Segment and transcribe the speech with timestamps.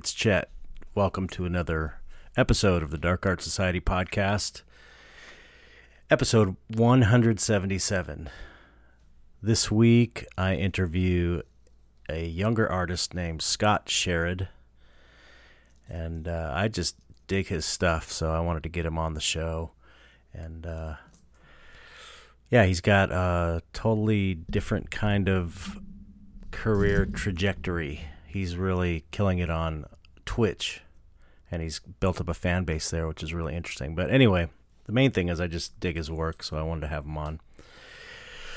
[0.00, 0.48] It's Chet.
[0.94, 2.00] Welcome to another
[2.34, 4.62] episode of the Dark Art Society podcast.
[6.08, 8.30] Episode 177.
[9.42, 11.42] This week I interview
[12.08, 14.48] a younger artist named Scott Sherrod.
[15.86, 16.96] And uh, I just
[17.26, 19.72] dig his stuff, so I wanted to get him on the show.
[20.32, 20.94] And uh,
[22.48, 25.78] yeah, he's got a totally different kind of
[26.52, 28.00] career trajectory.
[28.26, 29.84] He's really killing it on
[30.24, 30.82] Twitch,
[31.50, 33.94] and he's built up a fan base there, which is really interesting.
[33.94, 34.48] But anyway,
[34.86, 37.16] the main thing is I just dig his work, so I wanted to have him
[37.18, 37.40] on.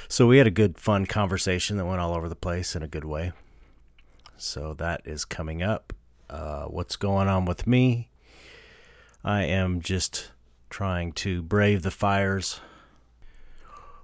[0.07, 2.87] So we had a good, fun conversation that went all over the place in a
[2.87, 3.31] good way.
[4.37, 5.93] So that is coming up.
[6.29, 8.09] Uh, what's going on with me?
[9.23, 10.31] I am just
[10.69, 12.59] trying to brave the fires.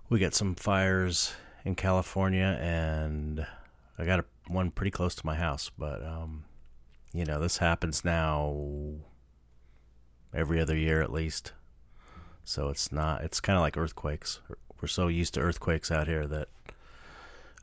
[0.10, 1.34] We got some fires
[1.66, 3.46] in California, and
[3.98, 5.70] I got a, one pretty close to my house.
[5.78, 6.46] But um,
[7.14, 8.56] you know, this happens now
[10.34, 11.54] every other year at least.
[12.44, 13.24] So it's not.
[13.24, 14.40] It's kind of like earthquakes.
[14.82, 16.48] We're so used to earthquakes out here that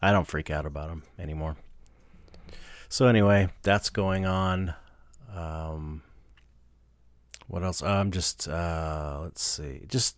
[0.03, 1.57] I don't freak out about them anymore.
[2.89, 4.75] So anyway, that's going on.
[5.35, 6.03] Um,
[7.49, 7.83] what else?
[7.83, 10.17] I'm just uh, let's see, just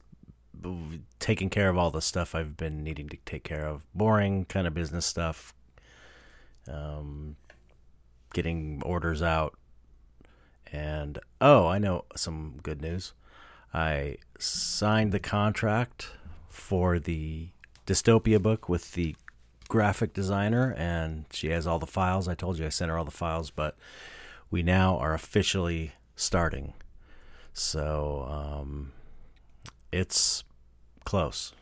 [1.19, 3.87] taking care of all the stuff I've been needing to take care of.
[3.95, 5.55] Boring kind of business stuff.
[6.67, 7.37] Um,
[8.33, 9.57] getting orders out,
[10.73, 13.13] and oh, I know some good news.
[13.73, 16.11] I signed the contract
[16.49, 17.49] for the
[17.87, 19.15] dystopia book with the
[19.69, 22.29] graphic designer, and she has all the files.
[22.29, 23.77] I told you I sent her all the files, but
[24.51, 26.73] we now are officially starting.
[27.53, 28.93] So um,
[29.93, 30.45] it's
[31.05, 31.53] close.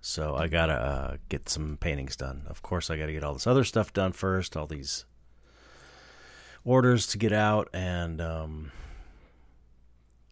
[0.00, 2.42] So I gotta uh, get some paintings done.
[2.46, 4.56] Of course, I gotta get all this other stuff done first.
[4.56, 5.04] All these
[6.66, 8.72] orders to get out and um,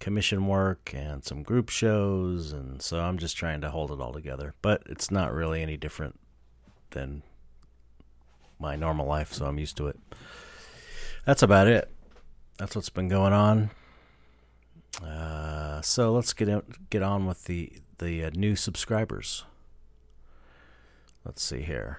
[0.00, 4.12] commission work and some group shows, and so I'm just trying to hold it all
[4.12, 4.54] together.
[4.60, 6.18] But it's not really any different
[6.90, 7.22] than
[8.58, 9.98] my normal life, so I'm used to it.
[11.24, 11.90] That's about it.
[12.58, 13.70] That's what's been going on.
[15.02, 19.44] Uh, so let's get in, get on with the the uh, new subscribers.
[21.24, 21.98] Let's see here.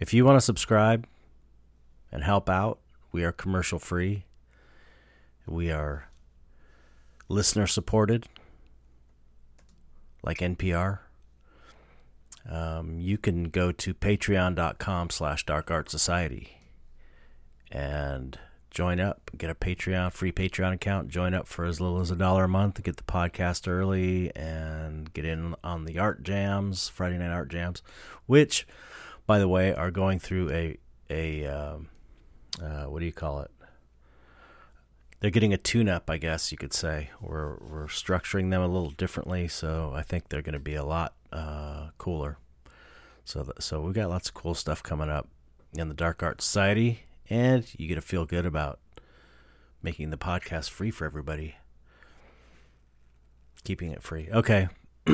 [0.00, 1.06] If you want to subscribe
[2.10, 2.80] and help out,
[3.12, 4.24] we are commercial free.
[5.46, 6.08] We are
[7.28, 8.26] listener supported,
[10.22, 11.00] like NPR.
[12.48, 16.58] Um, you can go to patreon.com slash dark art society
[17.70, 18.38] and
[18.70, 22.16] join up, get a Patreon, free Patreon account, join up for as little as a
[22.16, 27.18] dollar a month get the podcast early and get in on the art jams, Friday
[27.18, 27.82] night art jams,
[28.26, 28.66] which,
[29.26, 30.78] by the way, are going through a,
[31.10, 31.88] a, um,
[32.60, 33.50] uh, what do you call it?
[35.20, 37.10] They're getting a tune up, I guess you could say.
[37.20, 40.84] We're, we're structuring them a little differently, so I think they're going to be a
[40.84, 42.38] lot uh, cooler.
[43.24, 45.28] So, th- so we've got lots of cool stuff coming up
[45.74, 48.78] in the Dark Art Society and you get to feel good about
[49.82, 51.56] making the podcast free for everybody.
[53.64, 54.28] Keeping it free.
[54.32, 54.68] Okay.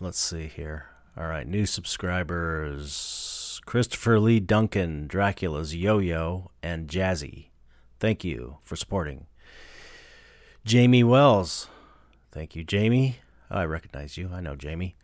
[0.00, 0.86] Let's see here.
[1.16, 7.48] All right, new subscribers Christopher Lee Duncan, Dracula's Yo Yo, and Jazzy.
[8.00, 9.26] Thank you for supporting.
[10.64, 11.68] Jamie Wells.
[12.30, 13.18] Thank you, Jamie.
[13.50, 14.30] I recognize you.
[14.32, 14.96] I know Jamie.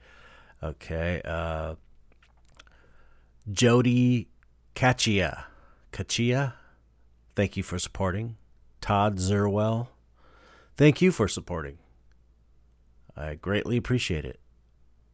[0.62, 1.20] Okay.
[1.24, 1.74] Uh,
[3.50, 4.28] Jody
[4.74, 5.44] Kachia.
[5.92, 6.52] Kachia,
[7.34, 8.36] thank you for supporting.
[8.80, 9.88] Todd Zerwell,
[10.76, 11.78] thank you for supporting.
[13.16, 14.38] I greatly appreciate it.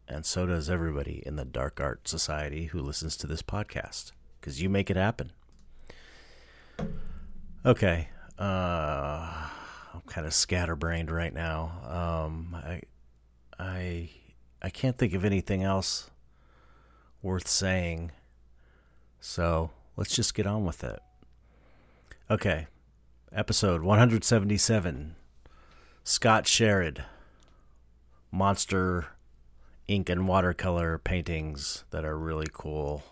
[0.08, 4.60] And so does everybody in the Dark Art Society who listens to this podcast, because
[4.60, 5.32] you make it happen.
[7.64, 8.08] Okay.
[8.38, 9.48] Uh,
[9.94, 12.26] I'm kind of scatterbrained right now.
[12.26, 12.82] Um, I,
[13.58, 14.10] I,
[14.60, 16.10] I can't think of anything else
[17.22, 18.12] worth saying.
[19.20, 21.00] So let's just get on with it.
[22.30, 22.66] Okay,
[23.32, 25.14] episode 177
[26.02, 27.04] Scott Sherrod,
[28.30, 29.06] monster
[29.86, 33.02] ink and watercolor paintings that are really cool,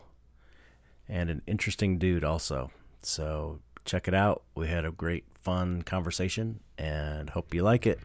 [1.08, 2.70] and an interesting dude also.
[3.02, 4.42] So check it out.
[4.54, 8.00] We had a great, fun conversation, and hope you like it.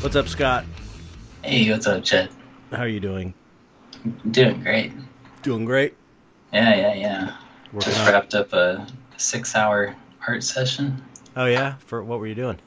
[0.00, 0.64] What's up, Scott?
[1.42, 2.30] Hey, what's up, Chet?
[2.70, 3.34] How are you doing?
[4.30, 4.92] Doing great.
[5.42, 5.94] Doing great.
[6.52, 7.36] Yeah, yeah, yeah.
[7.72, 8.86] Working Just on- wrapped up a
[9.16, 9.94] six-hour
[10.26, 11.02] art session.
[11.36, 12.58] Oh yeah, for what were you doing?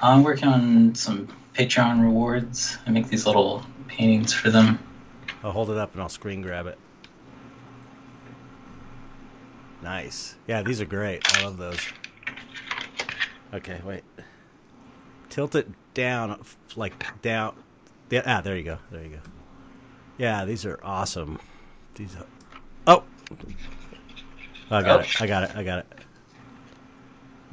[0.00, 2.78] I'm working on some Patreon rewards.
[2.86, 4.78] I make these little paintings for them.
[5.42, 6.78] I'll hold it up and I'll screen grab it.
[9.82, 10.36] Nice.
[10.46, 11.22] Yeah, these are great.
[11.36, 11.80] I love those.
[13.52, 14.02] Okay, wait.
[15.28, 16.40] Tilt it down,
[16.76, 17.54] like down.
[18.10, 18.78] Yeah, ah, there you go.
[18.90, 19.18] There you go.
[20.16, 21.38] Yeah, these are awesome.
[21.94, 22.16] These.
[22.16, 22.26] Are,
[22.86, 23.04] oh.
[24.70, 25.02] I got Oh.
[25.02, 25.20] it.
[25.22, 25.56] I got it.
[25.56, 25.86] I got it.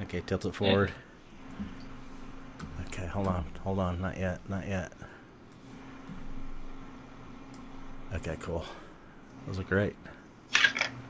[0.02, 0.92] Okay, tilt it forward.
[2.88, 3.46] Okay, hold on.
[3.64, 4.02] Hold on.
[4.02, 4.40] Not yet.
[4.50, 4.92] Not yet.
[8.14, 8.66] Okay, cool.
[9.48, 9.96] Those are great.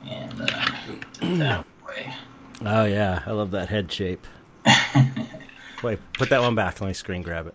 [0.06, 0.46] And uh,
[1.38, 2.14] that way.
[2.66, 4.26] Oh yeah, I love that head shape.
[5.84, 6.80] Wait, put that one back.
[6.80, 7.54] Let me screen grab it.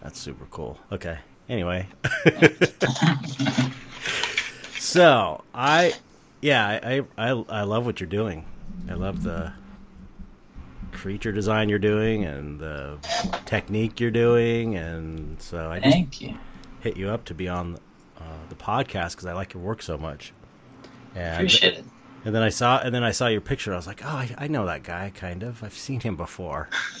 [0.00, 0.78] That's super cool.
[0.92, 1.18] Okay.
[1.48, 1.88] Anyway.
[4.80, 5.92] so I,
[6.40, 8.44] yeah, I, I I love what you're doing.
[8.88, 9.52] I love the
[10.92, 12.98] creature design you're doing and the
[13.46, 16.34] technique you're doing, and so I just you.
[16.80, 17.78] hit you up to be on
[18.18, 20.32] uh, the podcast because I like your work so much.
[21.14, 21.84] And Appreciate it.
[22.24, 23.72] and then I saw and then I saw your picture.
[23.72, 25.12] I was like, oh, I, I know that guy.
[25.14, 25.62] Kind of.
[25.62, 26.68] I've seen him before.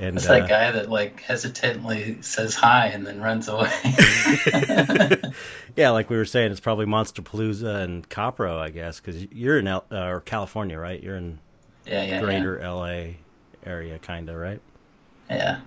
[0.00, 3.70] And It's uh, that guy that like hesitantly says hi and then runs away.
[5.76, 9.58] yeah, like we were saying, it's probably Monster Palooza and Copro, I guess, because you're
[9.58, 11.02] in L- uh, or California, right?
[11.02, 11.38] You're in
[11.84, 13.16] yeah, yeah, greater LA
[13.64, 14.60] area, kind of, right?
[15.28, 15.36] yeah.
[15.36, 15.60] Yeah.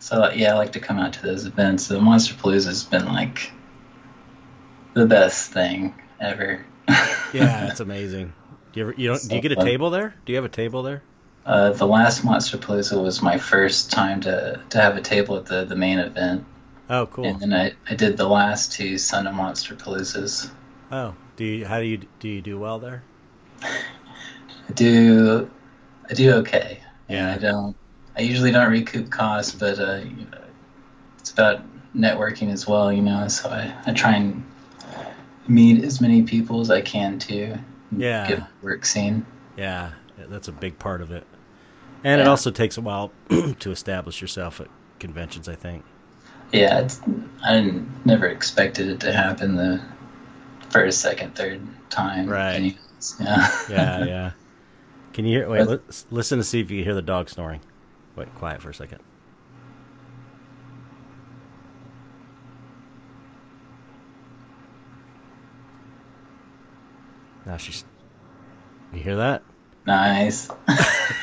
[0.00, 1.86] So yeah, I like to come out to those events.
[1.86, 3.52] The Monster Palooza has been like
[4.94, 6.66] the best thing ever.
[7.32, 8.32] Yeah, it's amazing.
[8.72, 9.28] Do you ever, you don't?
[9.28, 9.66] Do you get a fun.
[9.66, 10.16] table there?
[10.26, 11.04] Do you have a table there?
[11.44, 15.46] Uh, the last Monster Palooza was my first time to, to have a table at
[15.46, 16.44] the, the main event.
[16.88, 17.24] Oh, cool.
[17.24, 20.50] And then I, I did the last two Son of Monster Paloozas.
[20.90, 21.64] Oh, do you?
[21.64, 22.28] How do you do?
[22.28, 23.02] You do well there?
[23.62, 25.50] I do
[26.08, 26.80] I do okay.
[27.08, 27.34] Yeah.
[27.34, 27.76] I don't
[28.16, 30.38] I usually don't recoup costs, but uh, you know,
[31.18, 31.62] it's about
[31.96, 33.26] networking as well, you know.
[33.28, 34.44] So I, I try and
[35.48, 37.56] meet as many people as I can too.
[37.90, 38.28] and Yeah.
[38.28, 39.24] Get work seen.
[39.56, 39.92] Yeah,
[40.28, 41.26] that's a big part of it.
[42.04, 44.68] And it also takes a while to establish yourself at
[44.98, 45.84] conventions, I think.
[46.52, 47.00] Yeah, it's,
[47.42, 49.80] I never expected it to happen the
[50.70, 52.28] first, second, third time.
[52.28, 52.76] Right.
[53.20, 53.50] Yeah.
[53.70, 54.30] Yeah, yeah.
[55.12, 55.48] Can you hear?
[55.48, 57.60] Wait, But- let's listen to see if you can hear the dog snoring.
[58.16, 58.98] Wait, quiet for a second.
[67.46, 67.84] Now she's.
[68.92, 69.42] You hear that?
[69.86, 70.48] Nice.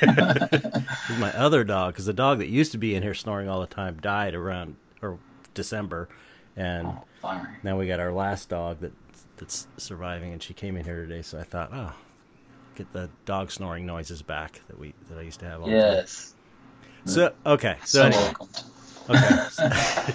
[0.01, 3.49] This is my other dog because the dog that used to be in here snoring
[3.49, 5.17] all the time died around or
[5.53, 6.07] December,
[6.55, 6.87] and
[7.23, 8.93] Oh, now we got our last dog that
[9.37, 11.21] that's surviving, and she came in here today.
[11.21, 11.93] So I thought, oh,
[12.75, 15.61] get the dog snoring noises back that we that I used to have.
[15.61, 15.81] All the time.
[15.81, 16.35] Yes.
[17.05, 18.33] So okay, so So anyway,
[19.09, 20.13] okay.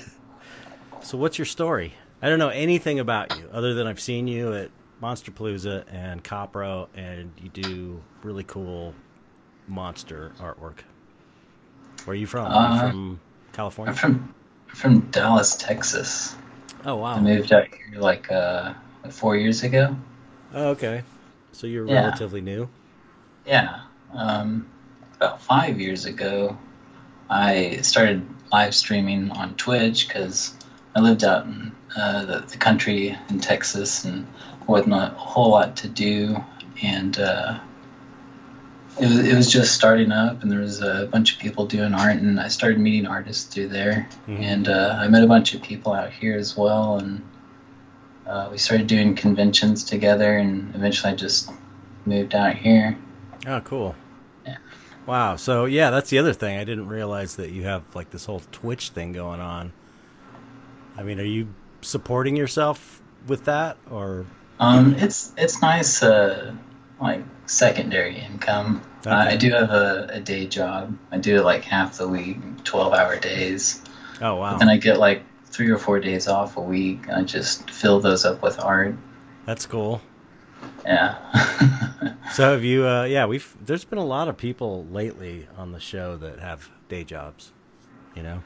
[1.03, 1.95] so what's your story?
[2.23, 4.71] I don't know anything about you other than I've seen you at
[5.05, 8.95] Monster Palooza and Copro, and you do really cool
[9.69, 10.79] monster artwork.
[12.07, 12.47] Where are you from?
[12.51, 13.21] Are you Uh, from
[13.53, 13.91] California?
[13.93, 14.35] I'm from
[14.69, 16.35] from Dallas, Texas.
[16.87, 17.17] oh wow.
[17.17, 18.73] I moved out here like uh
[19.11, 19.95] four years ago.
[20.55, 21.03] Oh, okay.
[21.53, 22.01] So you're Yeah.
[22.07, 22.71] relatively new.
[23.47, 23.81] Yeah.
[24.15, 24.67] Um,
[25.17, 26.57] about five years ago,
[27.29, 30.55] I started live streaming on Twitch because
[30.97, 34.27] I lived out in uh, the, the country in Texas and
[34.67, 36.37] wasn't a whole lot to do.
[36.83, 37.61] And uh,
[39.01, 41.95] it, was, it was just starting up, and there was a bunch of people doing
[41.95, 44.09] art, and I started meeting artists through there.
[44.29, 44.41] Mhm.
[44.41, 47.23] And uh, I met a bunch of people out here as well, and
[48.27, 51.51] uh, we started doing conventions together, and eventually I just
[52.07, 52.97] moved out here.
[53.47, 53.95] Oh, cool.
[54.47, 54.57] Yeah.
[55.07, 55.37] Wow.
[55.37, 56.59] So yeah, that's the other thing.
[56.59, 59.73] I didn't realize that you have like this whole Twitch thing going on.
[60.97, 61.49] I mean, are you
[61.83, 64.27] supporting yourself with that, or
[64.61, 66.55] Um, it's it's nice, uh,
[67.01, 68.83] like secondary income.
[69.07, 70.97] Uh, I do have a, a day job.
[71.11, 73.83] I do it like half the week, twelve hour days.
[74.23, 77.09] oh wow, But then I get like three or four days off a week.
[77.11, 78.97] I just fill those up with art.
[79.45, 80.01] that's cool.
[80.85, 81.19] Yeah.
[82.33, 82.85] So have you?
[82.87, 83.55] Uh, yeah, we've.
[83.65, 87.53] There's been a lot of people lately on the show that have day jobs.
[88.17, 88.43] You know.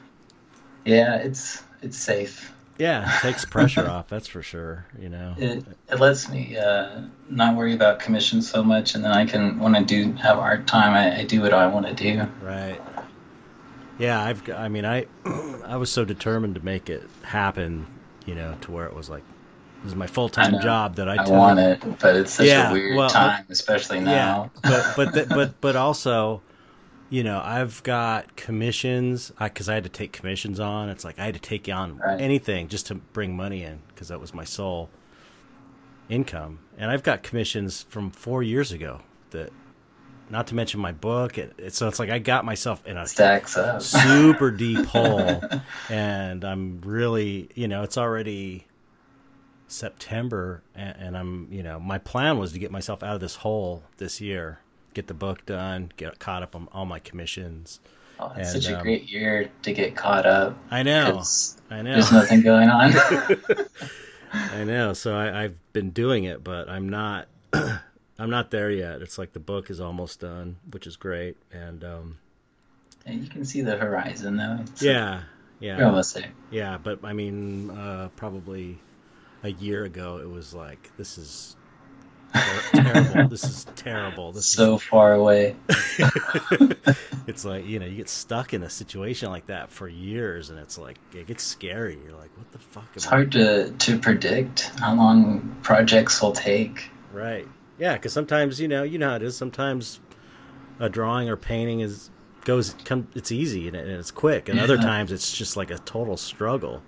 [0.85, 2.53] yeah, it's it's safe.
[2.79, 4.07] Yeah, it takes pressure off.
[4.07, 4.85] That's for sure.
[4.97, 5.35] You know.
[5.37, 9.59] It it lets me uh, not worry about commissions so much, and then I can
[9.59, 12.25] when I do have art time, I, I do what I want to do.
[12.41, 12.81] Right.
[13.99, 14.49] Yeah, I've.
[14.49, 15.05] I mean, I,
[15.65, 17.85] I was so determined to make it happen,
[18.25, 19.23] you know, to where it was like
[19.83, 22.69] this is my full time job that I, I want it, but it's such Yeah,
[22.69, 24.51] a weird well, time, especially now.
[24.63, 26.41] Yeah, but but th- but but also,
[27.09, 30.89] you know, I've got commissions because I, had to take commissions on.
[30.89, 32.21] It's like I had to take on Right.
[32.21, 34.89] anything just to bring money in because that was my sole
[36.07, 36.59] income.
[36.77, 39.01] And I've got commissions from four years ago
[39.31, 39.51] that,
[40.29, 41.37] not to mention my book.
[41.39, 43.81] It, it, so it's like I got myself in a Stacks up.
[43.81, 45.41] super deep hole,
[45.89, 48.67] and I'm really, you know, it's already
[49.67, 53.37] September, and, and I'm, you know, my plan was to get myself out of this
[53.37, 54.59] hole this year,
[54.93, 57.79] get the book done, get caught up on all my commissions.
[58.19, 60.57] Oh, it's And, such a um, great year to get caught up.
[60.69, 61.23] I know,
[61.69, 62.93] I know, There's nothing going on.
[64.33, 64.93] I know.
[64.93, 69.01] So I, I've been doing it, but I'm not, I'm not there yet.
[69.01, 72.17] It's like the book is almost done, which is great, and um,
[73.05, 74.57] and you can see the horizon, though.
[74.61, 75.23] It's, yeah,
[75.59, 75.85] You're yeah.
[75.85, 76.31] almost there.
[76.51, 78.79] Yeah, but I mean, uh, probably
[79.43, 81.55] a year ago, it was like, this is
[82.33, 83.27] ter- terrible.
[83.29, 84.31] This is terrible.
[84.31, 85.55] This So far away.
[87.27, 90.59] it's like you know, you get stuck in a situation like that for years, and
[90.59, 91.97] it's like it gets scary.
[92.03, 92.87] You're like, what the fuck?
[92.95, 96.89] It's hard to, to predict how long projects will take.
[97.13, 97.47] Right.
[97.77, 99.37] Yeah, because sometimes you know, you know how it is.
[99.37, 99.99] Sometimes
[100.79, 102.09] a drawing or painting is
[102.45, 103.07] goes come.
[103.15, 106.81] It's easy and, it's quick, and other times it's just like a total struggle.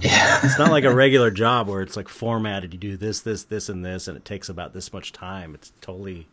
[0.00, 0.40] Yeah.
[0.42, 2.72] It's not like a regular job where it's like formatted.
[2.72, 5.54] You do this, this, this, and this, and it takes about this much time.
[5.54, 6.26] It's totally,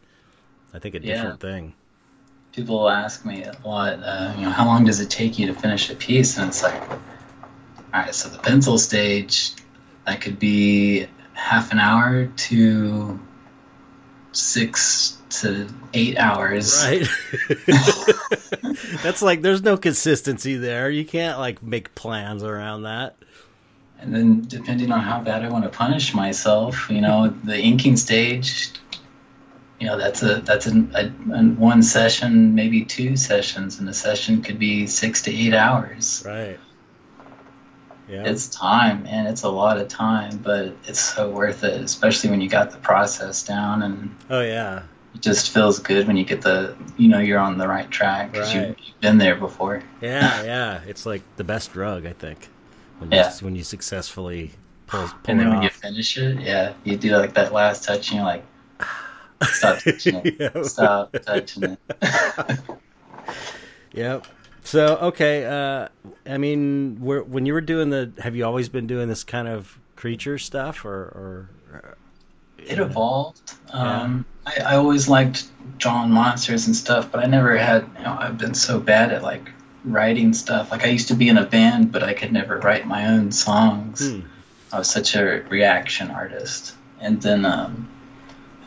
[0.73, 1.15] I think, a Yeah.
[1.15, 1.73] different thing.
[2.51, 5.53] People ask me a lot, uh, you know, how long does it take you to
[5.53, 6.37] finish a piece?
[6.37, 6.97] And it's like, all
[7.93, 9.51] right, so the pencil stage,
[10.07, 13.19] that could be half an hour to
[14.31, 16.83] six to eight hours.
[16.83, 17.07] Right.
[19.03, 20.89] That's like there's no consistency there.
[20.89, 23.15] You can't like make plans around that.
[24.01, 27.97] And then depending on how bad I want to punish myself, you know, the inking
[27.97, 28.69] stage,
[29.79, 33.93] you know, that's a that's an, a, an one session, maybe two sessions, and a
[33.93, 36.23] session could be six to eight hours.
[36.25, 36.59] Right.
[38.09, 38.23] Yeah.
[38.25, 42.41] It's time, and it's a lot of time, but it's so worth it, especially when
[42.41, 44.81] you got the process down, and oh yeah.
[45.13, 48.31] it just feels good when you get the, you know, you're on the right track
[48.31, 48.69] because Right.
[48.69, 49.83] you, you've been there before.
[50.01, 50.81] Yeah, yeah.
[50.87, 52.49] It's like the best drug, I think.
[52.99, 53.33] When Yeah.
[53.33, 54.51] you, when you successfully
[54.87, 58.11] pull, pull And then when you finish it, yeah, you do like that last touch,
[58.11, 58.45] and you're like,
[59.43, 60.35] stop touching it.
[60.39, 60.63] Yeah.
[60.63, 61.79] Stop touching it.
[63.93, 64.27] Yep.
[64.63, 65.87] So okay, uh,
[66.27, 69.79] I mean, when you were doing the, have you always been doing this kind of
[69.95, 71.93] creature stuff, or, or uh,
[72.57, 73.53] it evolved.
[73.71, 77.89] Um, I, I always liked drawing monsters and stuff, but I never had.
[77.97, 79.49] You know, I've been so bad at like
[79.83, 80.71] writing stuff.
[80.71, 83.31] Like I used to be in a band, but I could never write my own
[83.31, 84.11] songs.
[84.11, 84.21] Hmm.
[84.71, 87.89] I was such a reaction artist, and then um,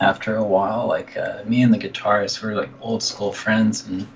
[0.01, 3.87] after a while, like uh, me and the guitarist we were like old school friends,
[3.87, 4.07] and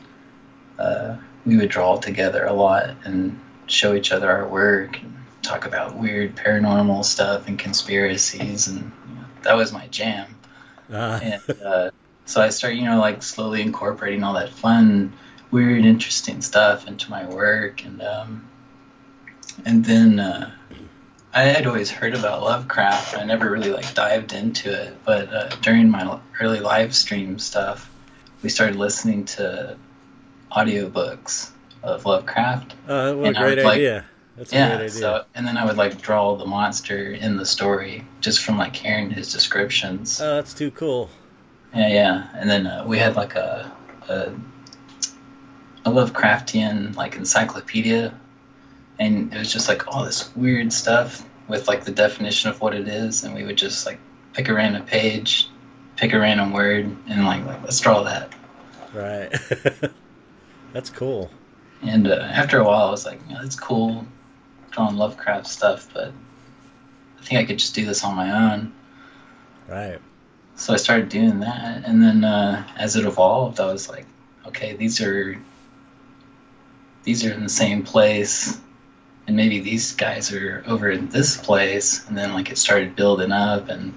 [0.78, 5.66] uh, we would draw together a lot and show each other our work and talk
[5.66, 10.36] about weird paranormal stuff and conspiracies, and you know, that was my jam.
[10.92, 11.92] Uh, And uh,
[12.26, 15.14] so I started, you know, like slowly incorporating all that fun,
[15.52, 18.48] weird, interesting stuff into my work, and um,
[19.66, 20.52] and then uh,
[21.34, 23.18] I had always heard about Lovecraft.
[23.18, 27.90] I never really like dived into it, but uh, during my early live stream stuff,
[28.44, 29.78] we started listening to
[30.52, 31.52] audiobooks
[31.84, 32.74] of Lovecraft.
[32.88, 34.06] uh, what a And great would, like- idea.
[34.38, 34.90] That's a Yeah, great idea.
[35.00, 38.76] so and then I would like draw the monster in the story just from like
[38.76, 40.22] hearing his descriptions.
[40.22, 41.10] oh, that's too cool.
[41.76, 42.28] Yeah, yeah.
[42.36, 43.72] And then uh, we had like a,
[44.08, 44.32] a
[45.88, 48.14] a Lovecraftian like encyclopedia,
[49.00, 52.76] and it was just like all this weird stuff with like the definition of what
[52.76, 53.98] it is, and we would just like
[54.34, 55.50] pick a random page,
[55.96, 58.34] pick a random word, and like, like let's draw that.
[58.94, 59.34] Right.
[60.74, 61.32] that's cool.
[61.82, 64.06] And uh, after a while, I was like, yeah, that's cool,
[64.72, 66.12] drawing Lovecraft stuff, but
[67.18, 68.74] I think I could just do this on my own.
[69.70, 70.00] Right.
[70.56, 74.06] So I started doing that, and then uh, as it evolved, I was like,
[74.48, 75.40] okay, these are
[77.08, 78.60] these are in the same place,
[79.28, 83.32] and maybe these guys are over in this place, and then like it started building
[83.32, 83.94] up, and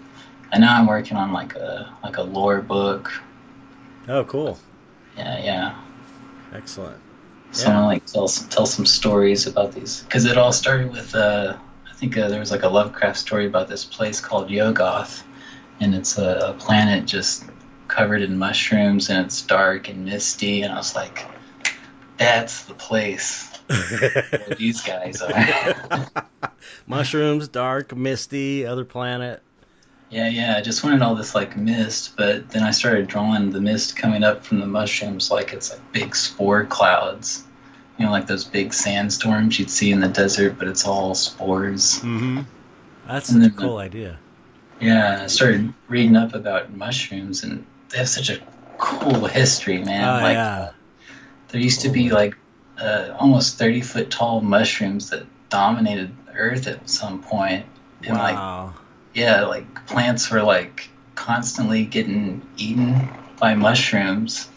[0.52, 3.10] and now I'm working on like a like a lore book.
[4.06, 4.58] Oh, cool.
[5.16, 5.74] Yeah, yeah.
[6.54, 6.98] Excellent.
[7.50, 11.12] So I'm like tell some, tell some stories about these because it all started with
[11.12, 11.56] uh,
[11.90, 15.24] I think uh, there was like a Lovecraft story about this place called Yuggoth,
[15.80, 17.42] and it's a, a planet just
[17.88, 21.26] covered in mushrooms and it's dark and misty, and I was like,
[22.20, 23.50] that's the place.
[23.66, 26.06] what these guys are.
[26.86, 29.42] Mushrooms, dark, misty, other planet.
[30.10, 30.56] Yeah, yeah.
[30.56, 34.22] I just wanted all this like mist, but then I started drawing the mist coming
[34.22, 37.44] up from the mushrooms like it's like big spore clouds.
[37.96, 42.00] You know, like those big sandstorms you'd see in the desert, but it's all spores.
[42.00, 42.40] Mm-hmm.
[43.06, 44.18] That's And such a cool idea.
[44.80, 48.40] Yeah, I started reading up about mushrooms, and they have such a
[48.78, 50.08] cool history, man.
[50.08, 50.70] Oh, like, yeah.
[51.50, 52.36] There used to be like
[52.78, 57.66] uh, almost thirty foot tall mushrooms that dominated Earth at some point,
[58.04, 58.74] and like Wow.
[59.12, 64.48] yeah, like plants were like constantly getting eaten by mushrooms,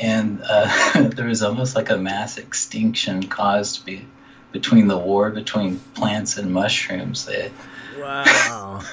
[0.00, 4.06] and uh, there was almost like a mass extinction caused be,
[4.52, 7.26] between the war between plants and mushrooms.
[7.26, 7.50] They,
[7.98, 8.82] Wow.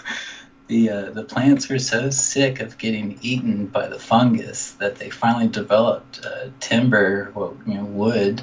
[0.70, 5.10] the uh, the plants were so sick of getting eaten by the fungus that they
[5.10, 8.42] finally developed uh, timber, or, you know, wood,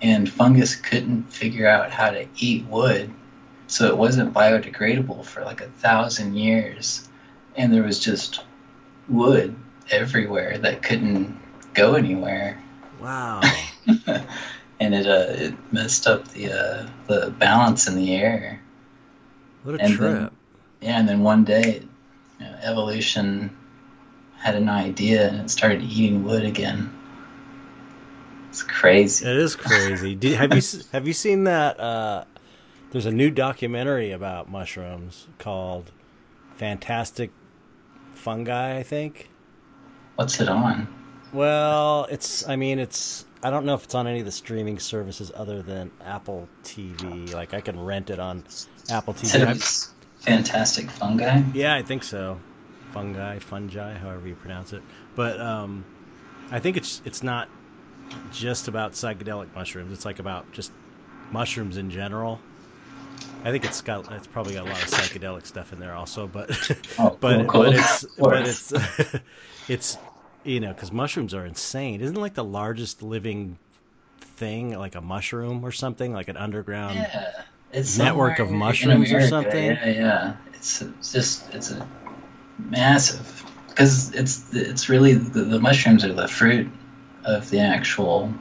[0.00, 3.12] and fungus couldn't figure out how to eat wood,
[3.66, 7.06] so it wasn't biodegradable for like a thousand years,
[7.54, 8.42] and there was just
[9.08, 9.54] wood
[9.90, 11.38] everywhere that couldn't
[11.74, 12.58] go anywhere,
[12.98, 13.42] wow.
[14.80, 18.58] and it uh, it messed up the uh, the balance in the air.
[19.64, 20.12] What a And trip.
[20.18, 20.30] then-
[20.82, 21.82] Yeah, and then one day,
[22.40, 23.56] you know, evolution
[24.36, 26.92] had an idea and it started eating wood again.
[28.48, 29.24] It's crazy.
[29.24, 30.14] It is crazy.
[30.16, 31.78] Did, have you have you seen that?
[31.80, 32.24] Uh,
[32.90, 35.92] there's a new documentary about mushrooms called
[36.56, 37.30] "Fantastic
[38.12, 39.30] Fungi." I think.
[40.16, 40.92] What's it on?
[41.32, 42.46] Well, it's.
[42.46, 43.24] I mean, it's.
[43.42, 47.32] I don't know if it's on any of the streaming services other than Apple TV.
[47.32, 48.44] Like I can rent it on
[48.90, 49.91] Apple TV.
[50.22, 51.42] Fantastic fungi?
[51.52, 52.38] yeah, I think so.
[52.92, 54.82] Fungi, fungi, however you pronounce it.
[55.16, 55.84] But um,
[56.50, 57.48] I think it's it's not
[58.32, 59.92] just about psychedelic mushrooms.
[59.92, 60.72] It's like about just
[61.30, 62.38] mushrooms in general.
[63.44, 66.26] I think it's got it's probably got a lot of psychedelic stuff in there also,
[66.26, 66.50] but
[66.98, 67.64] Oh, but cool.
[67.64, 68.72] but it's but it's
[69.68, 69.98] it's
[70.44, 72.00] you know because mushrooms are insane.
[72.00, 73.58] Isn't like the largest living
[74.20, 76.96] thing like a mushroom or something like an underground?
[76.96, 77.42] Yeah.
[77.72, 79.64] It's network of mushrooms or something?
[79.64, 80.36] Yeah, yeah.
[80.54, 81.88] It's, it's just it's a
[82.58, 86.70] massive because it's it's really the, the mushrooms are the fruit
[87.24, 88.32] of the actual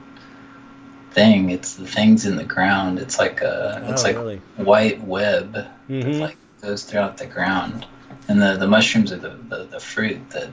[1.11, 1.49] thing.
[1.49, 2.99] It's the things in the ground.
[2.99, 4.37] It's like a it's oh, like really?
[4.57, 6.19] white web that Mhm.
[6.19, 7.85] like goes throughout the ground,
[8.27, 10.49] and the the mushrooms are the, the the fruit that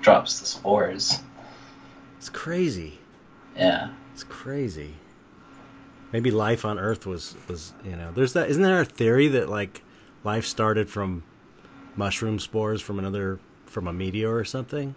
[0.00, 1.20] drops the spores.
[2.18, 2.98] It's crazy.
[3.56, 3.90] Yeah.
[4.14, 4.94] It's crazy.
[6.12, 9.48] Maybe life on Earth was was you know there's that isn't there a theory that
[9.48, 9.82] like
[10.24, 11.24] life started from
[11.96, 14.94] mushroom spores from another from a meteor or something?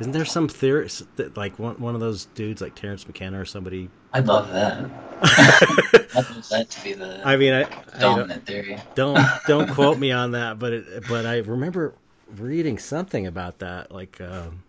[0.00, 3.44] Isn't there some theory that like one one of those dudes like Terence McKenna or
[3.44, 3.90] somebody?
[4.12, 4.78] I'd love that.
[5.22, 7.64] I'd love that to be the I mean, I, I
[7.98, 8.78] don't, dominant theory.
[8.94, 11.94] don't don't quote me on that, but it, but I remember
[12.36, 14.62] reading something about that, like um,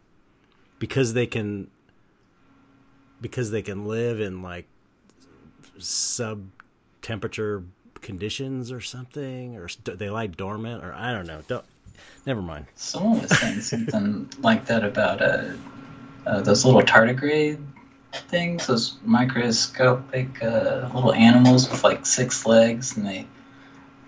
[0.79, 1.69] because they can
[3.21, 4.67] because they can live in like
[5.77, 6.47] sub
[7.01, 7.63] temperature
[8.01, 11.41] conditions or something, or st- they lie dormant, or I don't know.
[11.47, 11.65] Don't
[12.25, 12.67] never mind.
[12.75, 15.53] Someone was saying something like that about uh,
[16.25, 17.63] uh, those little tardigrade
[18.13, 23.27] things, those microscopic uh, little animals with like six legs, and they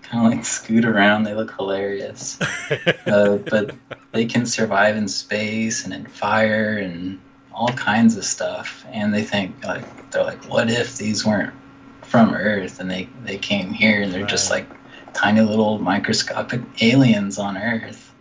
[0.02, 1.24] kind of like scoot around.
[1.24, 2.38] They look hilarious,
[3.06, 3.74] uh, but
[4.12, 7.20] they can survive in space and in fire and
[7.52, 8.84] all kinds of stuff.
[8.90, 11.54] And they think like they're like, what if these weren't
[12.08, 14.66] from Earth and they they came here and they're just like
[15.14, 18.12] tiny little microscopic aliens on Earth.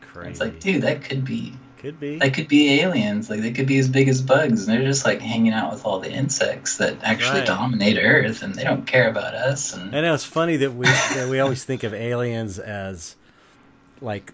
[0.00, 0.30] Crazy.
[0.30, 2.18] It's like, dude, that could be Could be.
[2.18, 3.30] that could be aliens.
[3.30, 5.84] Like they could be as big as bugs, and they're just like hanging out with
[5.84, 7.46] all the insects that actually Right.
[7.46, 9.72] dominate Earth, and they don't care about us.
[9.74, 13.16] And I know it's funny that we that we always think of aliens as
[14.00, 14.32] like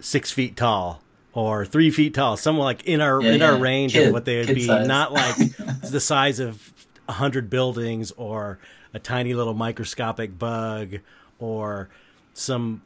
[0.00, 3.92] six feet tall or three feet tall, someone like in our Yeah, in our range
[3.92, 4.86] Kid- of what they would be, size.
[4.86, 5.36] not like
[5.90, 6.72] the size of
[7.08, 8.58] a hundred buildings or
[8.92, 10.96] a tiny little microscopic bug
[11.38, 11.88] or
[12.32, 12.82] some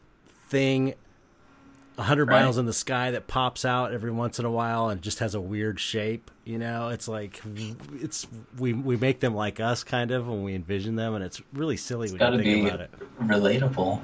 [0.48, 0.94] thing
[1.96, 2.42] a hundred Right.
[2.42, 5.34] miles in the sky that pops out every once in a while and just has
[5.34, 6.30] a weird shape.
[6.44, 7.40] You know, it's like
[7.94, 8.26] it's
[8.56, 11.76] we we make them like us kind of when we envision them, and it's really
[11.76, 12.90] silly when gotta you think be about it.
[13.20, 14.00] relatable.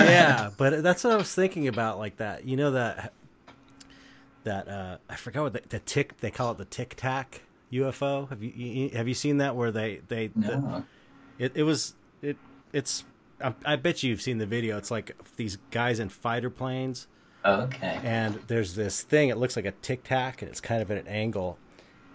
[0.00, 2.44] Yeah, but that's what I was thinking about, like that.
[2.46, 3.12] You know that
[4.44, 8.28] that uh I forgot what the, the tick they call it the tic tac UFO.
[8.28, 10.84] Have you, you have you seen that where they they the-
[11.38, 12.36] it it was it
[12.72, 13.04] it's
[13.42, 14.78] I, I bet you've seen the video.
[14.78, 17.06] It's like these guys in fighter planes.
[17.44, 18.00] Okay.
[18.02, 19.28] and there's this thing.
[19.28, 21.58] It looks like a tic tac and it's kind of at an angle.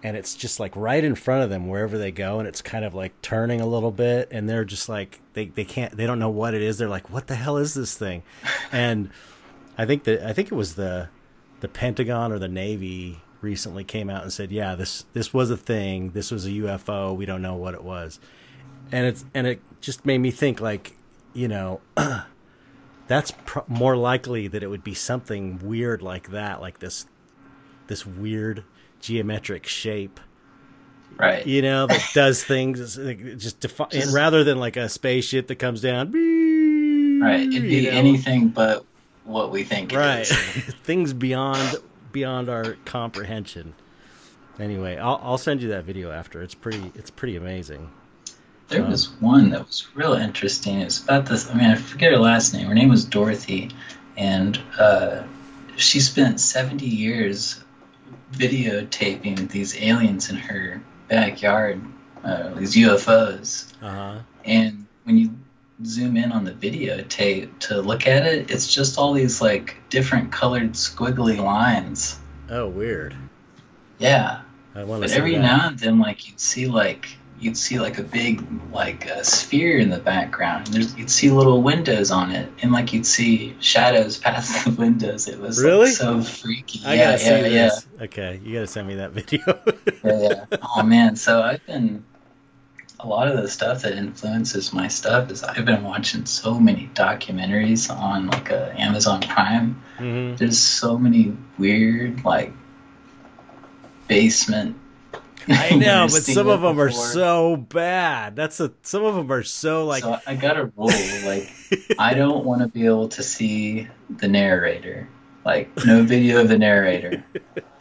[0.04, 2.84] And it's just like right in front of them wherever they go and it's kind
[2.84, 4.28] of like turning a little bit.
[4.32, 6.78] And they're just like they, they can't they don't know what it is.
[6.80, 8.24] They're like what the hell is this thing?
[8.72, 9.10] And
[9.78, 11.08] i think that i think it was the
[11.62, 15.58] the pentagon or the navy recently came out and said yeah this this was a
[15.58, 16.12] thing.
[16.12, 18.19] This was a ufo we don't know what it was.
[18.91, 20.95] And it's and it just made me think like
[21.34, 21.82] you know
[23.08, 27.06] that's pr- more likely that it would be something weird like that like this
[27.88, 28.63] this weird
[28.99, 30.19] geometric shape
[31.17, 31.45] right.
[31.45, 35.82] you know that does things just defi- just, rather than like a spaceship that comes
[35.82, 36.12] down
[37.21, 37.91] right it'd be know?
[37.91, 38.86] anything but
[39.23, 40.25] what we think right.
[40.84, 41.75] things beyond
[42.12, 43.74] beyond our comprehension.
[44.60, 46.41] Anyway I'll, I'll send you that video after.
[46.41, 47.89] It's pretty it's pretty amazing.
[48.67, 50.80] There um, was one that was real interesting.
[50.82, 52.67] It's about this i mean i forget her last name.
[52.67, 53.71] Her name was dorothy.
[54.17, 55.24] And uh,
[55.78, 57.63] she spent 70 years
[58.34, 61.82] videotaping these aliens in her backyard,
[62.24, 63.74] uh, these UFOs.
[63.82, 64.19] Uh-huh.
[64.45, 65.36] And when you
[65.86, 70.32] zoom in on the videotape to look at it, it's just all these like different
[70.32, 72.20] colored squiggly lines.
[72.50, 73.15] Oh, weird.
[74.00, 74.41] Yeah.
[74.74, 75.41] but every that.
[75.41, 79.80] now and then, like you'd see like you'd see like a big like a sphere
[79.80, 80.67] in the background.
[80.67, 84.72] And there's, you'd see little windows on it, and like you'd see shadows past the
[84.72, 85.28] windows.
[85.28, 86.82] It was really like, so freaky.
[86.86, 87.48] I yeah, yeah, yeah.
[87.48, 87.88] This.
[88.02, 89.44] Okay, you gotta send me that video.
[90.04, 90.58] yeah, yeah.
[90.76, 92.04] Oh man, so I've been
[93.04, 96.90] a lot of the stuff that influences my stuff is I've been watching so many
[96.94, 99.82] documentaries on like a Amazon Prime.
[99.98, 100.36] Mm-hmm.
[100.36, 102.54] There's so many weird like
[104.08, 104.78] basement
[105.48, 106.88] I know, but some of them before.
[106.88, 108.36] are so bad.
[108.36, 110.04] That's a some of them are so like.
[110.04, 110.92] So I got a rule
[111.26, 111.52] like
[111.98, 115.08] I don't want to be able to see the narrator.
[115.44, 117.24] Like no video of the narrator.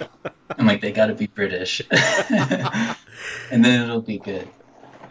[0.59, 4.49] I'm like they got to be British, and then it'll be good.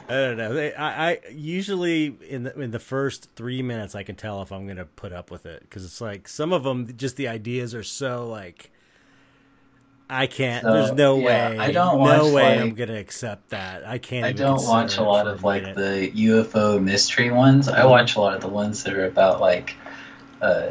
[0.09, 0.71] I don't know.
[0.77, 4.67] I, I usually in the in the first three minutes I can tell if I'm
[4.67, 7.83] gonna put up with it because it's like some of them just the ideas are
[7.83, 8.71] so like
[10.09, 10.63] I can't.
[10.63, 11.57] So, there's no yeah, way.
[11.59, 12.03] I don't.
[12.03, 12.55] No way.
[12.55, 13.85] Like, I'm gonna accept that.
[13.87, 14.25] I can't.
[14.25, 17.67] I don't watch a lot of like the UFO mystery ones.
[17.67, 19.75] I watch a lot of the ones that are about like
[20.41, 20.69] uh,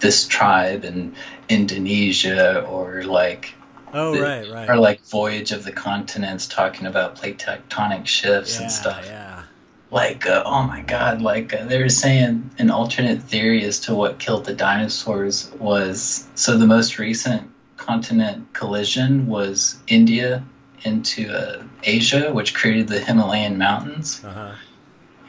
[0.00, 1.14] this tribe in
[1.48, 3.54] Indonesia or like.
[3.94, 4.68] Oh the, right, right.
[4.68, 9.06] Or like Voyage of the Continents, talking about plate tectonic shifts yeah, and stuff.
[9.06, 9.42] Yeah.
[9.90, 11.22] Like, uh, oh my God!
[11.22, 16.28] Like uh, they were saying, an alternate theory as to what killed the dinosaurs was
[16.34, 20.44] so the most recent continent collision was India
[20.82, 24.24] into uh, Asia, which created the Himalayan mountains.
[24.24, 24.54] Uh-huh.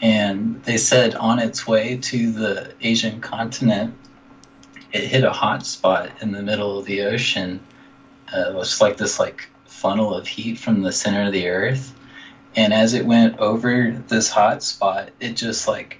[0.02, 3.94] And they said on its way to the Asian continent,
[4.92, 7.60] it hit a hot spot in the middle of the ocean.
[8.34, 11.94] Uh, it was like this like funnel of heat from the center of the earth.
[12.56, 16.00] And as it went over this hot spot, it just like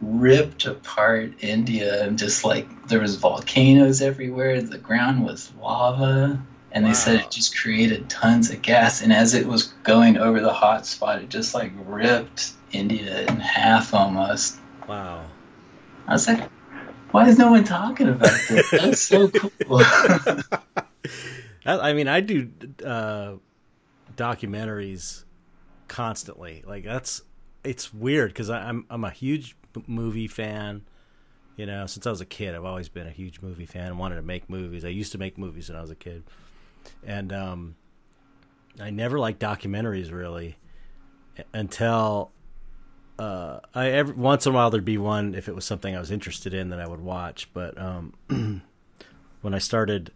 [0.00, 4.60] ripped apart India and just like there was volcanoes everywhere.
[4.62, 6.94] The ground was lava, and they wow.
[6.94, 9.02] said it just created tons of gas.
[9.02, 13.36] And as it was going over the hot spot, it just like ripped India in
[13.36, 14.58] half almost.
[14.88, 15.26] Wow!
[16.06, 16.48] I was like,
[17.10, 18.70] why is no one talking about this?
[18.70, 19.82] That's so cool.
[21.66, 22.50] I mean, I do
[22.84, 23.34] uh,
[24.16, 25.24] documentaries
[25.88, 26.64] constantly.
[26.66, 27.22] Like that's
[27.64, 30.82] it's weird because I'm I'm a huge movie fan.
[31.56, 33.98] You know, since I was a kid, I've always been a huge movie fan.
[33.98, 34.84] Wanted to make movies.
[34.84, 36.22] I used to make movies when I was a kid,
[37.04, 37.76] and um,
[38.80, 40.56] I never liked documentaries really
[41.52, 42.30] until
[43.18, 46.00] uh, I every once in a while there'd be one if it was something I
[46.00, 47.48] was interested in that I would watch.
[47.52, 48.14] But um,
[49.40, 50.12] when I started,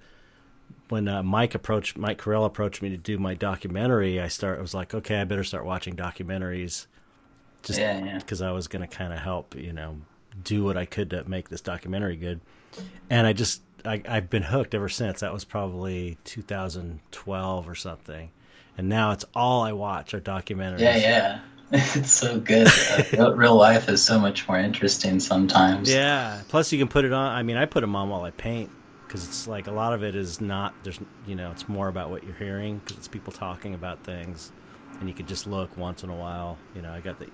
[0.92, 4.60] when uh, Mike approached Mike Correll approached me to do my documentary, I start I
[4.60, 6.86] was like, okay, I better start watching documentaries
[7.62, 8.48] just because yeah, yeah.
[8.48, 9.96] I was going to kind of help, you know,
[10.44, 12.40] do what I could to make this documentary good.
[13.08, 15.20] And I just, I, I've been hooked ever since.
[15.20, 18.30] That was probably 2012 or something.
[18.76, 20.80] And now it's all I watch are documentaries.
[20.80, 21.40] Yeah, yeah.
[21.74, 22.68] It's so good.
[23.18, 25.90] uh, real life is so much more interesting sometimes.
[25.90, 26.42] Yeah.
[26.48, 27.32] Plus, you can put it on.
[27.32, 28.68] I mean, I put them on while I paint
[29.12, 30.72] because it's like a lot of it is not.
[30.84, 34.52] There's, you know, it's more about what you're hearing because it's people talking about things,
[35.00, 36.56] and you could just look once in a while.
[36.74, 37.28] You know, I got the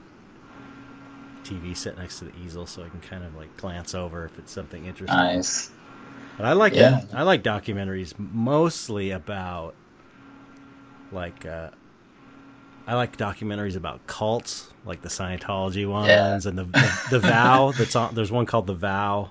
[1.45, 4.37] TV set next to the easel, so I can kind of like glance over if
[4.41, 5.17] it's something interesting.
[5.17, 5.71] Nice.
[6.37, 7.03] But I like yeah.
[7.13, 9.77] I like documentaries mostly about
[11.13, 11.71] like uh,
[12.89, 16.49] I like documentaries about cults, like the Scientology ones yeah.
[16.49, 17.71] and the, the the Vow.
[17.71, 18.17] That's on.
[18.17, 19.31] There's one called The Vow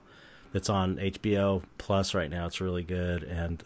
[0.58, 2.48] that's on HBO Plus right now.
[2.48, 3.64] It's really good, and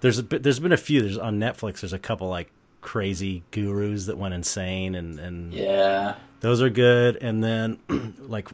[0.00, 1.00] There's a bit- there's been a few.
[1.00, 1.80] There's on Netflix.
[1.80, 2.50] There's a couple like
[2.82, 6.16] crazy gurus that went insane, and and Yeah.
[6.40, 7.16] those are good.
[7.16, 7.78] And then
[8.20, 8.48] like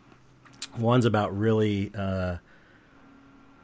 [0.79, 2.37] one's about really uh,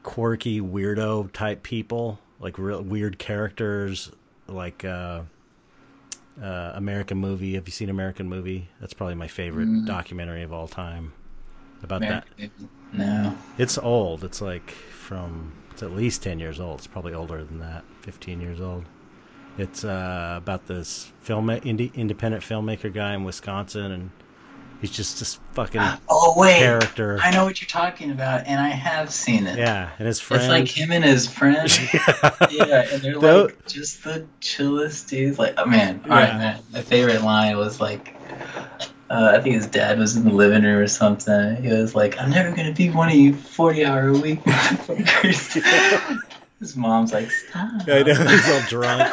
[0.02, 4.10] quirky weirdo type people, like real weird characters,
[4.48, 5.22] like uh,
[6.42, 7.54] uh, American Movie.
[7.54, 8.68] Have you seen American Movie?
[8.80, 9.86] That's probably my favorite Mm.
[9.86, 11.12] documentary of all time
[11.82, 12.24] about that.
[12.36, 13.36] American- No.
[13.58, 14.24] It's old.
[14.24, 16.78] It's like from it's at least ten years old.
[16.78, 17.84] It's probably older than that.
[18.02, 18.84] Fifteen years old.
[19.58, 24.10] It's uh, about this film indie, independent filmmaker guy in Wisconsin, and
[24.82, 26.58] he's just this fucking Oh wait.
[26.58, 27.18] character.
[27.22, 29.58] I know what you're talking about, and I have seen it.
[29.58, 30.42] Yeah, and his friend.
[30.42, 31.68] It's like him and his friend.
[32.50, 35.38] yeah, and they're like just the chillest dudes.
[35.38, 36.38] Like, oh man, all right, Yeah.
[36.38, 36.62] man.
[36.72, 38.14] My favorite line was like,
[39.10, 41.62] uh, I think his dad was in the living room or something.
[41.62, 46.20] He was like, "I'm never gonna be one of you 40 hour a week motherfuckers."
[46.60, 49.12] his mom's like, "Stop." I know he's all drunk.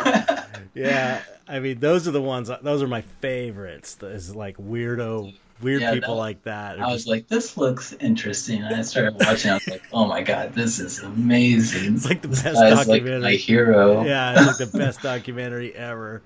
[0.74, 2.50] yeah, I mean those are the ones.
[2.62, 3.98] Those are my favorites.
[4.02, 6.80] Is like weirdo, weird Yeah, people that- like that.
[6.80, 9.52] I was like, "This looks interesting." And I started watching.
[9.52, 12.74] I was like, "Oh my god, this is amazing!" It's like the this best guy's
[12.78, 13.22] like documentary.
[13.22, 14.04] my hero.
[14.06, 16.22] yeah, it's like the best documentary ever.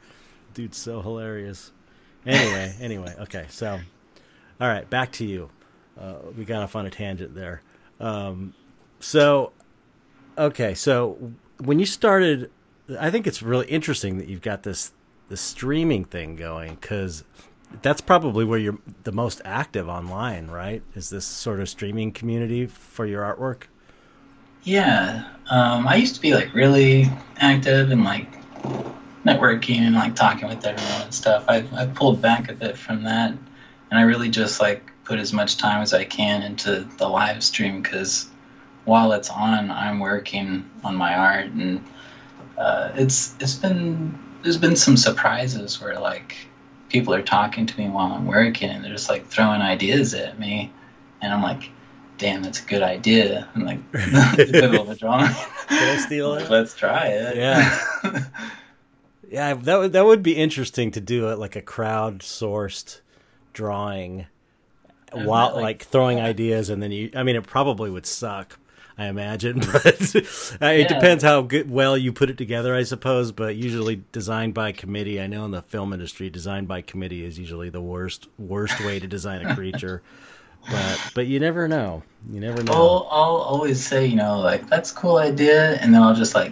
[0.54, 1.72] Dude's so hilarious.
[2.28, 3.80] Anyway, anyway, okay, so
[4.60, 5.50] all right, back to you.
[6.00, 7.62] Uh, we got off on a tangent there.
[8.00, 8.54] Um,
[9.00, 9.54] so,
[10.38, 12.52] okay, so when you started,
[13.00, 14.94] I think it's really interesting that you've got this
[15.30, 17.24] the streaming thing going because
[17.82, 20.82] that's probably where you're the most active online, right?
[20.96, 23.64] Is this sort of streaming community for your artwork?
[24.64, 28.28] Yeah, um, I used to be like really active and like
[29.28, 31.46] networking and like talking with everyone and stuff.
[31.48, 35.34] I've I pulled back a bit from that, and I really just like put as
[35.34, 38.30] much time as I can into the live stream because
[38.86, 41.84] while it's on, I'm working on my art, and
[42.58, 46.38] uh, it's it's been there's been some surprises where like
[46.88, 50.40] people are talking to me while I'm working and they're just like throwing ideas at
[50.40, 50.72] me,
[51.22, 51.72] and I'm like.
[52.20, 53.48] Damn, that's a good idea.
[53.54, 55.32] I'm like, the middle of a drawing.
[55.68, 56.50] Can I steal it?
[56.50, 57.36] Let's try it.
[57.36, 57.78] Yeah.
[59.30, 63.02] Yeah, that would that would be interesting to do it like a crowd-sourced
[63.54, 64.28] drawing,
[65.14, 67.12] Isn't while like, like- throwing ideas, and then you.
[67.16, 68.58] I mean, it probably would suck.
[69.00, 70.88] I imagine, but uh, it Yeah.
[70.88, 73.32] depends how good well you put it together, I suppose.
[73.32, 75.22] But usually, designed by committee.
[75.22, 79.00] I know in the film industry, designed by committee is usually the worst worst way
[79.00, 80.02] to design a creature.
[80.72, 82.02] but but you never know.
[82.28, 82.74] You never know.
[82.74, 86.34] I'll, I'll always say, you know, like, that's a cool idea, and then I'll just,
[86.34, 86.52] like,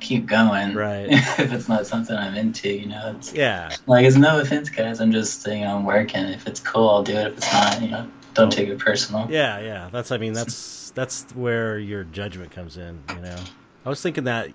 [0.00, 0.74] keep going.
[0.74, 1.06] Right.
[1.10, 3.14] if it's not something I'm into, you know.
[3.16, 5.00] It's, yeah, like, it's no offense, guys.
[5.00, 6.24] I'm just, you know, I'm working.
[6.26, 7.26] If it's cool, I'll do it.
[7.28, 9.26] If it's not, you know, don't take it personal.
[9.30, 9.88] Yeah, yeah.
[9.92, 13.36] That's I mean that's that's where your judgment comes in, you know.
[13.84, 14.50] I was thinking that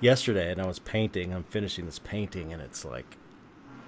[0.00, 3.16] yesterday and I was painting, I'm finishing this painting and it's like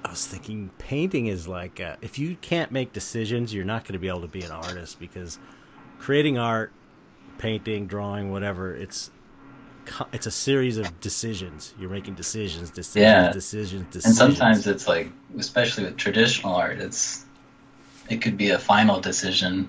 [0.04, 3.94] I was thinking painting is like uh, if you can't make decisions, you're not going
[3.94, 5.38] to be able to be an artist because
[5.98, 6.72] creating art,
[7.38, 9.10] painting, drawing, whatever, it's
[10.12, 11.74] it's a series of decisions.
[11.78, 13.32] You're making decisions, decisions, Yeah.
[13.32, 14.20] decisions, decisions.
[14.20, 17.24] And sometimes it's like, especially with traditional art, it's
[18.08, 19.68] it could be a final decision.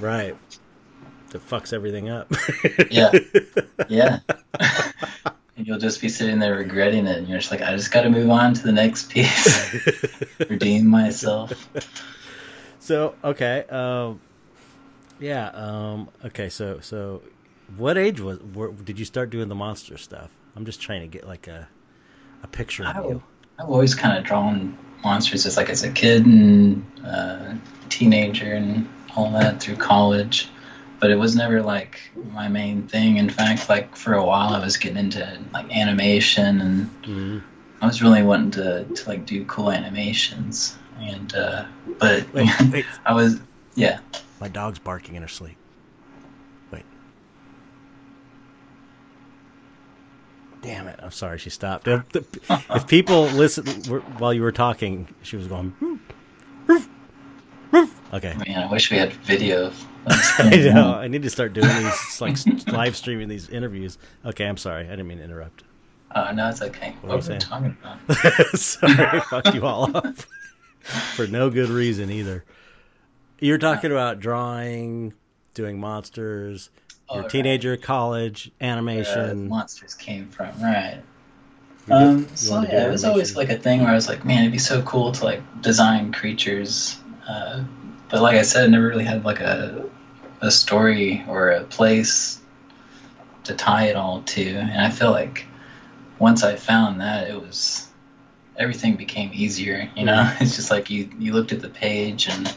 [0.00, 0.36] right.
[1.30, 2.32] That fucks everything up.
[2.90, 3.10] Yeah.
[3.88, 4.20] Yeah.
[5.56, 8.02] and you'll just be sitting there regretting it, and you're just like, I just got
[8.02, 9.74] to move on to the next piece,
[10.48, 11.52] redeem myself.
[12.78, 14.20] So okay, um,
[15.18, 16.48] yeah, um, okay.
[16.48, 17.20] So so,
[17.76, 20.30] what age was were, did you start doing the monster stuff?
[20.56, 21.68] I'm just trying to get like a
[22.42, 23.22] a picture of I- you.
[23.58, 27.54] I've always kind of drawn monsters as like as a kid and uh,
[27.88, 30.48] teenager and all that through college,
[30.98, 32.00] but it was never like
[32.32, 33.16] my main thing.
[33.18, 37.42] In fact, like for a while, I was getting into like animation and Mhm.
[37.80, 40.76] I was really wanting to, to like do cool animations.
[40.98, 41.64] And uh,
[42.00, 43.38] but Wait, wait, I was
[43.76, 44.00] yeah.
[44.40, 45.56] my dog's barking in her sleep.
[50.64, 50.98] Damn it!
[51.02, 51.38] I'm sorry.
[51.38, 51.86] She stopped.
[51.86, 52.04] If,
[52.50, 53.66] if people listen
[54.18, 55.74] while you were talking, she was going.
[55.78, 56.00] "Roof,
[56.66, 56.88] roof,
[57.70, 58.34] roof." Okay.
[58.46, 59.70] Man, I wish we had video.
[60.06, 60.94] I know.
[60.94, 63.98] I need to start doing these, like live streaming these interviews.
[64.24, 64.86] Okay, I'm sorry.
[64.86, 65.64] I didn't mean to interrupt.
[66.14, 66.94] Oh no, it's okay.
[67.02, 68.58] What What, you were we talking about?
[68.58, 70.16] sorry, I fucked you all up
[71.14, 72.42] for no good reason either.
[73.38, 73.96] You're talking uh.
[73.96, 75.12] about drawing,
[75.52, 76.70] doing monsters,
[77.08, 77.30] Oh, your right.
[77.30, 79.48] teenager, college, Where, animation.
[79.48, 81.02] monsters came from, right?
[81.90, 84.52] Um, so yeah, it was always like a thing where I was like, man, it'd
[84.52, 86.98] be so cool to like design creatures.
[87.28, 87.64] Uh,
[88.08, 89.88] but like I said, I never really had like a
[90.40, 92.40] a story or a place
[93.44, 94.46] to tie it all to.
[94.56, 95.46] And I feel like
[96.18, 97.86] once I found that, it was
[98.56, 99.90] everything became easier.
[99.94, 102.52] You know, it's just like you you looked at the page and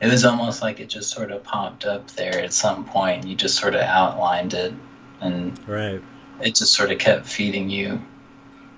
[0.00, 3.26] it was almost like it just sort of popped up there at some point.
[3.26, 4.72] You just sort of outlined it,
[5.20, 6.00] and right.
[6.40, 8.00] it just sort of kept feeding you.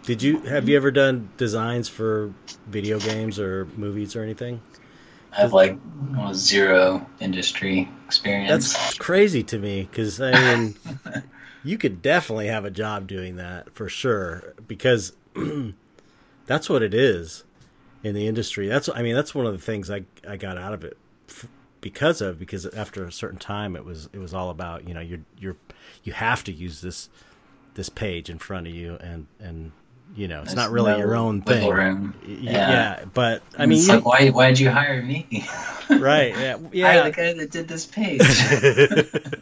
[0.02, 2.33] Did you have you ever done designs for
[2.66, 4.62] video games or movies or anything?
[5.33, 5.78] I have like
[6.16, 8.72] almost zero industry experience.
[8.72, 10.74] That's crazy to me because I mean,
[11.64, 15.12] you could definitely have a job doing that for sure because
[16.46, 17.44] that's what it is
[18.02, 18.68] in the industry.
[18.68, 20.96] That's I mean that's one of the things I I got out of it
[21.31, 21.47] f-
[21.81, 25.01] because of because after a certain time it was it was all about you know
[25.01, 25.57] you're you're
[26.05, 27.09] you have to use this
[27.75, 29.73] this page in front of you and and
[30.14, 32.12] you know it's There's not really no your own thing.
[32.27, 32.51] Yeah.
[32.53, 35.47] yeah, but I mean you, like why why'd you hire me?
[35.90, 38.21] right yeah yeah the guy that did this page.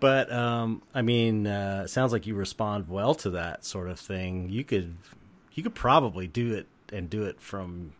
[0.00, 3.98] but um, I mean, uh, it sounds like you respond well to that sort of
[3.98, 4.48] thing.
[4.50, 4.96] You could,
[5.52, 7.92] you could probably do it and do it from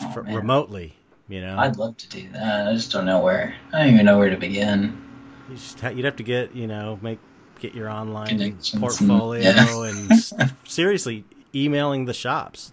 [0.00, 0.96] Oh, f- remotely.
[1.28, 2.68] You know, I'd love to do that.
[2.68, 3.54] I just don't know where.
[3.72, 5.00] I don't even know where to begin.
[5.48, 7.18] you just ha- you'd have to get you know make
[7.60, 9.84] get your online Connections and- portfolio yeah.
[9.84, 12.72] and seriously emailing the shops.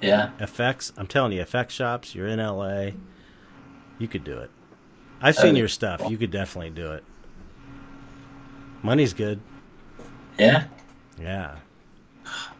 [0.00, 0.30] Yeah.
[0.38, 2.14] FX, I'm telling you, effects shops.
[2.14, 2.90] You're in LA.
[3.98, 4.50] You could do it.
[5.22, 6.02] I've oh, seen Oh, your stuff.
[6.08, 7.02] You could definitely do it.
[8.82, 9.40] Money's good.
[10.38, 10.64] Yeah.
[11.18, 11.56] Yeah.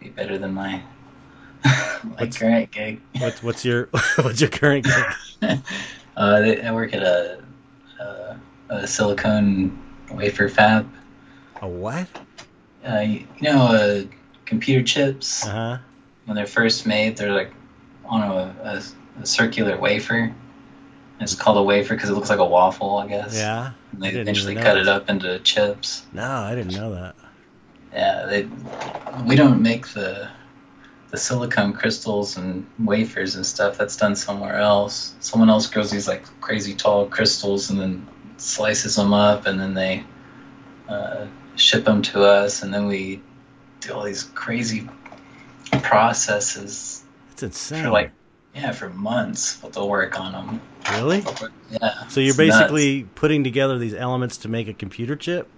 [0.01, 0.83] Be better than my
[2.05, 3.01] my What's- current gig.
[3.19, 5.59] What's what's your what's your current gig?
[6.17, 7.45] Uh, they, I work at a,
[8.01, 9.79] a, a silicone
[10.13, 10.91] wafer fab.
[11.61, 12.07] A what?
[12.89, 14.03] Uh, you, you know, uh,
[14.47, 15.79] computer chips Uh huh.
[16.25, 17.53] when they're first made, they're like
[18.07, 18.83] on a, a,
[19.21, 20.35] a circular wafer.
[21.21, 23.37] It's called a wafer because it looks like a waffle, I guess.
[23.37, 23.73] Yeah.
[23.93, 26.07] And they eventually cut it up into chips.
[26.15, 27.15] No, I didn't know that.
[27.93, 28.49] Yeah, they.
[29.27, 30.31] We don't make the
[31.17, 33.79] the silicone crystals and wafers and stuff.
[33.79, 35.15] That's done somewhere else.
[35.21, 39.73] Someone else grows these like crazy tall crystals and then slices them up, and then
[39.73, 40.05] they
[40.91, 41.25] uh,
[41.57, 43.23] ship them to us, and then we
[43.81, 44.87] do all these crazy
[45.83, 47.03] processes
[47.33, 47.85] It's insane.
[47.85, 48.13] for like
[48.55, 49.57] yeah for months.
[49.57, 50.61] But they'll work on them.
[51.01, 51.25] really?
[51.71, 52.09] Yeah.
[52.09, 52.59] So you're it's nuts.
[52.59, 55.49] basically putting together these elements to make a computer chip?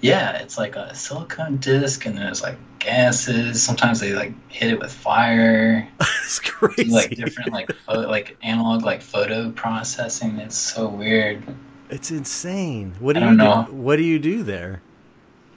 [0.00, 3.62] Yeah, it's like a silicon disc, and then there's like gases.
[3.62, 5.88] Sometimes they like hit it with fire.
[6.28, 6.90] It's do, crazy.
[6.90, 10.36] like different like like analog like photo processing.
[10.38, 11.42] It's so weird.
[11.88, 12.92] It's insane.
[13.00, 13.44] What do you don't do?
[13.44, 13.62] know.
[13.70, 14.82] What do you do there?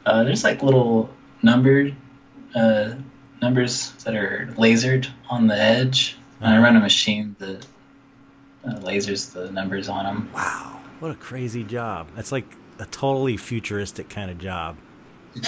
[0.05, 1.09] Uh, there's like little
[1.43, 1.93] numbered
[2.55, 2.93] uh,
[3.41, 7.65] numbers that are lasered on the edge, and I run a machine that
[8.65, 10.29] uh, lasers the numbers on them.
[10.33, 12.07] Wow, what a crazy job.
[12.15, 12.45] That's like
[12.79, 14.77] a totally futuristic kind of job.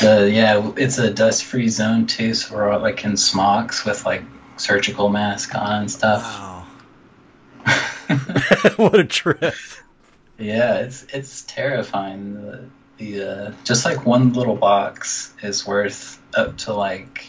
[0.02, 4.24] Uh, yeah, it's a dust-free zone too, so we're all like in smocks with like
[4.58, 6.24] surgical mask on and stuff.
[6.24, 6.66] Wow.
[8.78, 9.56] what a trip.
[10.38, 12.34] Yeah, it's it's terrifying.
[12.34, 17.28] The, the uh, just like one little box is worth up to like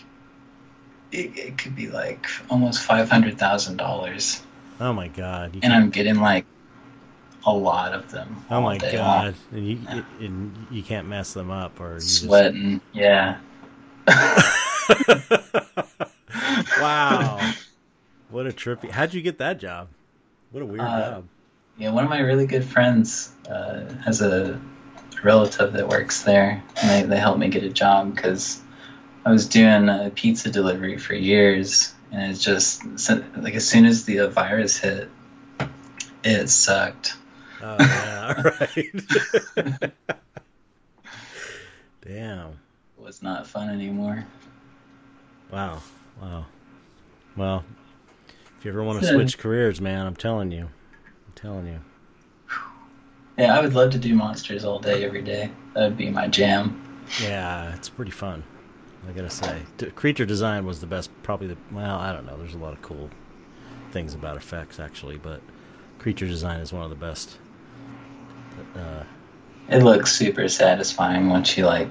[1.10, 4.42] it, it could be like almost five hundred thousand dollars,
[4.80, 5.58] Oh my god.
[5.62, 6.46] And I'm getting like
[7.46, 8.44] a lot of them.
[8.50, 8.94] oh my god.
[8.94, 9.34] long.
[9.52, 9.78] And you,
[10.20, 12.80] and you can't mess them up or you just sweating.
[12.92, 13.38] Yeah,
[16.80, 17.52] Wow.
[18.30, 18.90] What a trippy.
[18.90, 19.88] How'd you get that job?
[20.50, 21.24] What a weird Uh, job.
[21.78, 21.90] yeah.
[21.90, 24.60] One of my really good friends uh, has a
[25.22, 28.60] relative that works there, and they they helped me get a job because
[29.24, 32.84] I was doing a pizza delivery for years, and it's just
[33.36, 35.08] like as soon as the virus hit,
[36.24, 37.16] it sucked.
[37.62, 39.92] Oh yeah, right.
[42.02, 42.48] Damn.
[42.48, 44.24] It was not fun anymore.
[45.50, 45.82] Wow.
[46.20, 46.46] Wow.
[47.36, 47.64] Well,
[48.58, 50.64] if you ever want to switch careers, man, I'm telling you.
[50.64, 51.80] I'm telling you.
[53.38, 55.50] Yeah, I would love to do monsters all day, every day.
[55.74, 56.80] That would be my jam.
[57.20, 58.44] Yeah, it's pretty fun.
[59.08, 61.10] I gotta say, D- creature design was the best.
[61.22, 62.36] Probably the well, I don't know.
[62.38, 63.10] There's a lot of cool
[63.90, 65.40] things about effects actually, but
[65.98, 67.38] creature design is one of the best.
[68.76, 69.04] Uh,
[69.68, 71.88] It looks super satisfying once you like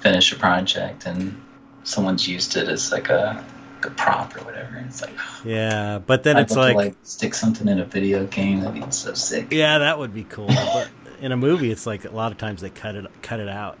[0.00, 1.40] finish a project and
[1.84, 3.44] someone's used it as like a,
[3.82, 4.76] a prop or whatever.
[4.86, 8.26] It's like yeah, but then I'd it's like, to, like stick something in a video
[8.26, 8.60] game.
[8.60, 9.48] That'd be so sick.
[9.50, 10.48] yeah, that would be cool.
[10.48, 10.88] but
[11.20, 13.78] in a movie, it's like a lot of times they cut it cut it out.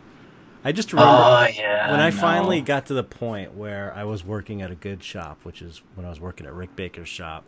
[0.64, 1.12] I just remember.
[1.12, 1.90] Oh yeah.
[1.90, 5.38] when I finally got to the point where I was working at a good shop,
[5.44, 7.44] which is when I was working at Rick Baker's shop,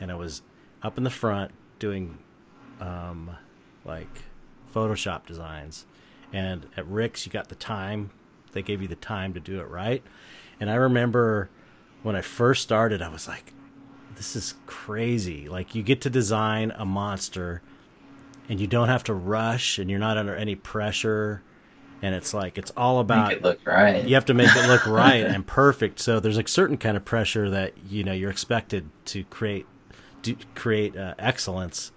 [0.00, 0.42] and I was
[0.82, 2.18] up in the front doing
[2.80, 3.36] um,
[3.88, 4.22] like
[4.72, 5.86] Photoshop designs,
[6.32, 8.10] and at Rick's you got the time.
[8.52, 10.02] They gave you the time to do it right,
[10.60, 11.50] and I remember
[12.02, 13.52] when I first started, I was like,
[14.14, 17.62] "This is crazy!" Like you get to design a monster,
[18.48, 21.42] and you don't have to rush, and you're not under any pressure
[22.02, 24.04] and it's like it's all about make it look right.
[24.06, 25.98] You have to make it look right and perfect.
[25.98, 29.66] So there's a certain kind of pressure that you know you're expected to create
[30.22, 31.92] to create uh, excellence.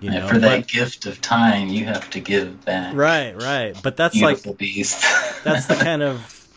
[0.00, 2.94] You know, for that but, gift of time, you have to give back.
[2.94, 3.76] Right, right.
[3.82, 5.00] But that's Beautiful like beast.
[5.44, 6.48] that's the kind of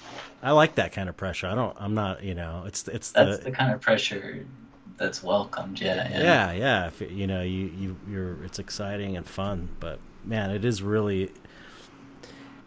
[0.41, 1.47] I like that kind of pressure.
[1.47, 1.75] I don't.
[1.79, 2.23] I'm not.
[2.23, 4.45] You know, it's it's that's the, the kind of pressure
[4.97, 5.79] that's welcomed.
[5.79, 6.91] Yeah, yeah, yeah.
[6.99, 7.07] yeah.
[7.07, 11.31] You know, you you you're it's exciting and fun, but man, it is really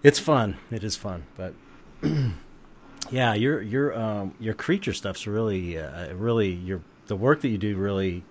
[0.02, 0.56] it's fun.
[0.70, 1.54] It is fun, but
[3.10, 7.58] yeah, your your um your creature stuff's really uh, really your the work that you
[7.58, 8.24] do really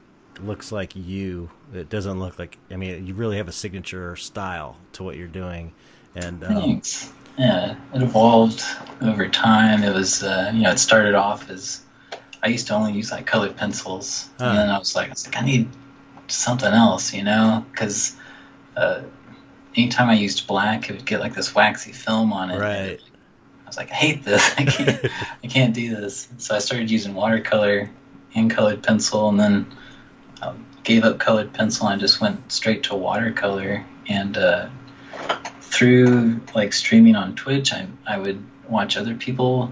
[0.43, 1.49] looks like you.
[1.73, 5.27] It doesn't look like I mean you really have a signature style to what you're
[5.27, 5.73] doing,
[6.15, 7.11] and um, thanks.
[7.37, 8.63] Yeah, it evolved
[9.01, 9.83] over time.
[9.83, 11.81] It was uh, you know it started off as
[12.43, 15.11] I used to only use like colored pencils, uh, and then I was like I
[15.11, 15.69] was like I need
[16.27, 18.15] something else, you know, because.
[18.75, 19.01] Uh,
[19.75, 22.59] anytime I used black, it would get like this waxy film on it.
[22.59, 22.99] Right.
[22.99, 24.53] I was like, I hate this.
[24.57, 25.05] I can't.
[25.43, 26.27] I can't do this.
[26.37, 27.89] So I started using watercolor
[28.35, 29.73] and colored pencil, and then
[30.41, 33.85] I gave up colored pencil and just went straight to watercolor.
[34.07, 34.69] And uh,
[35.61, 39.71] through like streaming on Twitch, I I would watch other people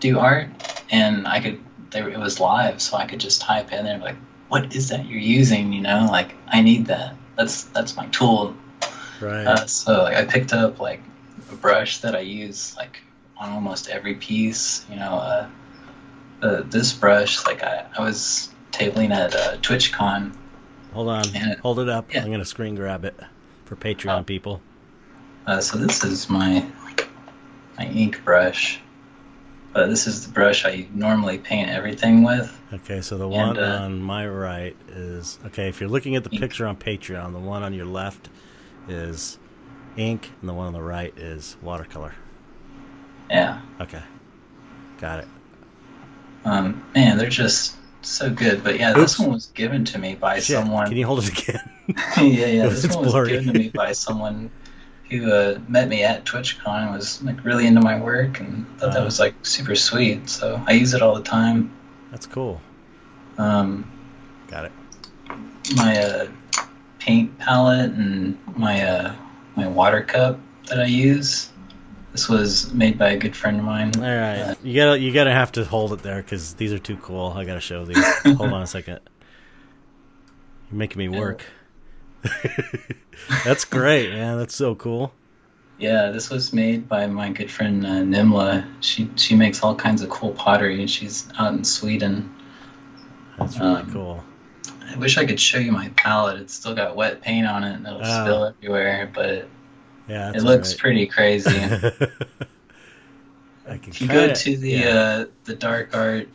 [0.00, 0.48] do art,
[0.90, 1.60] and I could.
[1.90, 4.16] There, it was live, so I could just type in there like,
[4.48, 7.14] "What is that you're using?" You know, like I need that.
[7.36, 8.56] That's that's my tool
[9.20, 9.46] Right.
[9.46, 11.00] Uh, so like, I picked up like
[11.50, 13.00] a brush that I use like
[13.36, 14.84] on almost every piece.
[14.90, 15.48] You know, uh,
[16.42, 20.34] uh, this brush, like I, I was tabling at uh, TwitchCon.
[20.92, 22.12] Hold on, it, hold it up.
[22.12, 22.22] Yeah.
[22.22, 23.18] I'm gonna screen grab it
[23.64, 24.24] for Patreon oh.
[24.24, 24.60] people.
[25.46, 26.64] Uh, so this is my
[27.78, 28.80] my ink brush.
[29.72, 32.50] But this is the brush I normally paint everything with.
[32.72, 35.68] Okay, so the one and, uh, on my right is okay.
[35.68, 36.40] If you're looking at the ink.
[36.40, 38.30] picture on Patreon, the one on your left
[38.88, 39.38] is
[39.96, 42.14] ink, and the one on the right is watercolor.
[43.30, 43.60] Yeah.
[43.80, 44.02] Okay.
[44.98, 45.28] Got it.
[46.46, 47.76] Um, man, they're just
[48.08, 48.62] so good.
[48.62, 49.00] But yeah, Oops.
[49.00, 50.56] this one was given to me by Shit.
[50.56, 50.88] someone.
[50.88, 51.70] Can you hold it again?
[52.16, 52.66] yeah, yeah.
[52.68, 53.30] this one was blurry.
[53.30, 54.50] given to me by someone
[55.10, 58.90] who uh, met me at TwitchCon and was like really into my work and thought
[58.90, 60.28] uh, that was like super sweet.
[60.28, 61.72] So I use it all the time.
[62.10, 62.60] That's cool.
[63.38, 63.90] Um,
[64.48, 64.72] Got it.
[65.74, 66.28] My uh,
[66.98, 69.14] paint palette and my uh,
[69.56, 70.38] my water cup
[70.68, 71.50] that I use.
[72.16, 73.92] This was made by a good friend of mine.
[73.94, 76.78] All right, uh, you gotta you gotta have to hold it there because these are
[76.78, 77.26] too cool.
[77.26, 78.02] I gotta show these.
[78.24, 79.00] hold on a second.
[80.70, 81.44] You're making me work.
[83.44, 84.38] That's great, man.
[84.38, 85.12] That's so cool.
[85.76, 88.66] Yeah, this was made by my good friend uh, Nimla.
[88.80, 92.34] She she makes all kinds of cool pottery, and she's out in Sweden.
[93.38, 94.24] That's really um, cool.
[94.88, 96.40] I wish I could show you my palette.
[96.40, 99.48] It's still got wet paint on it and it'll uh, spill everywhere, but
[100.08, 100.80] yeah, it looks right.
[100.80, 101.50] pretty crazy.
[103.66, 104.88] if you go to the yeah.
[104.88, 106.28] uh, the Dark Art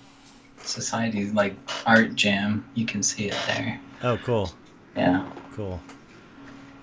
[0.57, 1.55] Society like
[1.85, 3.79] art jam, you can see it there.
[4.03, 4.51] Oh, cool.
[4.95, 5.29] Yeah.
[5.53, 5.81] Cool.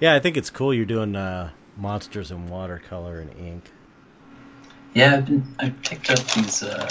[0.01, 3.65] Yeah, I think it's cool you're doing uh, monsters in watercolor and ink.
[4.95, 6.89] Yeah, I've been I picked up these uh,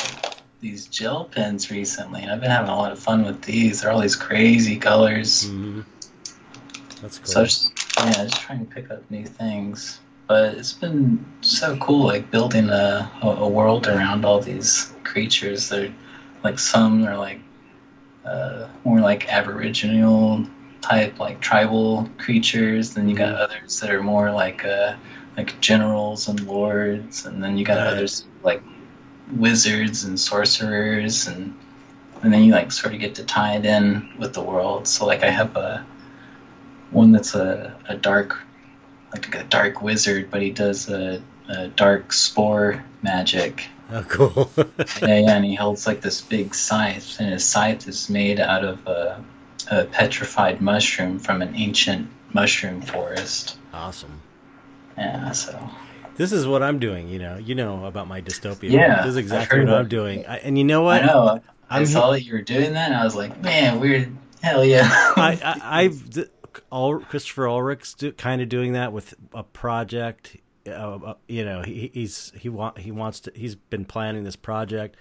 [0.62, 3.82] these gel pens recently, and I've been having a lot of fun with these.
[3.82, 5.46] They're all these crazy colors.
[5.46, 5.82] Mm-hmm.
[7.02, 7.48] That's cool.
[7.48, 7.70] So
[8.00, 10.00] yeah, just trying to pick up new things.
[10.28, 15.70] But it's been so cool, like building a, a, world around all these creatures.
[15.70, 15.94] They're
[16.44, 17.40] like some are like
[18.26, 20.46] uh, more like Aboriginal
[20.82, 22.94] type, like tribal creatures.
[22.94, 23.44] Then you got mm-hmm.
[23.44, 24.96] others that are more like uh,
[25.38, 27.88] like generals and lords, and then you got right.
[27.88, 28.62] others like
[29.32, 31.54] wizards and sorcerers and
[32.24, 34.88] and then you like sort of get to tie it in with the world.
[34.88, 35.86] So like I have a
[36.92, 38.38] one that's a, a dark
[39.14, 43.68] like a dark wizard, but he does a, a dark spore magic.
[43.90, 44.52] Oh, cool!
[44.58, 44.66] yeah,
[45.20, 48.86] yeah, and he holds like this big scythe, and his scythe is made out of
[48.86, 49.24] a,
[49.72, 53.58] a petrified mushroom from an ancient mushroom forest.
[53.74, 54.22] Awesome.
[54.98, 55.70] Yeah, so
[56.16, 57.08] this is what I'm doing.
[57.08, 58.72] You know, you know about my dystopia.
[58.72, 60.26] Yeah, this is exactly what I'm doing.
[60.26, 61.04] I, and you know what?
[61.04, 61.42] I know.
[61.70, 64.16] I'm, i saw that you were doing that, and I was like, man, weird.
[64.42, 64.88] Hell yeah.
[64.90, 66.30] I, I I've
[66.70, 70.38] all Christopher Ulrich's do, kind of doing that with a project.
[70.68, 73.32] Uh, uh, you know, he, he's he want he wants to.
[73.36, 74.96] He's been planning this project.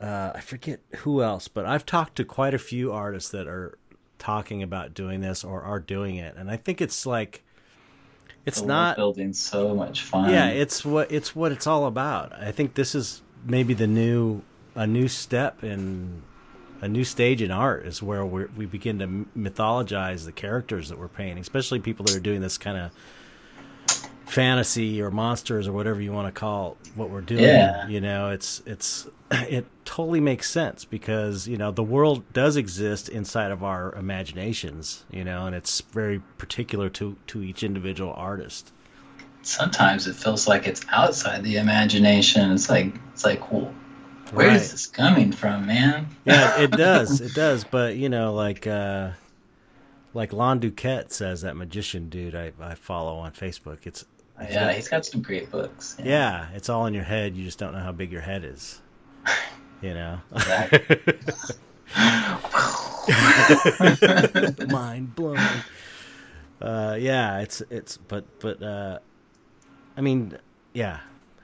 [0.00, 3.78] Uh, I forget who else, but I've talked to quite a few artists that are
[4.18, 7.42] talking about doing this or are doing it, and I think it's like
[8.46, 10.30] it's not building so much fun.
[10.30, 14.40] yeah it's what it's what it's all about i think this is maybe the new
[14.74, 16.22] a new step in
[16.80, 19.06] a new stage in art is where we we begin to
[19.38, 22.90] mythologize the characters that we're painting especially people that are doing this kind of
[24.26, 27.88] fantasy or monsters or whatever you want to call what we're doing Yeah.
[27.88, 33.08] you know it's it's it totally makes sense because you know the world does exist
[33.08, 38.72] inside of our imaginations you know and it's very particular to to each individual artist
[39.42, 42.50] Sometimes it feels like it's outside the imagination.
[42.50, 43.72] It's like it's like, well,
[44.32, 44.70] where is Right.
[44.70, 46.06] this coming from, man?
[46.24, 47.20] yeah it does.
[47.20, 47.64] It does.
[47.64, 49.10] But you know like uh
[50.14, 54.04] like lon duquette says that magician dude i, I follow on facebook it's
[54.40, 55.96] it's yeah, got- he's got some great books.
[56.02, 56.48] yeah.
[56.54, 57.36] It's all in your head.
[57.36, 58.80] You just don't know how big your head is
[59.82, 60.20] you know?
[64.68, 65.38] Mind blown
[66.60, 68.98] uh yeah it's it's but but uh
[69.96, 70.36] i mean
[70.72, 70.98] yeah.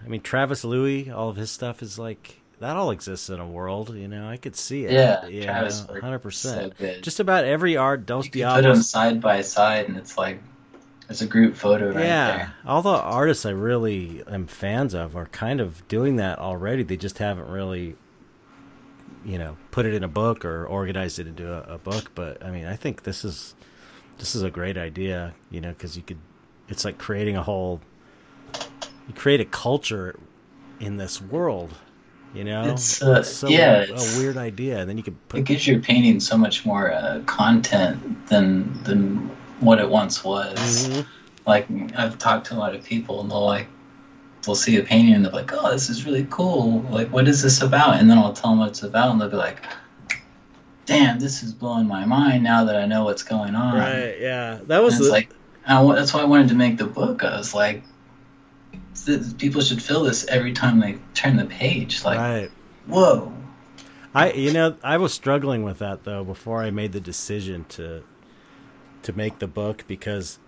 [0.04, 3.46] I mean travis louie all of his stuff is like that all exists in a
[3.46, 4.28] world you know?
[4.28, 4.92] I could see it.
[4.92, 9.40] Yeah, know, work 100% so just about every art dos can put them side by
[9.42, 10.40] side, and it's like
[11.08, 12.54] there's a group photo right yeah there.
[12.64, 16.82] all the artists i really am fans of are kind of doing that already.
[16.82, 17.96] They just haven't really
[19.24, 22.44] you know put it in a book or organized it into a, a book but
[22.44, 23.54] i mean i think this is
[24.18, 26.18] this is a great idea you know because you could
[26.68, 27.80] it's like creating a whole
[29.08, 30.18] you create a culture
[30.80, 31.74] in this world
[32.34, 35.40] you know It's, uh, so yeah, a it's- weird idea and then you could put
[35.40, 39.30] It gives your painting so much more uh, content than than
[39.60, 40.88] what it once was.
[40.88, 41.06] Mhm.
[41.46, 41.66] Like
[41.96, 43.68] I've talked to a lot of people, and they'll like
[44.44, 46.82] they'll see a painting and they're like, "Oh, this is really cool.
[46.90, 49.30] Like, what is this about?" And then I'll tell them what it's about, and they'll
[49.30, 49.62] be like,
[50.86, 54.58] "Damn, this is blowing my mind now that I know what's going on." right yeah
[54.66, 55.30] that was the, like
[55.66, 57.24] I that's why I wanted to make the book.
[57.24, 57.82] I was like,
[59.04, 62.04] th- people should feel this every time they turn the page.
[62.04, 62.50] Like, right
[62.86, 63.32] whoa.
[64.14, 68.02] I you know I was struggling with that though before I made the decision to
[69.02, 70.38] to make the book because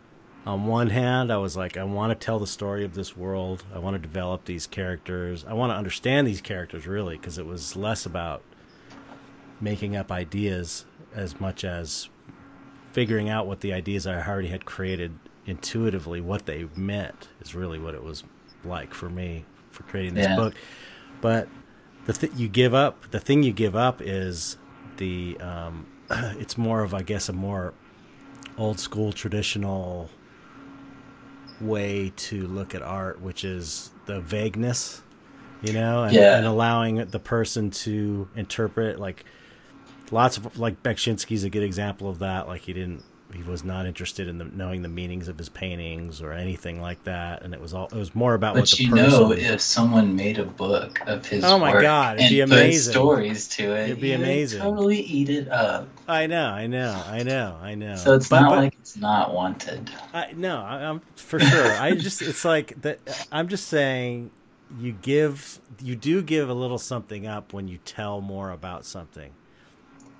[0.44, 3.64] on one hand I was like I want to tell the story of this world
[3.74, 7.46] I want to develop these characters I want to understand these characters really because it
[7.46, 8.42] was less about
[9.60, 10.84] making up ideas
[11.14, 12.08] as much as
[12.92, 17.78] figuring out what the ideas I already had created intuitively what they meant is really
[17.78, 18.22] what it was
[18.64, 20.36] like for me for creating this Yeah.
[20.36, 20.54] book
[21.20, 21.48] but
[22.06, 24.56] the th- you give up the thing you give up is
[24.96, 27.74] the um, it's more of I guess a more
[28.58, 30.08] old school traditional
[31.60, 35.02] way to look at art, which is the vagueness,
[35.62, 36.36] you know, and, Yeah.
[36.36, 39.24] and allowing the person to interpret like
[40.10, 42.46] lots of like Beksinski's a good example of that.
[42.46, 43.04] Like he didn't
[43.34, 47.02] he was not interested in the, knowing the meanings of his paintings or anything like
[47.04, 49.10] that, and it was all it was more about what But the you person.
[49.20, 52.92] know, if someone made a book of his Oh my God, it'd be amazing.
[52.92, 54.60] stories to it, It'd be amazing.
[54.62, 55.88] Totally eat it up.
[56.08, 57.96] I know, I know, I know, I know.
[57.96, 59.90] So it's But- not but- like it's not wanted.
[60.14, 61.72] I, no, I, I'm for sure.
[61.72, 63.26] I just it's like that.
[63.32, 64.30] I'm just saying,
[64.80, 69.32] you give, you do give a little something up when you tell more about something,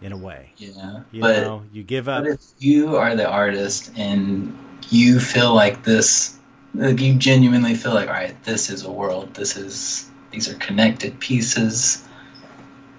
[0.00, 0.52] in a way.
[0.58, 2.24] Yeah, You but know, you give up.
[2.26, 4.56] If you are the artist and
[4.90, 6.38] you feel like this,
[6.74, 9.34] like you genuinely feel like, all right, this is a world.
[9.34, 12.04] This is these are connected pieces,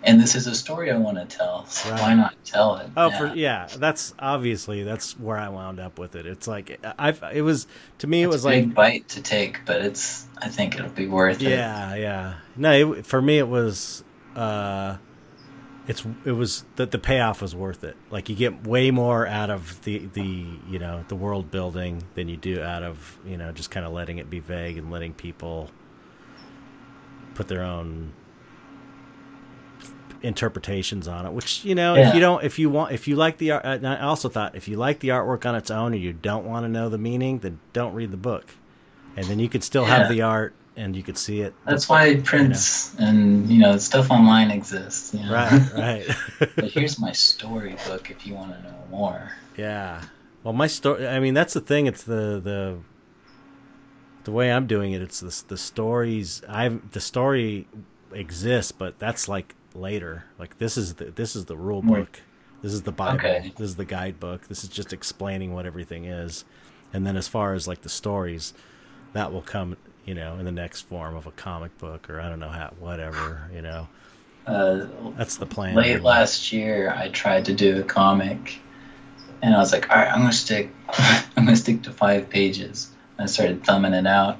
[0.04, 1.66] and this is a story I want to tell.
[1.68, 2.02] So Right.
[2.02, 2.90] why not tell it?
[2.96, 3.18] Oh, now?
[3.18, 6.26] for yeah, that's obviously that's where I wound up with it.
[6.26, 7.68] It's like I've it was
[8.00, 10.26] to me it It's was a like bite to take, but it's.
[10.40, 11.50] I think it'll be worth it.
[11.50, 12.36] Yeah, yeah.
[12.56, 14.04] No, it, for me it was
[14.36, 14.98] uh
[15.88, 17.96] it's it was that the payoff was worth it.
[18.12, 22.28] Like you get way more out of the the you know, the world building than
[22.28, 25.14] you do out of, you know, just kind of letting it be vague and letting
[25.14, 25.70] people
[27.36, 28.14] put their own
[30.24, 33.38] interpretations on it which you know if you don't if you want if you like
[33.38, 36.12] the art i also thought if you like the artwork on its own and you
[36.12, 38.56] don't want to know the meaning then don't read the book.
[39.16, 42.22] And then you could still have the art and you could see it That's why
[42.22, 45.14] prints and you know stuff online exists.
[45.14, 45.34] You know?
[45.34, 45.74] Right,
[46.40, 46.50] right.
[46.56, 49.32] but here's my storybook if you want to know more.
[49.58, 50.04] yeah.
[50.44, 51.06] Well, my story.
[51.08, 51.88] I mean, that's the thing.
[51.88, 52.78] It's the the
[54.24, 55.02] the way I'm doing it.
[55.02, 56.42] It's the the stories.
[56.48, 57.68] I've the story
[58.14, 60.26] exists, but that's like later.
[60.40, 62.22] Like this is the this is the rule book.
[62.62, 63.18] This is the Bible.
[63.18, 63.52] Okay.
[63.58, 64.48] This is the guidebook.
[64.48, 66.46] This is just explaining what everything is,
[66.94, 68.54] and then as far as like the stories,
[69.14, 69.76] that will come.
[70.08, 72.74] You know, in the next form of a comic book, or I don't know how,
[72.80, 73.50] whatever.
[73.54, 73.88] You know,
[74.48, 74.86] Uh,
[75.18, 75.76] that's the plan.
[75.76, 78.60] late last year I tried to do a comic
[79.42, 80.72] and I was like, all right, I'm gonna stick
[81.36, 82.90] I'm gonna stick to five pages.
[83.20, 84.40] I started thumbing it out.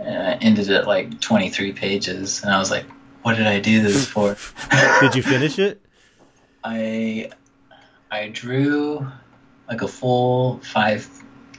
[0.00, 2.86] And I ended at like 23 pages, and I was like,
[3.22, 4.34] "What did I do this for?"
[5.00, 5.80] Did you finish it?
[6.64, 7.30] I
[8.10, 9.06] I drew
[9.68, 11.06] like a full five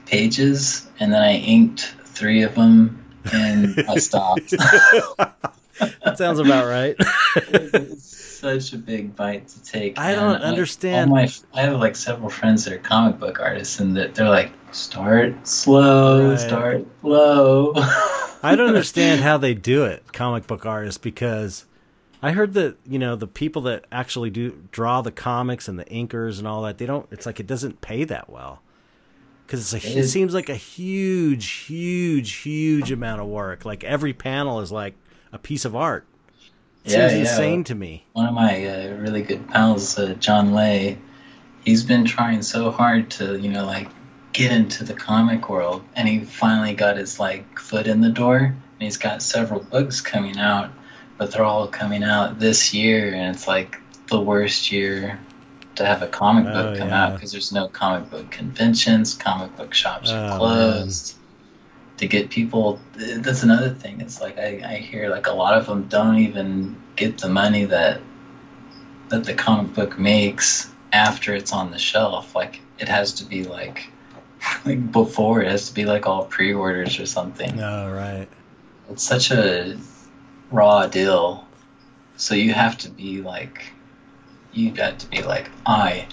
[0.06, 3.01] pages, and then I inked three of them,
[3.32, 4.50] and I stopped.
[5.78, 6.96] that sounds about right.
[7.36, 9.98] it's such a big bite to take.
[9.98, 11.10] I don't Like, understand.
[11.10, 14.52] my, I have like several friends that are comic book artists, and that they're like,
[14.72, 16.38] start slow, Right.
[16.40, 17.72] start slow.
[18.44, 21.64] I don't understand how they do it, comic book artists, because
[22.22, 25.84] I heard that you know the people that actually do draw the comics and the
[25.84, 27.06] inkers and all that they don't.
[27.12, 28.60] It's like it doesn't pay that well
[29.52, 33.64] because it is- seems like a huge, huge, huge amount of work.
[33.66, 34.94] Like every panel is like
[35.30, 36.06] a piece of art.
[36.84, 37.18] It Yeah, seems yeah.
[37.32, 38.06] insane to me.
[38.14, 40.96] One of my uh, really good pals, uh, John Lay,
[41.66, 43.88] he's been trying so hard to, you know, like
[44.32, 48.38] get into the comic world, and he finally got his like foot in the door,
[48.38, 50.70] and he's got several books coming out,
[51.18, 53.78] but they're all coming out this year, and it's like
[54.08, 55.20] the worst year
[55.76, 57.04] to have a comic book Oh, come yeah.
[57.06, 60.38] out because there's no comic book conventions, comic book shops Oh, are man.
[60.38, 61.14] closed.
[61.98, 64.00] To get people, that's another thing.
[64.00, 67.66] It's like I, I hear like a lot of them don't even get the money
[67.66, 68.00] that
[69.10, 72.34] that the comic book makes after it's on the shelf.
[72.34, 73.88] Like it has to be like
[74.64, 77.56] like before it has to be like all pre-orders or something.
[77.56, 78.26] No, right.
[78.90, 79.76] It's such a
[80.50, 81.46] raw deal.
[82.16, 83.72] So you have to be like
[84.52, 86.06] you got to be like I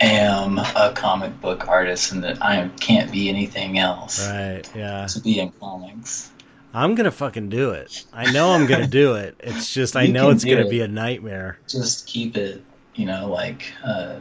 [0.00, 4.62] am a comic book artist and that I can't be anything else Right.
[4.74, 5.06] Yeah.
[5.06, 6.30] to be in comics.
[6.74, 8.04] I'm gonna fucking do it.
[8.12, 9.36] I know I'm gonna do it.
[9.40, 10.70] It's just I know it's gonna it.
[10.70, 11.58] be a nightmare.
[11.68, 12.62] Just keep it,
[12.94, 14.16] you know, like uh,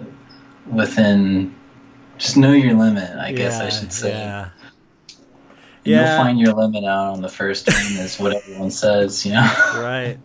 [0.71, 1.53] within.
[2.17, 4.11] Just know your limit, I guess I should say.
[4.11, 4.51] Yeah.
[5.83, 9.33] And You'll find your limit out on the first one, is what everyone says, you
[9.33, 9.41] know?
[9.75, 10.17] right.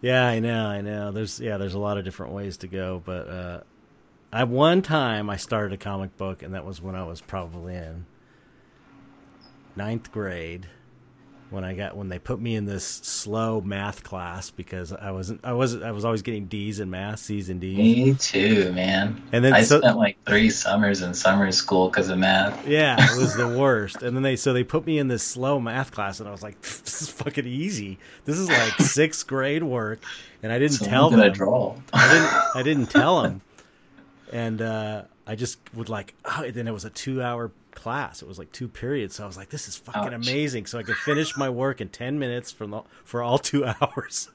[0.00, 1.10] Yeah, I know, I know.
[1.10, 3.60] There's yeah, there's a lot of different ways to go, but uh
[4.32, 7.74] I one time I started a comic book and that was when I was probably
[7.74, 8.06] in
[9.74, 10.66] ninth grade
[11.50, 15.40] when I got when they put me in this slow math class because I wasn't
[15.44, 17.78] I wasn't I was always getting D's in math, C's and D's.
[17.78, 19.22] Me too, man.
[19.32, 22.66] And then I so, spent like three summers in summer school because of math.
[22.66, 24.02] Yeah, it was the worst.
[24.02, 26.42] And then they so they put me in this slow math class, and I was
[26.42, 27.98] like, "This is fucking easy.
[28.24, 30.00] This is like sixth grade work."
[30.42, 31.32] And I didn't So tell them.
[31.32, 31.76] draw.
[31.92, 32.56] I didn't.
[32.56, 33.40] I didn't tell them.
[34.32, 36.14] And uh, I just would like.
[36.24, 38.20] Oh, and then it was a two-hour class.
[38.22, 39.14] It was like two periods.
[39.14, 40.28] So I was like, "This is fucking Ouch.
[40.28, 43.64] amazing." So I could finish my work in ten minutes for the, for all two
[43.80, 44.28] hours,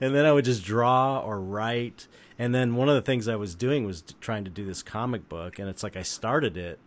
[0.00, 2.06] and then I would just draw or write.
[2.38, 5.28] And then one of the things I was doing was trying to do this comic
[5.28, 6.78] book, and it's like I started it.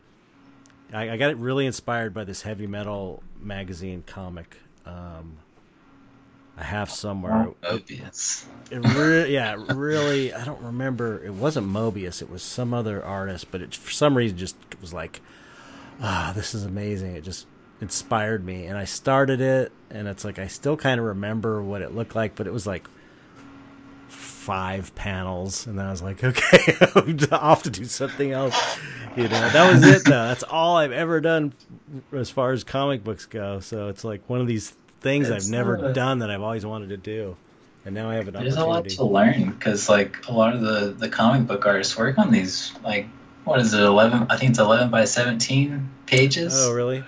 [0.94, 4.58] I, I got it really inspired by this heavy metal magazine comic.
[4.86, 5.38] Um,
[6.58, 7.48] I have somewhere.
[7.64, 8.46] Moebius.
[8.70, 10.34] It re- yeah, it really.
[10.34, 11.24] I don't remember.
[11.24, 12.22] It wasn't Moebius.
[12.22, 15.22] It was some other artist, but it for some reason just was like,
[16.02, 17.16] ah, this is amazing.
[17.16, 17.48] It just
[17.80, 21.82] inspired me, and I started it, and it's like I still kind of remember what
[21.82, 22.88] it looked like, but it was like
[24.08, 28.80] five panels, and then I was like, okay, I'm off to do something else.
[29.16, 30.28] You know, that was it though.
[30.28, 31.54] That's all I've ever done
[32.14, 33.60] as far as comic books go.
[33.60, 36.66] So it's like one of these things It's I've never a- done that I've always
[36.66, 37.36] wanted to do,
[37.86, 40.62] and now I have an There's a lot to learn because, like, a lot of
[40.62, 43.08] the the comic book artists work on these, like,
[43.46, 44.28] what is it, eleven?
[44.30, 46.54] I think it's eleven by seventeen pages.
[46.56, 47.04] Oh, really?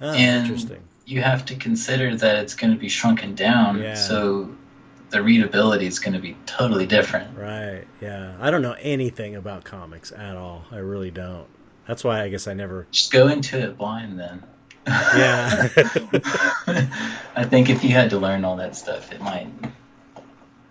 [0.00, 0.80] Oh, And- interesting.
[1.08, 3.94] You have to consider that it's going to be shrunken down, Yeah.
[3.94, 4.50] so
[5.10, 7.38] the readability is going to be totally different.
[7.38, 7.84] Right.
[8.00, 8.34] Yeah.
[8.40, 10.64] I don't know anything about comics at all.
[10.72, 11.46] I really don't.
[11.86, 12.88] That's why I guess I never.
[12.90, 14.42] Just go into it blind, then.
[14.88, 15.68] Yeah.
[17.36, 19.46] I think if you had to learn all that stuff, it might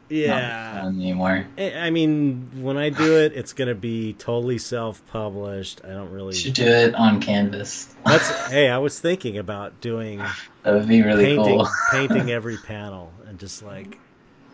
[0.10, 0.86] Yeah.
[0.86, 1.48] anymore.
[1.58, 5.82] I mean, when I do it, it's going to be totally self-published.
[5.84, 6.34] I don't really.
[6.36, 7.94] should do it on canvas.
[8.06, 8.70] That's hey.
[8.70, 10.20] I was thinking about doing
[10.64, 11.68] That would be really painting, cool.
[11.92, 13.98] painting every panel, and just like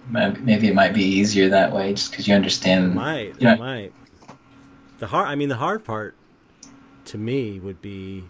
[0.10, 2.96] Maybe it might be easier that way, just because you understand.
[2.96, 3.54] might, Yeah.
[3.54, 3.94] it might.
[5.00, 5.28] The hard.
[5.28, 6.16] I mean, the hard part
[7.06, 8.24] to me would be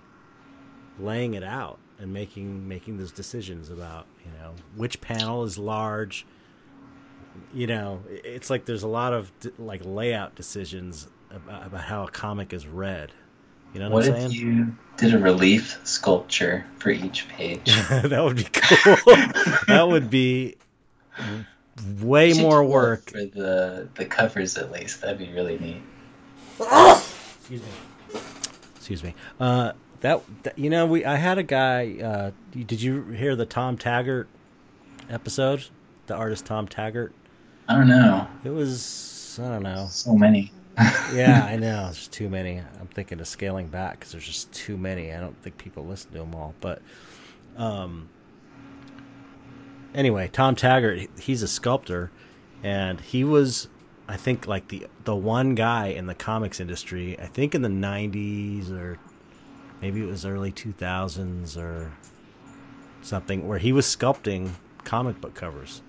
[0.99, 6.25] laying it out and making making those decisions about you know which panel is large.
[7.53, 12.11] You know, it's like there's a lot of like layout decisions about, about how a
[12.11, 13.11] comic is read.
[13.73, 14.47] You know what, What I'm if saying?
[14.47, 17.63] you did a relief sculpture for each page?
[17.89, 18.95] that would be cool.
[19.67, 20.55] that would be
[22.01, 23.09] way more work.
[23.11, 25.01] for the the covers at least.
[25.01, 25.81] That'd be really neat.
[26.59, 28.19] Excuse me.
[28.75, 29.15] Excuse me.
[29.39, 29.71] Uh,
[30.01, 31.97] that, that you know we I had a guy.
[32.01, 34.27] Uh, did you hear the Tom Taggart
[35.09, 35.65] episode?
[36.07, 37.13] The artist Tom Taggart.
[37.67, 38.27] I don't know.
[38.43, 39.87] It was I don't know.
[39.89, 40.51] So many.
[41.13, 41.85] yeah, I know.
[41.85, 42.57] There's too many.
[42.79, 45.13] I'm thinking of scaling back because there's just too many.
[45.13, 46.53] I don't think people listen to them all.
[46.59, 46.81] But
[47.57, 48.09] um,
[49.93, 52.11] anyway, Tom Taggart, he's a sculptor,
[52.63, 53.67] and he was,
[54.07, 57.19] I think, like the the one guy in the comics industry.
[57.19, 58.97] I think in the '90s or
[59.81, 61.91] maybe it was early 2000s or
[63.01, 64.51] something, where he was sculpting
[64.83, 65.81] comic book covers.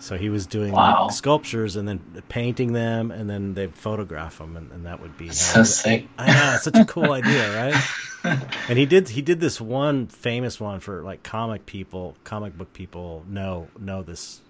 [0.00, 1.04] So he was doing Wow.
[1.04, 5.16] like, sculptures and then painting them, and then they photograph them, and, and that would
[5.18, 5.28] be.
[5.30, 6.08] So how- sick.
[6.18, 8.38] I know it's such a cool idea, right?
[8.68, 12.72] And he did he did this one famous one for like comic people, comic book
[12.72, 14.40] people know know this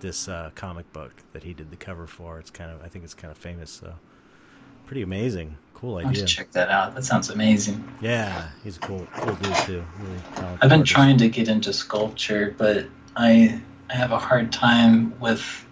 [0.00, 2.38] this uh, comic book that he did the cover for.
[2.38, 3.94] It's kind of I think it's kind of famous, so
[4.86, 6.12] pretty amazing, cool idea.
[6.22, 6.94] to check that out.
[6.94, 7.82] That sounds amazing.
[8.00, 9.84] Yeah, he's a cool cool dude too.
[10.00, 10.18] Really
[10.60, 10.92] I've been artist.
[10.92, 12.86] trying to get into sculpture, but
[13.16, 13.60] I
[13.90, 15.64] I have a hard time with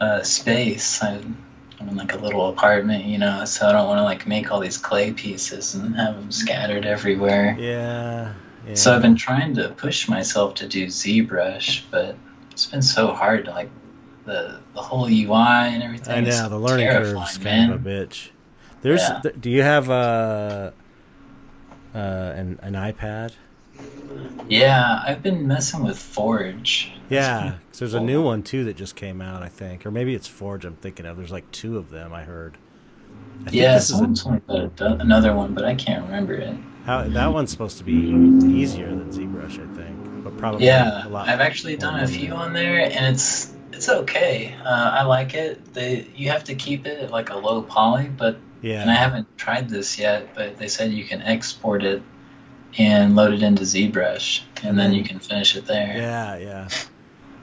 [0.00, 1.02] uh, space.
[1.02, 1.20] I,
[1.80, 4.52] I'm in like a little apartment, you know, so I don't want to like make
[4.52, 7.56] all these clay pieces and have them scattered everywhere.
[7.58, 8.34] Yeah,
[8.66, 8.74] yeah.
[8.74, 12.16] So I've been trying to push myself to do ZBrush, but
[12.52, 13.70] it's been so hard to like
[14.24, 16.14] the the whole UI and everything.
[16.14, 17.72] I know the learning curve is kind man.
[17.72, 18.28] of a bitch.
[18.82, 19.20] There's Yeah.
[19.22, 20.70] th- do you have uh,
[21.94, 23.32] uh, an an iPad?
[24.48, 26.91] Yeah, I've been messing with Forge.
[27.12, 30.14] Yeah, 'cause there's a new one too that just came out, I think, or maybe
[30.14, 30.64] it's Forge.
[30.64, 31.16] I'm thinking of.
[31.16, 32.12] There's like two of them.
[32.12, 32.56] I heard.
[33.46, 36.04] I Yeah, this is a, someone told me about a- another one, but I can't
[36.04, 36.54] remember it.
[36.84, 41.08] how, that one's supposed to be easier than ZBrush, I think, but probably Yeah, a
[41.08, 41.28] lot.
[41.28, 44.54] I've actually done a few on there, and it's it's okay.
[44.64, 45.72] Uh, I like it.
[45.74, 48.82] They you have to keep it at like a low poly, but yeah.
[48.82, 50.34] and I haven't tried this yet.
[50.34, 52.02] But they said you can export it
[52.78, 55.96] and load it into ZBrush, and then you can finish it there.
[55.96, 56.68] yeah, yeah.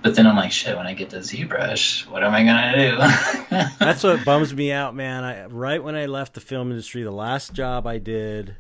[0.01, 0.77] But then I'm like, shit.
[0.77, 3.65] When I get to ZBrush, what am I gonna do?
[3.79, 5.23] That's what bums me out, man.
[5.23, 8.55] I right when I left the film industry, the last job I did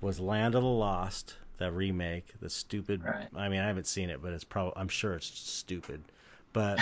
[0.00, 3.02] was Land of the Lost, the remake, the stupid.
[3.02, 3.26] Right.
[3.34, 6.04] I mean, I haven't seen it, but it's probably I'm sure it's stupid.
[6.52, 6.78] But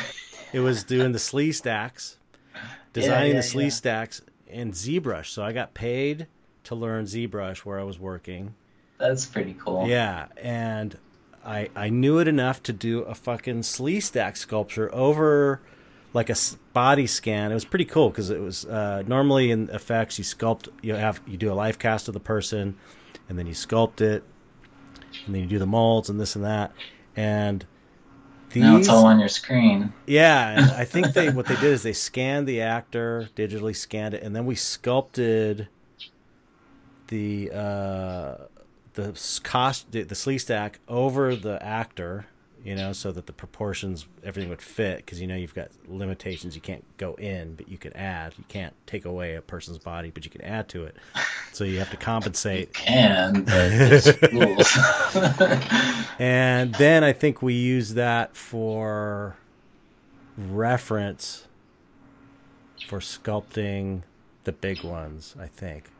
[0.52, 2.16] it was doing the Sleestaks,
[2.92, 3.70] designing yeah, the slee yeah.
[3.70, 5.26] stacks in ZBrush.
[5.26, 6.26] So I got paid
[6.64, 8.54] to learn ZBrush where I was working.
[8.98, 9.88] That's pretty cool.
[9.88, 10.96] Yeah, and
[11.44, 15.60] I I knew it enough to do a fucking Sleestak sculpture over
[16.14, 16.36] like a
[16.72, 17.50] body scan.
[17.50, 21.20] It was pretty cool because it was uh, normally in effects you sculpt you have
[21.26, 22.76] you do a life cast of the person,
[23.28, 24.22] and then you sculpt it,
[25.26, 26.72] and then you do the molds and this and that,
[27.16, 27.64] and
[28.50, 29.92] these Now it's all on your screen.
[30.06, 34.14] yeah, and I think they what they did is they scanned the actor, digitally scanned
[34.14, 35.68] it, and then we sculpted
[37.08, 38.34] the uh,
[38.94, 42.26] the cost the, the Sleestak over the actor,
[42.64, 46.54] you know, so that the proportions everything would fit because you know you've got limitations.
[46.54, 48.34] You can't go in, but you can add.
[48.38, 50.96] You can't take away a person's body, but you can add to it.
[51.52, 52.72] So you have to compensate.
[52.74, 54.78] Can, but rules.
[56.18, 59.36] And then I think we use that for
[60.36, 61.46] reference
[62.86, 64.02] for sculpting
[64.44, 65.90] the big ones, I think.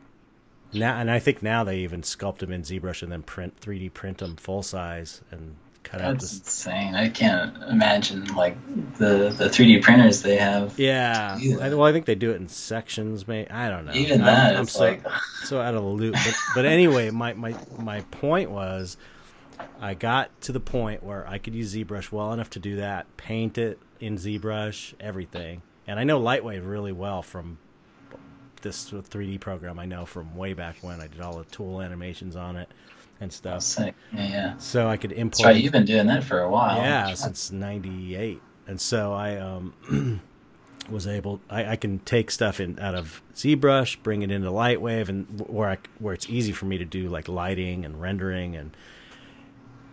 [0.73, 3.93] Now, and I think now they even sculpt them in ZBrush and then print 3D
[3.93, 6.95] print them full size and cut out That's insane.
[6.95, 8.57] I can't imagine like
[8.97, 10.79] the the 3D printers they have.
[10.79, 11.37] Yeah.
[11.61, 13.27] I, well, I think they do it in sections.
[13.27, 13.93] May I don't know.
[13.93, 15.05] Even I'm- that, I'm, it's so like
[15.43, 16.13] so out of the loop.
[16.13, 18.97] But, but anyway, my, my my point was,
[19.79, 23.05] I got to the point where I could use ZBrush well enough to do that,
[23.17, 27.57] paint it in ZBrush, everything, and I know Lightwave really well from
[28.63, 29.77] this 3D program.
[29.77, 32.69] I know from way back when I did all the tool animations on it
[33.21, 33.61] and stuff.
[33.61, 33.95] sick.
[34.11, 34.57] Yeah, yeah.
[34.57, 35.31] So I could import.
[35.33, 35.63] That's right.
[35.63, 36.77] You've been doing that for a while.
[36.77, 40.21] Yeah, since '98, and so I um,
[40.89, 41.39] was able.
[41.49, 45.69] I, I can take stuff in out of ZBrush, bring it into Lightwave, and where
[45.69, 48.75] I, where it's easy for me to do like lighting and rendering, and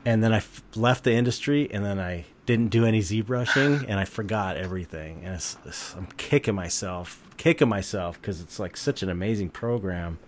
[0.04, 4.00] and then I f- left the industry, and then I didn't do any ZBrushing, and
[4.00, 9.02] I forgot everything, and it's, it's, I'm kicking myself, kicking myself because it's like such
[9.02, 10.18] an amazing program,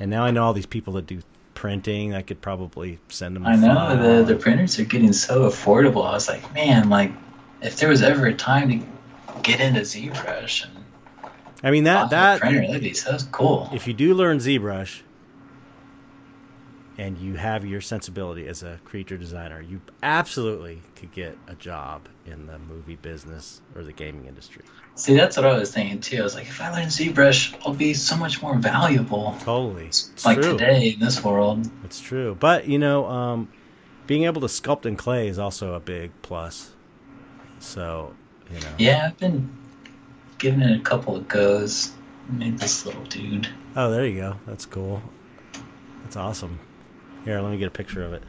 [0.00, 1.20] and now I know all these people that do
[1.52, 2.14] printing.
[2.14, 3.46] I could probably send them.
[3.46, 6.06] I know the the printers are getting so affordable.
[6.06, 7.12] I was like, man, like
[7.60, 8.86] if there was ever a time to
[9.42, 11.30] get into ZBrush and
[11.62, 13.68] I mean that that printer, that'd be so cool.
[13.74, 15.00] if you do learn ZBrush,
[16.96, 22.08] and you have your sensibility as a creature designer, you absolutely could get a job
[22.26, 24.62] in the movie business or the gaming industry.
[24.94, 26.18] See, that's what I was thinking too.
[26.18, 29.36] I was like, if I learn ZBrush, I'll be so much more valuable.
[29.40, 30.52] Totally, it's like true.
[30.52, 31.68] today in this world.
[31.84, 33.48] It's true, but you know, um,
[34.06, 36.70] being able to sculpt in clay is also a big plus.
[37.58, 38.14] So,
[38.52, 38.74] you know.
[38.78, 39.56] Yeah, I've been
[40.38, 41.92] giving it a couple of goes.
[42.28, 43.48] I made this little dude.
[43.74, 44.36] Oh, there you go.
[44.46, 45.02] That's cool.
[46.04, 46.60] That's awesome.
[47.24, 48.22] Here, let me get a picture of it.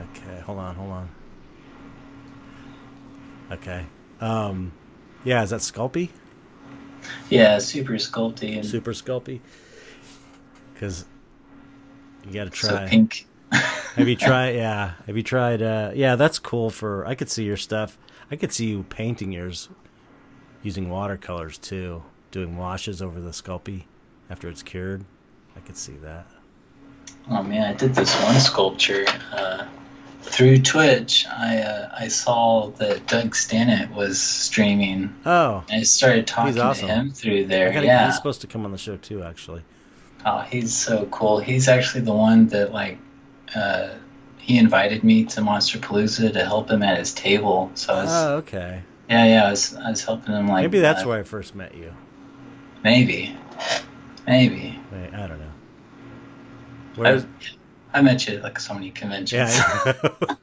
[0.00, 1.08] Okay, hold on, hold on.
[3.52, 3.84] Okay.
[4.20, 4.72] Um,
[5.24, 6.08] yeah, is that Sculpey?
[7.28, 9.40] Yeah, super Sculpey and Super Sculpey?
[10.72, 11.04] Because
[12.26, 12.70] you got to try.
[12.70, 13.26] so pink.
[13.52, 14.54] Have you tried?
[14.56, 14.92] Yeah.
[15.06, 15.60] Have you tried?
[15.62, 16.70] Uh, yeah, that's cool.
[16.70, 17.98] For I could see your stuff.
[18.30, 19.68] I could see you painting yours
[20.62, 23.84] using watercolors too, doing washes over the Sculpey
[24.30, 25.04] after it's cured.
[25.56, 26.26] I could see that.
[27.30, 29.66] Oh man, I did this one sculpture uh,
[30.22, 31.26] through Twitch.
[31.26, 35.14] I uh, I saw that Doug Stannett was streaming.
[35.24, 36.88] Oh, I started talking awesome.
[36.88, 37.72] to him through there.
[37.72, 38.06] gotta, yeah.
[38.06, 39.22] he's supposed to come on the show too.
[39.22, 39.62] Actually.
[40.26, 41.38] Oh, he's so cool.
[41.38, 42.98] He's actually the one that like
[43.54, 43.90] uh,
[44.38, 47.70] he invited me to Monster Palooza to help him at his table.
[47.74, 48.82] So I was, Oh, okay.
[49.08, 51.54] yeah, yeah, I was, I was helping him like Maybe that's uh, where I first
[51.54, 51.94] met you.
[52.82, 53.36] maybe,
[54.26, 54.78] maybe.
[54.92, 55.44] Wait, I don't know.
[56.96, 57.26] I, Where's
[57.92, 59.54] I met you at like so many conventions.
[59.56, 59.92] yeah,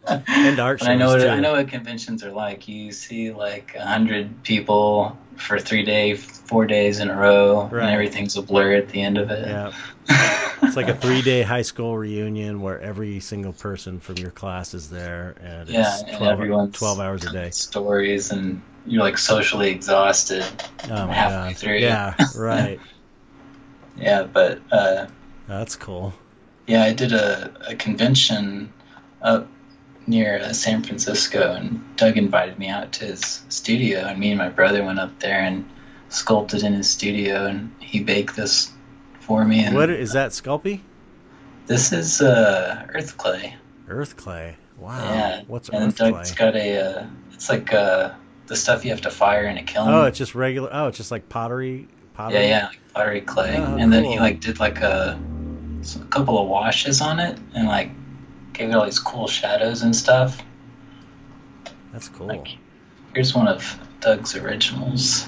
[0.27, 2.67] and art But I know shows, what I know what conventions are like.
[2.67, 7.83] You see like a hundred people for three days, four days in a row, Right.
[7.83, 9.47] and everything's a blur at the end of it.
[9.47, 9.73] yeah,
[10.61, 14.89] it's like a three-day high school reunion where every single person from your class is
[14.89, 17.49] there, and yeah, and 12, everyone's 12 hours a day.
[17.49, 20.45] Stories, and you're like socially exhausted.
[20.89, 21.57] Oh halfway god!
[21.57, 21.77] through.
[21.79, 22.79] Yeah, right.
[24.01, 25.07] Yeah, but uh,
[25.47, 26.13] That's cool.
[26.67, 28.73] yeah, I did a, a convention
[29.21, 29.47] up
[30.07, 34.37] near uh, San Francisco, and Doug invited me out to his studio, and me and
[34.37, 35.69] my brother went up there and
[36.09, 38.71] sculpted in his studio, and he baked this
[39.19, 39.63] for me.
[39.63, 40.31] And What is that?
[40.31, 40.81] Sculpey?
[41.67, 43.55] This is uh, earth clay.
[43.87, 44.57] Earth clay.
[44.77, 44.97] Wow.
[45.13, 46.11] yeah, What's and earth clay?
[46.11, 46.77] Doug's got a.
[46.79, 48.11] Uh, it's like uh,
[48.47, 49.87] the stuff you have to fire in a kiln.
[49.87, 50.69] Oh, it's just regular.
[50.71, 51.87] Oh, it's just like pottery.
[52.13, 52.41] Pottery.
[52.41, 55.19] yeah, yeah, like pottery clay, Oh, and then he like did like a,
[55.99, 57.91] a couple of washes on it, and like
[58.53, 60.41] gave it all these cool shadows and stuff.
[61.93, 62.27] That's cool.
[62.27, 62.47] Like,
[63.13, 65.27] here's one of Doug's originals.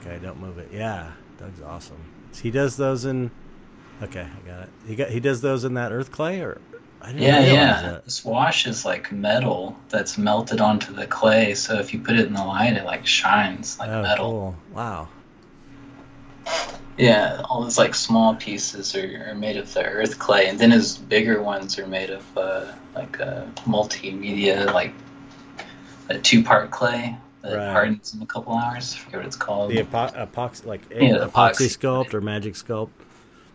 [0.00, 0.68] Okay, don't move it.
[0.72, 1.98] Yeah, Doug's awesome.
[2.40, 3.30] He does those in.
[4.02, 4.68] Okay, I got it.
[4.86, 6.60] He got he does those in that earth clay, or
[7.14, 7.82] Yeah, yeah.
[7.82, 8.04] that.
[8.04, 12.26] This wash is like metal that's melted onto the clay, so if you put it
[12.26, 14.30] in the light, it like shines like oh, metal.
[14.30, 14.56] cool.
[14.74, 15.08] Wow.
[16.98, 20.70] Yeah, all those like small pieces are, are made of the earth clay, and then
[20.70, 24.94] his bigger ones are made of uh, like a multimedia, like
[26.08, 27.70] a two-part clay that Right.
[27.70, 28.94] hardens in a couple hours.
[28.94, 29.70] I forget what it's called.
[29.72, 31.78] The epo- epoxy, like Yeah, epoxy, epoxy.
[31.78, 32.90] sculpt or magic sculpt.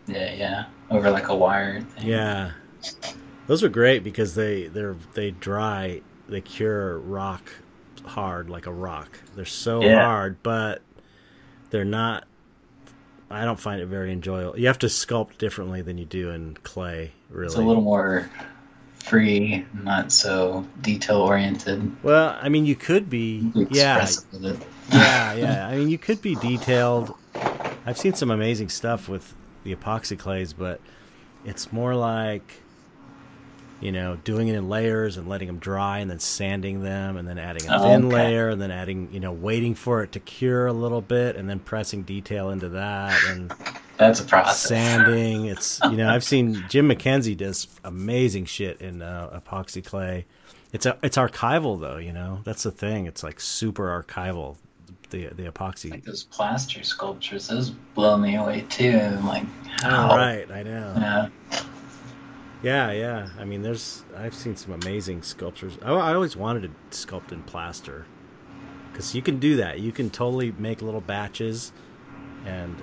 [0.08, 2.08] Yeah, yeah, over like a wire thing.
[2.08, 2.52] Yeah,
[3.48, 6.02] those are great because they they're they dry.
[6.30, 7.50] They cure rock
[8.06, 9.20] hard like a rock.
[9.36, 10.00] They're so Yeah.
[10.00, 10.84] hard, but
[11.72, 12.26] they're not.
[13.32, 14.60] I don't find it very enjoyable.
[14.60, 17.14] You have to sculpt differently than you do in clay.
[17.30, 18.30] Really, it's a little more
[18.96, 22.04] free, not so detail-oriented.
[22.04, 23.52] Well, I mean, you could be.
[23.72, 24.02] Yeah,
[24.32, 24.68] with it.
[24.92, 25.68] yeah, yeah.
[25.68, 27.16] I mean, you could be detailed.
[27.86, 30.80] I've seen some amazing stuff with the epoxy clays, but
[31.46, 32.62] it's more like,
[33.82, 37.28] you know, doing it in layers and letting them dry and then sanding them and
[37.28, 38.16] then adding a Oh, thin okay.
[38.16, 41.50] layer and then adding, you know, waiting for it to cure a little bit and
[41.50, 43.52] then pressing detail into that and
[43.98, 44.60] That's a process.
[44.60, 45.46] sanding.
[45.46, 50.26] It's, you know, I've seen Jim McKenzie does amazing shit in uh, epoxy clay.
[50.74, 52.40] It's a, it's archival though, you know.
[52.46, 53.06] That's the thing.
[53.06, 54.58] It's like super archival.
[55.10, 55.92] The the epoxy.
[55.92, 58.98] Like those plaster sculptures, those blow me away too.
[58.98, 59.44] I'm like,
[59.84, 60.16] Oh, how?
[60.16, 60.94] right, I know.
[60.96, 61.28] Yeah.
[62.64, 63.30] Yeah, yeah.
[63.40, 65.78] I mean, there's I've seen some amazing sculptures.
[65.82, 68.06] I, I always wanted to sculpt in plaster
[68.92, 69.80] because you can do that.
[69.80, 71.72] You can totally make little batches
[72.46, 72.76] and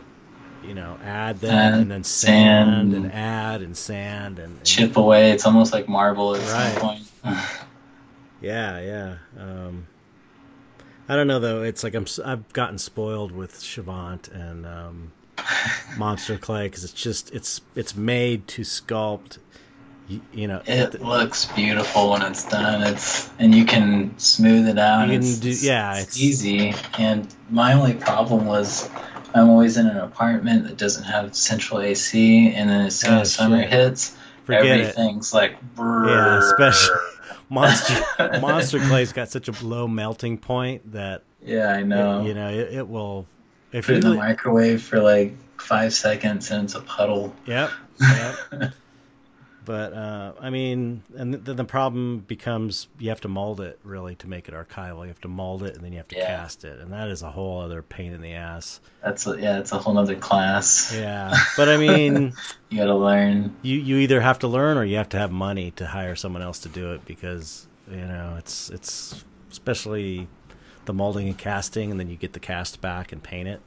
[0.64, 2.94] you know add them Add and then sand, sand.
[2.94, 5.30] and add and sand and, and chip away.
[5.30, 6.72] It's almost like marble at Right.
[6.72, 7.02] some point.
[8.40, 9.16] yeah, yeah.
[9.38, 9.86] Um,
[11.08, 11.62] I don't know though.
[11.62, 15.12] It's like I'm I've gotten spoiled with Chavant and um,
[15.96, 19.38] Monster Clay because it's just it's it's made to sculpt.
[20.08, 22.82] You, you know, it looks beautiful when it's done.
[22.82, 25.08] It's and you can smooth it out.
[25.08, 26.74] You can it's, do- yeah, it's, it's- easy.
[26.98, 28.88] And my only problem was
[29.34, 33.20] I'm always in an apartment that doesn't have central AC, and then as soon Oh,
[33.20, 33.70] as summer shit.
[33.70, 34.70] hits, Forget it.
[34.80, 36.96] everything's like Yeah, especially
[37.50, 38.02] monster
[38.40, 42.24] monster clay's got such a low melting point that Yeah, I know.
[42.24, 43.26] you know it, it will.
[43.72, 47.34] If Put it you in the microwave for like five seconds, and it's a puddle.
[47.44, 47.70] Yep.
[48.00, 48.72] Yep.
[49.68, 54.14] But uh, I mean, and then the problem becomes you have to mold it really
[54.16, 55.02] to make it archival.
[55.02, 56.26] You have to mold it and then you have to Yeah.
[56.26, 58.80] cast it, and that is a whole other pain in the ass.
[59.04, 60.90] That's a, yeah, it's a whole nother class.
[60.96, 62.32] Yeah, but I mean,
[62.70, 63.54] You got to learn.
[63.62, 66.40] you you either have to learn or you have to have money to hire someone
[66.42, 70.28] else to do it because you know it's it's especially
[70.86, 73.60] the molding and casting, and then you get the cast back and paint it.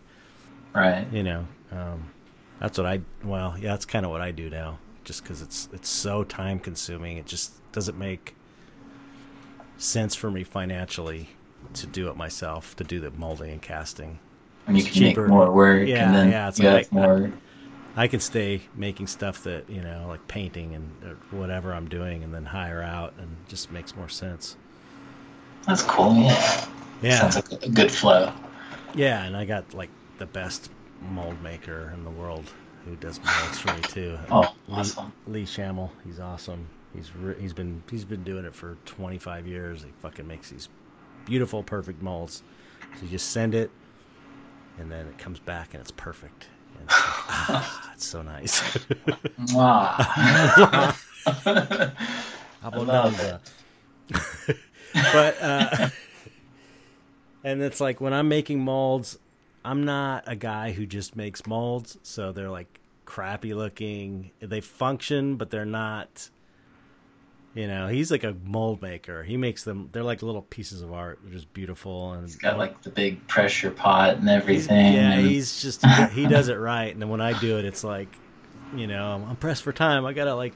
[0.73, 1.05] Right.
[1.11, 2.11] you know um,
[2.59, 4.77] that's what i well yeah that's kind of what i do now
[5.11, 8.33] just because it's it's so time consuming it just doesn't make
[9.77, 11.27] sense for me financially
[11.73, 14.19] to do it myself to do the molding and casting
[14.67, 15.23] And you It's can cheaper.
[15.23, 17.33] make more work, Yeah, and then yeah, it's like have I- more.
[17.97, 22.23] i can stay making stuff that you know like painting and uh, whatever i'm doing
[22.23, 24.55] and then hire out and just makes more sense
[25.67, 26.15] That's cool.
[26.15, 26.65] Yeah.
[27.01, 28.31] yeah Sounds like a good flow.
[28.95, 29.89] yeah and i got like
[30.19, 30.69] the best
[31.11, 32.45] mold maker in the world
[32.85, 35.13] who does molds for me too Oh, Lee, awesome.
[35.27, 36.67] Lee Shamel, he's awesome.
[36.95, 39.83] He's re- he's been he's been doing it for 25 years.
[39.83, 40.67] He fucking makes these
[41.25, 42.43] beautiful, perfect molds.
[42.97, 43.71] So you just send it,
[44.79, 46.47] and then it comes back and it's perfect.
[46.79, 48.61] And it's like, ah, it's so nice.
[54.93, 55.89] But uh,
[57.43, 59.17] and it's like when I'm making molds,
[59.63, 61.97] I'm not a guy who just makes molds.
[62.03, 64.31] So they're like crappy looking.
[64.39, 66.29] They function, but they're not.
[67.53, 69.23] You know, he's like a mold maker.
[69.23, 69.89] He makes them.
[69.91, 71.19] They're like little pieces of art.
[71.21, 74.93] They're just beautiful and He's got like the big pressure pot and He's- everything.
[74.93, 77.83] yeah, and he's just he does it right, and then when I do it, it's
[77.83, 78.07] like,
[78.73, 80.05] you know, I'm pressed for time.
[80.05, 80.53] I gotta like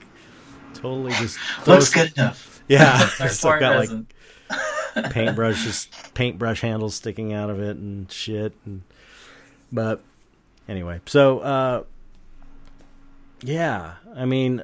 [0.73, 1.37] totally just
[1.67, 2.63] looks some- good enough.
[2.69, 8.53] Yeah, I've got like paintbrush, just paintbrush handles sticking out of it and shit.
[8.65, 8.83] And
[9.71, 10.01] but
[10.67, 11.83] anyway, so uh,
[13.41, 14.63] yeah, I mean,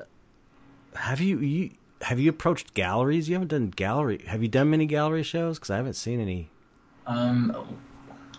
[0.95, 1.71] have you you
[2.01, 3.29] have you approached galleries?
[3.29, 4.23] You haven't done gallery.
[4.27, 5.57] Have you done many gallery shows?
[5.57, 6.49] Because I haven't seen any.
[7.05, 7.55] Um,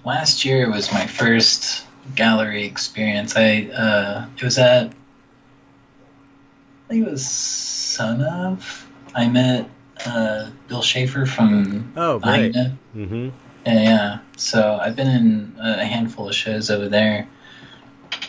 [0.04, 1.84] last year was my first
[2.14, 3.36] gallery experience.
[3.36, 8.88] I uh, it was at I think it was Son of.
[9.14, 9.68] I met
[10.04, 12.54] uh, Bill Schaefer from Oh, great.
[12.54, 13.30] Mm-hmm.
[13.66, 14.18] Yeah, yeah.
[14.36, 17.28] So I've been in a handful of shows over there.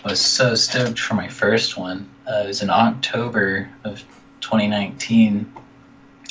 [0.06, 2.10] I was so stoked for my first one.
[2.28, 4.00] Uh, it was in October of
[4.42, 5.52] 2019,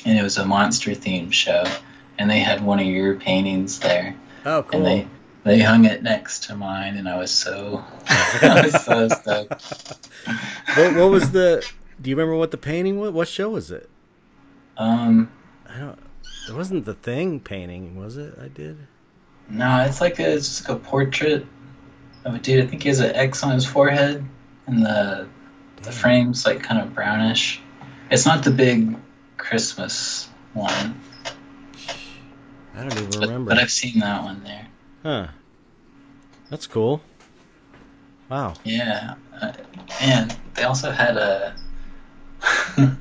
[0.04, 1.64] and it was a monster themed show.
[2.18, 4.86] And they had one of your paintings there, Oh, cool.
[4.86, 5.08] and they
[5.44, 9.88] they hung it next to mine, and I was so I was so stoked.
[10.76, 11.66] what, what was the?
[12.00, 13.10] Do you remember what the painting was?
[13.12, 13.88] What show was it?
[14.76, 15.30] Um,
[15.68, 15.98] I don't.
[16.48, 18.38] It wasn't the thing painting, was it?
[18.40, 18.86] I did.
[19.48, 21.46] No, it's like a it's just like a portrait
[22.24, 22.64] of a dude.
[22.64, 24.24] I think he has an X on his forehead,
[24.66, 25.26] and the
[25.82, 27.60] The frame's like kind of brownish.
[28.10, 28.96] It's not the big
[29.36, 31.00] Christmas one,
[32.74, 33.48] I don't even but, remember.
[33.50, 34.68] but I've seen that one there.
[35.02, 35.26] Huh.
[36.50, 37.02] That's cool.
[38.28, 38.54] Wow.
[38.64, 39.52] Yeah, uh,
[40.00, 41.54] and they also had a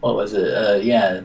[0.00, 0.54] what was it?
[0.54, 1.22] Uh, yeah,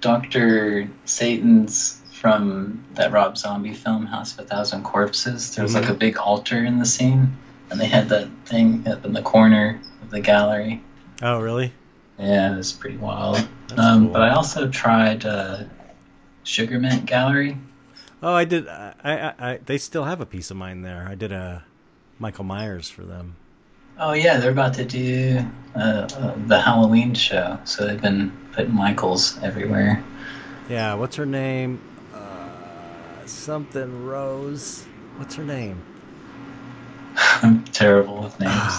[0.00, 5.54] Doctor Satan's from that Rob Zombie film, House of a Thousand Corpses.
[5.54, 5.90] There was like Mhm.
[5.90, 7.34] a big altar in the scene,
[7.70, 10.82] and they had that thing up in the corner of the gallery.
[11.22, 11.72] Oh, really?
[12.18, 13.38] Yeah, it was pretty wild.
[13.78, 14.12] Um, cool.
[14.12, 15.60] But I also tried uh,
[16.44, 17.56] Sugar Mint Gallery.
[18.22, 18.68] Oh, I did.
[18.68, 19.58] I, I, I.
[19.64, 21.06] They still have a piece of mine there.
[21.08, 21.64] I did a
[22.18, 23.36] Michael Myers for them.
[23.98, 25.42] Oh yeah, they're about to do
[25.74, 30.02] uh, uh, the Halloween show, so they've been putting Michaels everywhere.
[30.68, 30.94] Yeah.
[30.94, 31.80] What's her name?
[33.30, 34.84] Something Rose.
[35.16, 35.82] What's her name?
[37.16, 38.72] I'm terrible with names.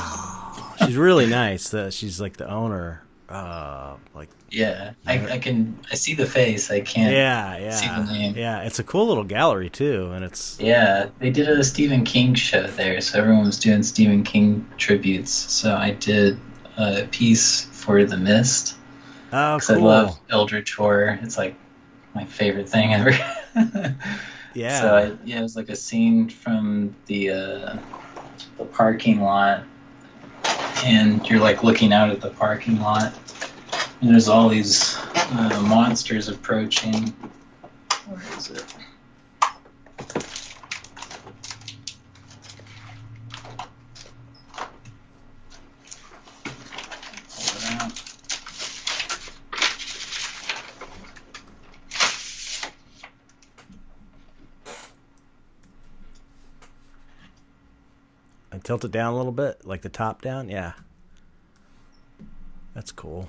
[0.86, 1.70] She's really nice.
[1.70, 3.04] The, she's like the owner.
[3.30, 6.70] Uh, like Yeah, I, I can I see the face.
[6.70, 7.14] I can't.
[7.14, 8.36] yeah, yeah, see the name.
[8.36, 8.64] yeah.
[8.64, 12.68] It's a cool little gallery too, and it's Yeah, they did a Stephen King show
[12.68, 15.32] there, so everyone was doing Stephen King tributes.
[15.32, 16.38] So I did
[16.78, 18.76] a piece for The Mist
[19.32, 21.18] oh because I love Eldritch horror.
[21.22, 21.56] It's like
[22.14, 23.14] my favorite thing ever.
[24.54, 24.82] yeah.
[24.82, 27.78] So I, yeah, it was like a scene from the uh,
[28.58, 29.64] the parking lot,
[30.84, 33.14] and you're like looking out at the parking lot,
[34.02, 37.14] and there's all these uh, monsters approaching.
[38.08, 38.76] Where is it?
[58.72, 60.48] Tilt it down a little bit, like the top down.
[60.48, 60.72] Yeah.
[62.74, 63.28] That's cool.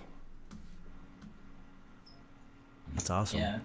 [2.94, 3.40] That's awesome.
[3.40, 3.58] Yeah,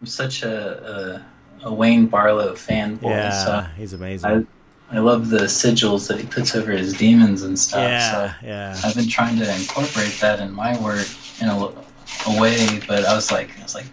[0.00, 1.22] I'm such a
[1.62, 3.02] a, a Wayne Barlowe fanboy.
[3.10, 4.48] Yeah, so he's amazing.
[4.90, 7.82] I I love the sigils that he puts over his demons and stuff.
[7.82, 8.80] yeah, So yeah.
[8.82, 11.06] I've been trying to incorporate that in my work
[11.40, 13.86] in a, a way, but I was like, I was like,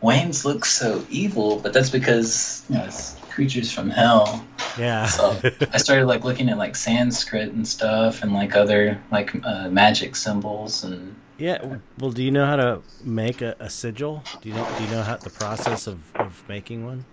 [0.00, 4.44] Wayne's looks so evil, but that's because you know it's creatures from hell.
[4.78, 5.06] Yeah.
[5.06, 5.38] So
[5.72, 10.16] I started like looking at like Sanskrit and stuff, and like other like uh, magic
[10.16, 11.76] symbols, and yeah.
[11.98, 14.22] Well, do you know how to make a, a sigil?
[14.40, 17.04] Do you know do you know how the process of, of making one?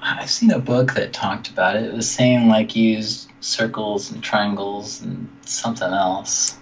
[0.00, 1.84] I've seen a book that talked about it.
[1.84, 6.58] It was saying like use circles and triangles and something else.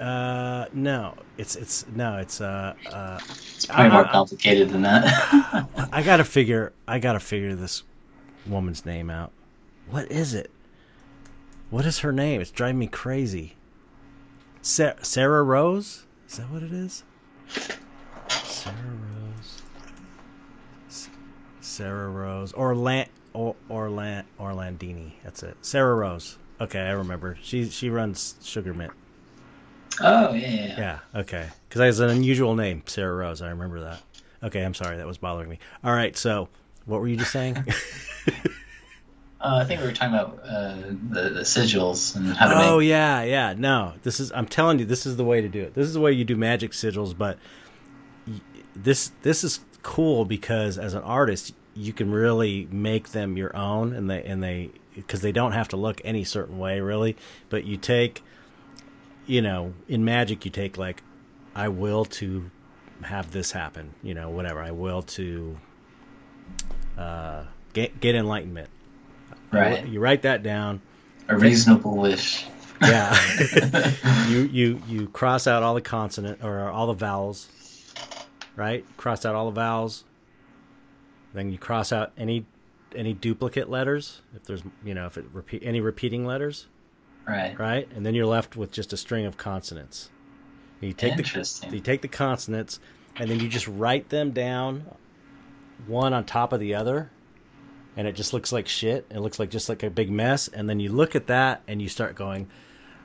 [0.00, 1.14] Uh, no.
[1.36, 2.18] It's it's no.
[2.18, 3.18] It's uh uh.
[3.56, 5.68] It's probably more I- complicated than that.
[5.92, 6.72] I gotta figure.
[6.86, 7.82] I gotta figure this
[8.46, 9.32] woman's name out.
[9.90, 10.50] What is it?
[11.70, 12.40] What is her name?
[12.40, 13.56] It's driving me crazy.
[14.62, 16.06] Sa- Sarah Rose?
[16.28, 17.04] Is that what it is?
[18.28, 19.62] Sarah Rose.
[20.88, 21.08] S-
[21.60, 22.52] Sarah Rose.
[22.52, 25.12] Orlan or Orlan Orlandini.
[25.22, 25.56] That's it.
[25.62, 26.38] Sarah Rose.
[26.60, 27.36] Okay, I remember.
[27.42, 28.92] She she runs Sugar Mint.
[30.00, 30.74] oh yeah, yeah,
[31.14, 31.20] yeah.
[31.20, 31.46] Okay.
[31.68, 33.42] Because that was an unusual name, Sarah Rose.
[33.42, 34.00] I remember that.
[34.42, 34.96] Okay, I'm sorry.
[34.96, 35.58] That was bothering me.
[35.82, 36.48] All right, so
[36.86, 37.56] what were you just saying?
[39.44, 40.74] Uh, I think we were talking about uh,
[41.10, 42.88] the, the sigils and how to oh make.
[42.88, 43.54] yeah, yeah.
[43.54, 44.32] No, this is.
[44.32, 45.74] I'm telling you, this is the way to do it.
[45.74, 47.16] This is the way you do magic sigils.
[47.16, 47.38] But
[48.74, 53.92] this this is cool because as an artist, you can really make them your own,
[53.92, 57.14] and they and they because they don't have to look any certain way really.
[57.50, 58.22] But you take,
[59.26, 61.02] you know, in magic, you take like,
[61.54, 62.50] I will to
[63.02, 63.92] have this happen.
[64.02, 64.62] You know, whatever.
[64.62, 65.58] I will to
[66.96, 68.70] uh, get get enlightenment.
[69.60, 69.86] Right.
[69.86, 70.80] You write that down.
[71.28, 72.44] A reasonable wish.
[72.82, 73.16] Yeah.
[74.28, 77.48] you you you cross out all the consonant or all the vowels,
[78.56, 78.84] right?
[78.96, 80.04] Cross out all the vowels.
[81.32, 82.46] Then you cross out any
[82.94, 86.66] any duplicate letters if there's you know if it repeat any repeating letters,
[87.26, 87.58] Right.
[87.58, 87.88] right?
[87.94, 90.10] And then you're left with just a string of consonants.
[90.80, 91.72] You take the Interesting.
[91.72, 92.78] you take the consonants
[93.16, 94.84] and then you just write them down
[95.86, 97.10] one on top of the other
[97.96, 99.06] and it just looks like shit.
[99.10, 100.48] It looks like just like a big mess.
[100.48, 102.48] And then you look at that and you start going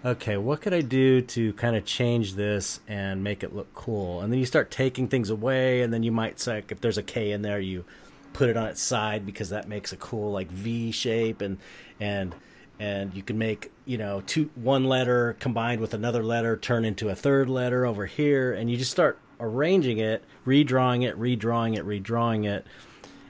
[0.05, 4.21] okay what could i do to kind of change this and make it look cool?
[4.21, 5.81] And then you start taking things away.
[5.81, 7.85] And then you might say if there's a k in there you
[8.33, 11.41] put it on its side because that makes a cool like v shape.
[11.41, 11.57] And
[11.99, 12.33] and
[12.79, 17.09] and you can make you know two one letter combined with another letter turn into
[17.09, 18.53] a third letter over here.
[18.53, 22.65] And you just start arranging it redrawing it redrawing it redrawing it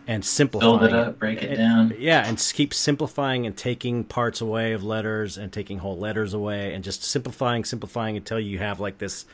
[0.10, 1.94] and simplifying Build it up, break it And- down.
[2.00, 6.74] yeah and keep simplifying and taking parts away of letters and taking whole letters away
[6.74, 9.26] and just simplifying simplifying until you have like this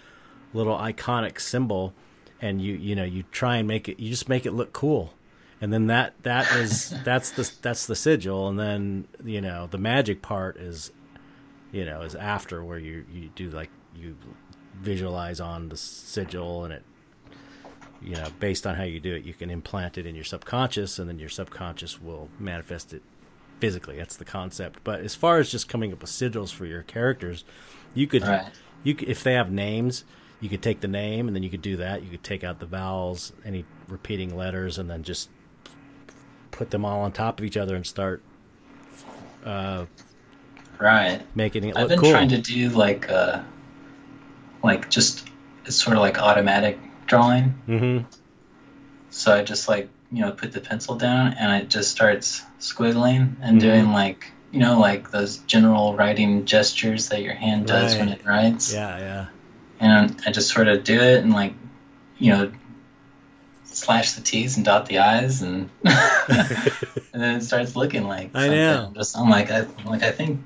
[0.53, 1.93] little iconic symbol
[2.41, 5.14] and you you know you try and make it you just make it look cool.
[5.61, 8.49] And then that that is that's the that's the sigil.
[8.49, 10.91] And then you know the magic part is
[11.72, 14.18] you know is after where you you do like you
[14.81, 16.84] visualize on the sigil and it
[18.06, 20.99] you know based on how you do it you can implant it in your subconscious
[20.99, 23.02] and then your subconscious will manifest it
[23.60, 26.84] physically that's the concept but as far as just coming up with sigils for your
[26.84, 27.44] characters
[27.94, 28.45] you could Right.
[28.84, 30.03] you could, if they have names
[30.41, 32.60] you could take the name and then you could do that you could take out
[32.60, 35.30] the vowels any repeating letters and then just
[36.52, 38.22] put them all on top of each other and start
[39.45, 39.86] uh,
[40.80, 41.22] Right.
[41.36, 43.41] making it I've been cool trying to do like uh
[44.64, 45.27] like just
[45.65, 46.77] it's sort of like automatic
[47.07, 47.49] drawing.
[47.65, 47.99] hmm
[49.10, 53.36] So I just like you know put the pencil down and it just starts squiggling
[53.41, 53.61] and Mhm.
[53.61, 58.26] doing like you know like those general writing gestures that your hand does when it
[58.26, 58.73] writes.
[58.73, 59.26] yeah yeah
[59.80, 61.53] And I just sort of do it and like
[62.18, 62.52] you know
[63.65, 68.48] slash the T's and dot the I's and and then it starts looking like I
[68.48, 68.56] something.
[68.57, 68.91] know.
[68.95, 70.40] Just I'm like I I'm like I think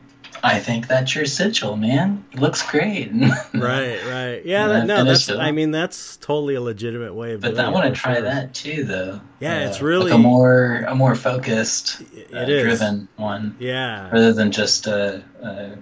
[0.43, 2.23] I think that's your sigil, man.
[2.31, 3.11] It looks great.
[3.53, 7.53] right right yeah that, no that's i mean that's totally a legitimate way of doing
[7.53, 7.55] it.
[7.57, 8.23] But doing I want to try sure.
[8.23, 9.21] that too, though.
[9.39, 12.01] Yeah, Uh, it's really- like a more a more focused,
[12.33, 15.75] uh, driven one, yeah rather than just a, uh,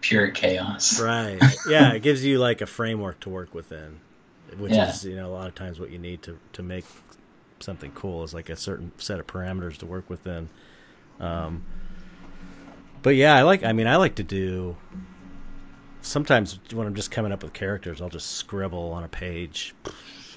[0.00, 1.00] pure chaos.
[1.00, 1.40] Right.
[1.68, 4.00] Yeah, it gives you like a framework to work within,
[4.56, 4.90] which Yeah.
[4.90, 6.84] is you know a lot of times what you need to to make
[7.60, 10.48] something cool is like a certain set of parameters to work within.
[11.20, 11.64] Um,
[13.02, 13.64] but yeah, I like.
[13.64, 14.76] I mean, I like to do.
[16.02, 19.74] Sometimes when I'm just coming up with characters, I'll just scribble on a page,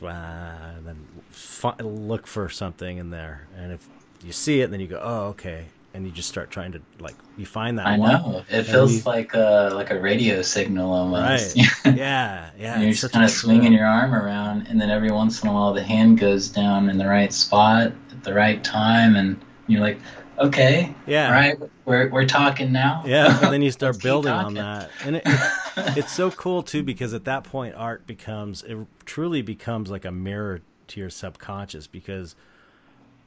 [0.04, 1.78] ah, and then
[2.08, 3.48] look for something in there.
[3.58, 3.88] And if
[4.26, 5.66] you see it, then you go, "Oh, okay."
[5.96, 8.12] and you just start trying to like you find that I one.
[8.12, 8.44] know.
[8.50, 11.56] It feels you- like a like a radio signal almost.
[11.56, 11.68] Right.
[11.96, 12.74] Yeah, yeah.
[12.74, 15.54] And you're just kind of swinging your arm around, and then every once in a
[15.54, 19.82] while the hand goes down in the right spot at the right time, and you're
[19.82, 20.00] like,
[20.40, 21.28] okay, Yeah.
[21.28, 23.04] all right, we're we're talking now.
[23.06, 26.84] Yeah, and then you start building on that, and it, it's, it's so cool too
[26.84, 31.88] because at that point, art becomes it truly becomes like a mirror to your subconscious
[31.88, 32.36] because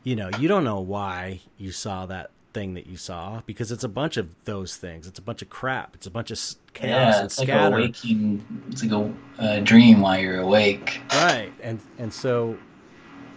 [0.05, 3.85] you know you don't know why you saw that thing that you saw because it's
[3.85, 5.07] a bunch of those things.
[5.07, 5.95] It's a bunch of crap.
[5.95, 6.39] It's a bunch of
[6.73, 7.77] chaos yeah, and it's like a scatter.
[7.77, 11.01] waking, it's like a uh, dream while you're awake.
[11.13, 11.53] Right.
[11.63, 12.57] And and so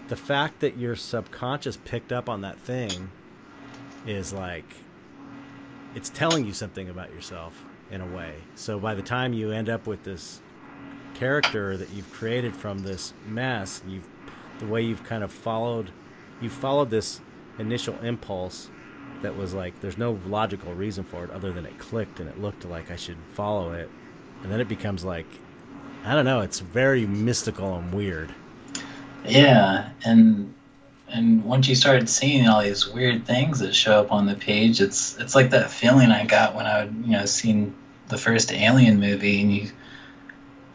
[0.07, 3.11] the fact that your subconscious picked up on that thing
[4.05, 4.75] is like
[5.95, 8.35] it's telling you something about yourself in a way.
[8.55, 10.41] So by the time you end up with this
[11.15, 14.07] character that you've created from this mess, you've
[14.59, 15.91] the way you've kind of followed
[16.41, 17.21] you followed this
[17.57, 18.69] initial impulse
[19.21, 22.39] that was like there's no logical reason for it other than it clicked and it
[22.39, 23.89] looked like I should follow it.
[24.43, 25.27] And then it becomes like
[26.05, 28.33] I don't know, it's very mystical and weird.
[29.25, 30.53] Yeah, and
[31.11, 34.81] and once you started seeing all these weird things that show up on the page,
[34.81, 37.73] it's it's like that feeling I got when I would you know seen
[38.09, 39.71] the first Alien movie, and you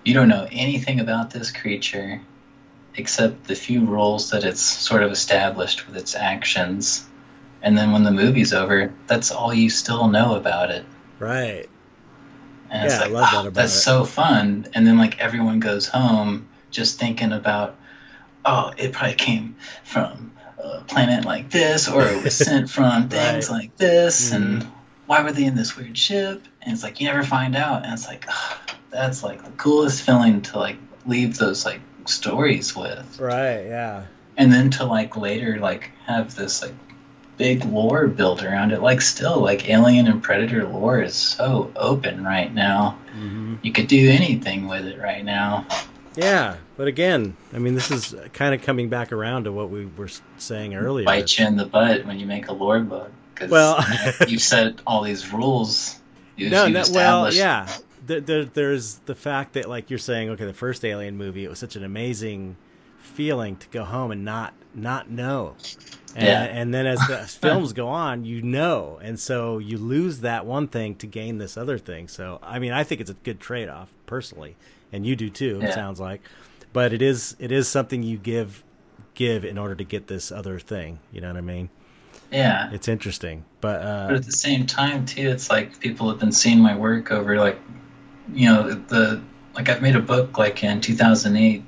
[0.05, 2.21] you don't know anything about this creature
[2.97, 7.07] except the few rules that it's sort of established with its actions,
[7.63, 10.85] and then when the movie's over, that's all you still know about it.
[11.19, 11.69] Right.
[12.71, 14.67] And it's Yeah, I like, love that ah, about that's it." so fun.
[14.75, 17.77] And then like everyone goes home just thinking about,
[18.45, 23.49] oh, it probably came from a planet like this, or it was sent from things
[23.51, 23.59] Right.
[23.61, 24.37] like this, Mhm.
[24.37, 24.67] and
[25.07, 26.43] why were they in this weird ship?
[26.63, 28.59] And it's like you never find out, and it's like, ah,
[28.91, 34.05] that's like the coolest feeling to like leave those like stories with, Right, yeah.
[34.37, 36.75] and then to like later like have this like
[37.37, 38.81] big lore built around it.
[38.81, 43.87] Like still like Alien and Predator lore is so open right now hmm you could
[43.89, 45.67] do anything with it right now.
[46.17, 49.87] Yeah, but again, I mean, this is kind of coming back around to what we
[49.87, 50.09] were
[50.39, 51.05] saying earlier.
[51.05, 53.11] Bite you in the butt when you make a lore book.
[53.35, 53.85] Cause Well-
[54.29, 55.99] you've set all these rules.
[56.37, 57.69] You, no, you no, well, yeah.
[58.07, 61.49] There, there, there's the fact that, like you're saying, okay, the first Alien movie, it
[61.49, 62.57] was such an amazing
[62.99, 65.55] feeling to go home and not not know.
[66.17, 66.43] And, Yeah.
[66.45, 70.67] and then as the films go on, you know, and so you lose that one
[70.69, 72.09] thing to gain this other thing.
[72.09, 74.57] So, I mean, I think it's a good trade off personally,
[74.95, 75.61] and you do too.
[75.61, 76.21] It sounds like,
[76.73, 78.63] but it is it is something you give
[79.15, 81.01] give in order to get this other thing.
[81.13, 81.69] You know what I mean?
[82.31, 82.71] Yeah.
[82.73, 86.33] It's interesting, but uh, But at the same time, too, it's like people have been
[86.33, 87.59] seeing my work over like,
[88.33, 89.21] you know, the
[89.55, 91.63] like I've made a book like in 2008,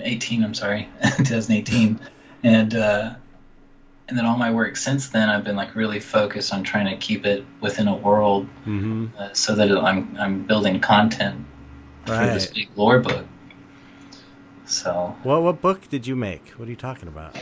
[0.00, 0.44] 18.
[0.44, 2.00] I'm sorry, 2018,
[2.42, 3.14] and uh,
[4.08, 6.96] and then all my work since then, I've been like really focused on trying to
[6.96, 9.14] keep it within a world mhm.
[9.16, 11.44] uh, so that I'm I'm building content
[12.06, 12.54] for this right.
[12.54, 13.26] big lore book.
[14.66, 16.48] So What what book did you make?
[16.56, 17.36] What are you talking about?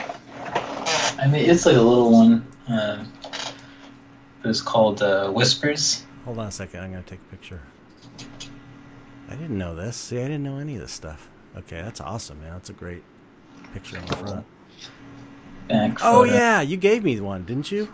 [1.19, 2.47] I mean, it's like a little one.
[2.69, 3.05] Uh,
[4.43, 6.05] it was called uh, Whispers.
[6.24, 6.81] Hold on a second.
[6.81, 7.61] I'm gonna take a picture.
[9.31, 9.97] I didn't know this.
[9.97, 11.28] See, I didn't know any of this stuff.
[11.57, 12.53] Okay, that's awesome, man.
[12.53, 13.03] That's a great
[13.73, 14.47] picture on the front.
[15.69, 16.35] Back Oh photo.
[16.35, 17.89] yeah, you gave me one, didn't you?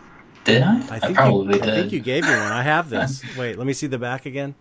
[0.44, 0.80] Did I?
[0.90, 1.70] I I, probably you, did.
[1.70, 2.52] I think you gave me one.
[2.52, 3.22] I have this.
[3.36, 4.54] Wait, let me see the back again.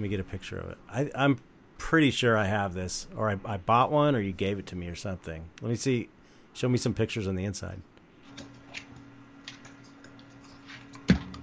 [0.00, 0.78] Let me get a picture of it.
[0.90, 1.36] I, I'm
[1.76, 4.76] pretty sure I have this, or I, I bought one, or you gave it to
[4.76, 5.44] me, or something.
[5.60, 6.08] Let me see.
[6.54, 7.82] Show me some pictures on the inside.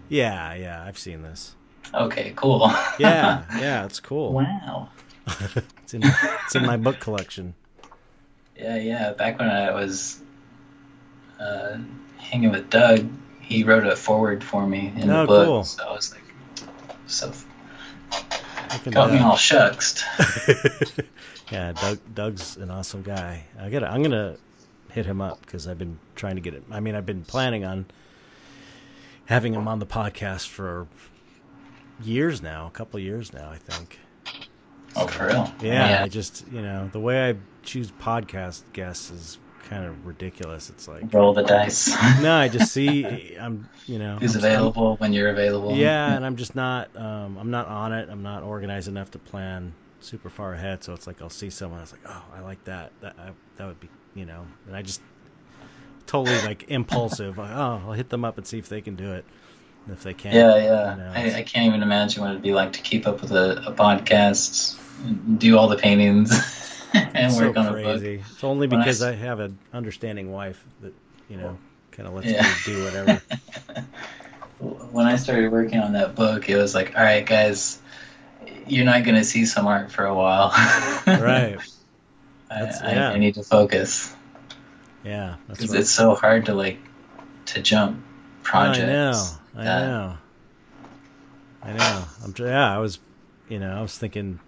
[0.10, 1.54] Yeah, yeah, I've seen this.
[1.94, 2.72] Okay, cool.
[2.98, 4.34] Yeah, yeah, it's cool.
[4.34, 4.90] wow.
[5.84, 7.54] It's in it's in my book collection.
[8.58, 9.14] Yeah, yeah.
[9.14, 10.20] Back when I was
[11.40, 11.78] uh,
[12.18, 13.08] hanging with Doug,
[13.40, 15.46] he wrote a foreword for me in Oh, the book.
[15.46, 15.64] cool.
[15.64, 16.24] So I was like,
[17.06, 17.32] so
[18.74, 20.04] Looking got me all shucksed.
[21.52, 23.44] yeah, Doug Doug's an awesome guy.
[23.60, 23.84] I got.
[23.84, 24.38] I'm gonna
[24.92, 26.64] hit him up because I've been trying to get it.
[26.72, 27.86] I mean, I've been planning on
[29.26, 30.88] having him on the podcast for
[32.02, 34.00] years now, a couple years now, I think.
[34.96, 35.54] oh, for real?
[35.62, 39.38] Yeah, I just you know the way I choose podcast guests is
[39.70, 40.70] kind of ridiculous.
[40.70, 41.90] It's like Roll the dice.
[42.22, 45.76] no, I just see I'm you know Who's I'm- available when you're available?
[45.76, 48.10] Yeah, and I'm just not um, I'm not on it.
[48.10, 50.84] I'm not organized enough to plan super far ahead.
[50.84, 51.80] So it's like I'll see someone.
[51.80, 52.92] I was like, oh, I like that.
[53.02, 54.46] That I, that would be you know.
[54.68, 55.02] And I just
[56.06, 57.38] totally like impulsive.
[57.38, 59.26] Like, oh, I'll hit them up and see if they can do it.
[59.86, 60.92] And if they can't, Yeah, yeah.
[60.96, 63.32] you know, I, I can't even imagine what it'd be like to keep up with
[63.32, 64.78] a, a podcast,
[65.38, 66.32] do all the paintings,
[66.98, 67.84] and it's work so on a book.
[67.84, 68.24] crazy.
[68.32, 70.94] It's only I because s- I, have an understanding wife that
[71.30, 71.58] you know
[71.92, 72.42] kind of lets Yeah.
[72.44, 73.22] me do whatever.
[74.92, 77.80] when I started working on that book, it was like, all right, guys,
[78.68, 80.50] you're not going to see some art for a while.
[81.08, 81.58] right.
[82.50, 82.94] I, That's- I.
[83.14, 84.14] I need to focus
[85.04, 85.36] Yeah.
[85.48, 85.80] Because right.
[85.82, 86.80] it's so hard to like
[87.48, 88.04] to jump
[88.44, 88.80] projects.
[88.84, 89.24] I know.
[89.56, 90.18] I that- know.
[91.64, 92.04] I know.
[92.24, 92.74] I'm yeah.
[92.76, 93.00] I was,
[93.50, 94.40] you know, I was thinking.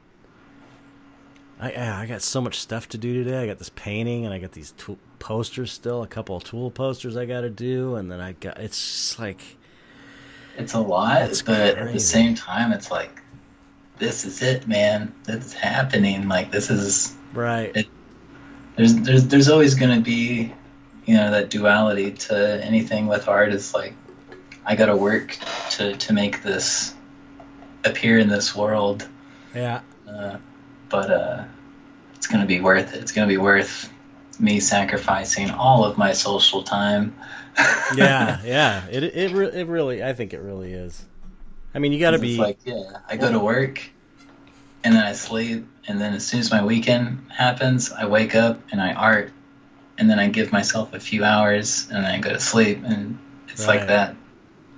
[1.60, 3.38] I I got so much stuff to do today.
[3.44, 6.04] I got this painting, and I got these tool posters still.
[6.04, 8.60] A couple of tool posters I got to do, and then I got.
[8.60, 9.42] It's like
[10.58, 13.22] It's a lot, That's but at the same time, it's like,
[13.98, 15.14] this is it, man.
[15.26, 16.28] This is happening.
[16.28, 17.76] Like this is right.
[17.76, 17.88] It-
[18.76, 20.54] there's there's there's always going to be,
[21.06, 23.52] you know, that duality to anything with art.
[23.52, 23.94] Is like,
[24.66, 25.38] I got to work
[25.72, 26.94] to to make this
[27.84, 29.06] appear in this world.
[29.54, 29.82] yeah.
[30.08, 30.38] Uh,
[30.90, 31.44] but uh,
[32.16, 33.02] it's going to be worth it.
[33.02, 33.92] It's going to be worth
[34.40, 37.16] me sacrificing all of my social time.
[37.96, 38.40] Yeah.
[38.46, 38.86] Yeah.
[38.90, 40.04] It it re- it really.
[40.04, 41.04] I think it really is.
[41.74, 42.38] I mean, you got to be.
[42.38, 43.82] like, yeah, I go to work
[44.84, 48.62] and then I sleep, and then as soon as my weekend happens, I wake up
[48.72, 49.32] and I art,
[49.98, 53.18] and then I give myself a few hours and then I go to sleep, and
[53.50, 53.80] it's Right.
[53.80, 54.16] like that.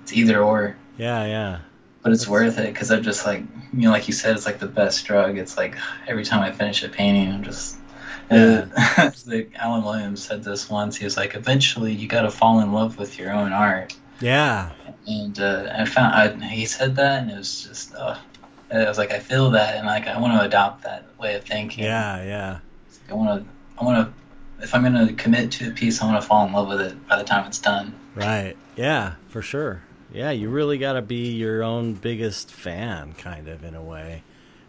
[0.03, 1.25] It's either or, yeah.
[1.25, 1.59] Yeah.
[2.01, 4.59] But it's worth it because I'm just like, you know, like you said, it's like
[4.59, 5.37] the best drug.
[5.37, 5.75] It's like
[6.07, 7.77] every time I finish a painting, I'm just.
[8.29, 8.65] Yeah.
[8.75, 10.95] Uh, it's like Alan Williams said this once.
[10.95, 14.71] He was like, "Eventually, you got to fall in love with your own art." Yeah.
[15.07, 18.17] and uh, I found I, he said that, and it was just, uh,
[18.71, 21.43] I was like, I feel that, and like I want to adopt that way of
[21.43, 21.83] thinking.
[21.83, 22.23] Yeah.
[22.23, 22.59] Yeah.
[23.01, 23.49] Like, I want to,
[23.79, 26.45] I want to, if I'm going to commit to a piece, I want to fall
[26.45, 27.93] in love with it by the time it's done.
[28.15, 28.55] Right.
[28.75, 29.81] Yeah, for sure.
[30.13, 34.23] Yeah, you really got to be your own biggest fan, kind of in a way,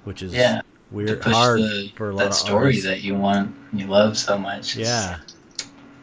[0.05, 2.85] which is Yeah, weird, hard the, for a lot that of story artists.
[2.85, 4.77] that you want, you love so much.
[4.77, 5.19] Yeah.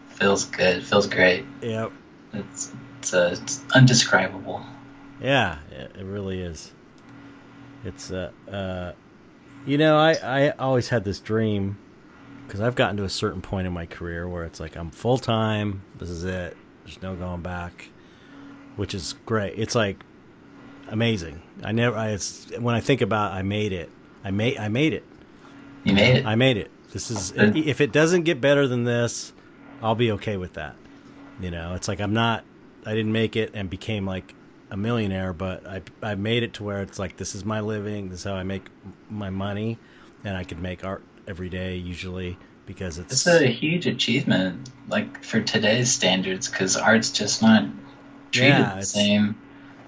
[0.10, 1.46] feels good, feels great.
[1.62, 1.92] Yep.
[2.34, 4.62] It's it's, uh, it's undescribable.
[5.22, 5.60] Yeah.
[5.72, 6.74] It, it really is.
[7.86, 8.92] It's uh, uh,
[9.66, 11.78] you know, I I always had this dream
[12.46, 15.18] because I've gotten to a certain point in my career where it's like I'm full
[15.18, 15.82] time.
[15.98, 16.58] This is it.
[16.84, 17.90] There's no going back,
[18.80, 19.60] which is great.
[19.60, 20.04] It's like
[20.88, 21.42] amazing.
[21.62, 21.98] I never.
[21.98, 23.92] I it's, when I think about I made it.
[24.24, 25.04] I made I made it.
[25.84, 26.26] You made it.
[26.26, 26.72] I made it.
[26.94, 29.34] This is if it doesn't get better than this,
[29.82, 30.76] I'll be okay with that.
[31.42, 32.46] You know, it's like I'm not
[32.86, 34.34] I didn't make it and became like
[34.72, 38.10] a millionaire, but I I made it to where it's like this is my living,
[38.10, 38.68] this is how I make
[39.10, 39.78] my money
[40.24, 45.22] and I could make art every day usually because it's It's a huge achievement, like
[45.22, 47.66] for today's standards, because art's just not
[48.32, 49.36] treated Yeah, the it's- same.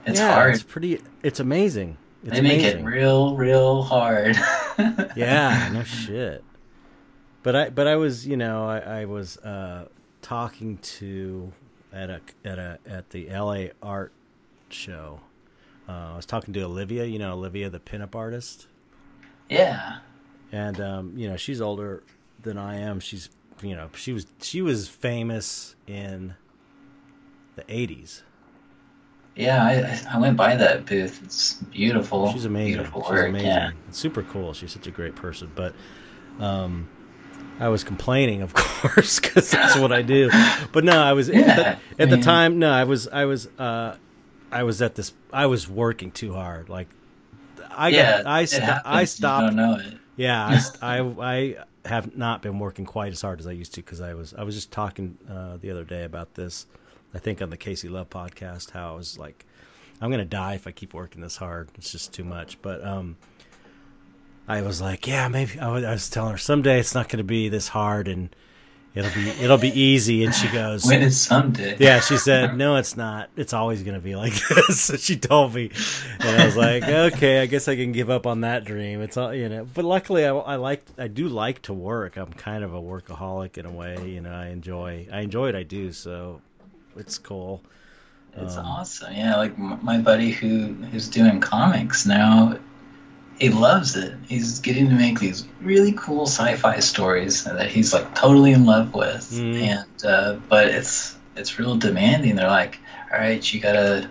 [0.06, 0.56] It's yeah, hard.
[0.56, 1.98] It's pretty it's amazing.
[2.24, 2.80] It's they make amazing.
[2.82, 4.36] it real, real hard.
[5.16, 6.44] yeah, no shit.
[7.44, 9.88] But I but I was you know I, I was uh,
[10.24, 11.52] talking to
[11.94, 13.72] at a at a at the L.A.
[13.84, 14.12] art
[14.70, 15.20] show.
[15.88, 18.68] Uh, I was talking to Olivia, you know Olivia, the pinup artist,
[19.50, 19.98] yeah.
[20.52, 22.02] and um, you know she's older
[22.42, 23.00] than I am.
[23.00, 23.30] She's
[23.62, 26.34] you know she was she was famous in
[27.56, 28.22] the '80s.
[29.36, 31.22] Yeah, I, I- I went by that booth.
[31.24, 32.32] It's beautiful.
[32.34, 32.74] She's amazing.
[32.74, 33.30] Beautiful She's work.
[33.30, 33.48] amazing.
[33.48, 33.72] Yeah.
[33.88, 34.54] It's super cool.
[34.54, 35.52] She's such a great person.
[35.56, 35.74] But
[36.40, 36.90] um,
[37.60, 40.30] I was complaining, of course, because that's what I do.
[40.72, 41.36] But no, I was at
[41.98, 42.60] the, at the time.
[42.60, 43.96] No, I was I was uh,
[44.52, 45.14] I was at this.
[45.32, 46.68] I was working too hard.
[46.70, 46.88] Like
[47.70, 48.18] I yeah.
[48.24, 49.46] got I it sto- happens, I You stopped.
[49.48, 49.94] don't know it.
[50.18, 51.56] Yeah, I, I I
[51.86, 54.44] have not been working quite as hard as I used to because I was I
[54.44, 56.66] was just talking uh, the other day about this.
[57.14, 59.46] I think on the Casey Love podcast, how I was like,
[60.02, 61.70] I'm gonna die if I keep working this hard.
[61.78, 62.62] It's just too much.
[62.62, 63.18] But um,
[64.48, 67.24] I was like, yeah, maybe I was, I was telling her someday it's not gonna
[67.24, 68.36] be this hard and
[68.94, 70.24] it'll be it'll be easy.
[70.24, 71.78] And she goes, When is someday?
[71.80, 73.30] yeah, she said, "No, it's not.
[73.36, 75.72] It's always going to be like this." So she told me,
[76.20, 79.18] and I was like, "Okay, I guess I can give up on that dream." It's
[79.18, 79.68] all you know.
[79.74, 82.18] But luckily, I, I like, I do like to work.
[82.18, 84.10] I'm kind of a workaholic in a way.
[84.10, 85.92] You know, I enjoy, I enjoy what I do.
[85.92, 86.42] So
[86.98, 87.62] it's cool.
[88.38, 89.14] It's Um, awesome.
[89.14, 92.58] Yeah, like my buddy who who's doing comics now,
[93.40, 94.14] he loves it.
[94.28, 98.94] He's getting to make these really cool sci-fi stories that he's like totally in love
[98.94, 99.30] with.
[99.32, 99.62] Mhm.
[99.62, 102.36] And uh, but it's it's real demanding.
[102.36, 102.80] They're like,
[103.12, 104.10] all right, you gotta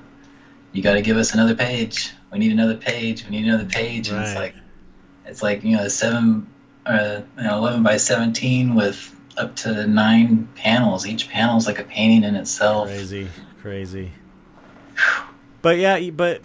[0.73, 2.11] you gotta give us another page.
[2.32, 3.24] We need another page.
[3.24, 4.09] We need another page.
[4.11, 4.55] And it's like
[5.27, 6.47] it's like you know seven
[6.86, 11.06] uh, you know, eleven by seventeen with up to nine panels.
[11.06, 12.88] Each panel's like a painting in itself.
[12.88, 13.28] Crazy,
[13.60, 14.12] crazy.
[15.62, 16.42] But yeah, but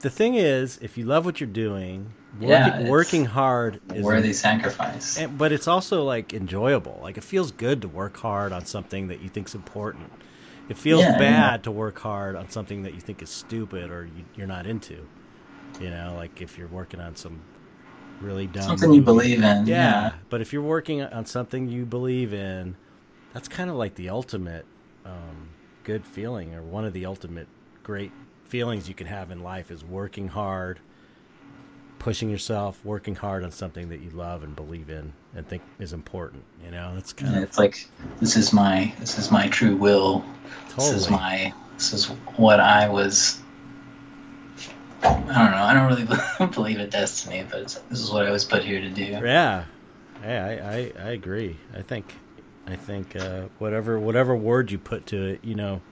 [0.00, 4.32] the thing is, if you love what you're doing, working, Yeah, working hard is Worthy
[4.32, 5.18] sacrifice.
[5.18, 6.98] and, but it's also like enjoyable.
[7.02, 10.10] Like it feels good to work hard on something that you think's important.
[10.68, 11.56] It feels Yeah, bad yeah.
[11.64, 15.06] to work hard on something that you think is stupid or you, you're not into.
[15.80, 17.40] You know, like if you're working on some
[18.20, 19.66] really dumb Something you believe in.
[19.66, 22.76] Yeah, but if you're working on something you believe in,
[23.32, 24.66] that's kind of like the ultimate
[25.04, 25.50] um,
[25.84, 27.48] good feeling, or one of the ultimate
[27.82, 28.12] great
[28.44, 30.80] feelings you can have in life is working hard,
[31.98, 35.92] pushing yourself, working hard on something that you love and believe in and think is
[35.92, 36.44] important.
[36.64, 37.88] You know, that's kind And of it's like
[38.20, 40.24] this is my this is my true will.
[40.76, 43.40] This is my this is what I was.
[45.04, 45.62] I don't know.
[45.62, 48.90] I don't really believe in destiny, but this is what I was put here to
[48.90, 49.04] do.
[49.04, 49.64] yeah.
[50.22, 51.58] Yeah, I, I, I agree.
[51.76, 52.14] I think
[52.66, 55.82] I think uh, whatever whatever word you put to it, you know,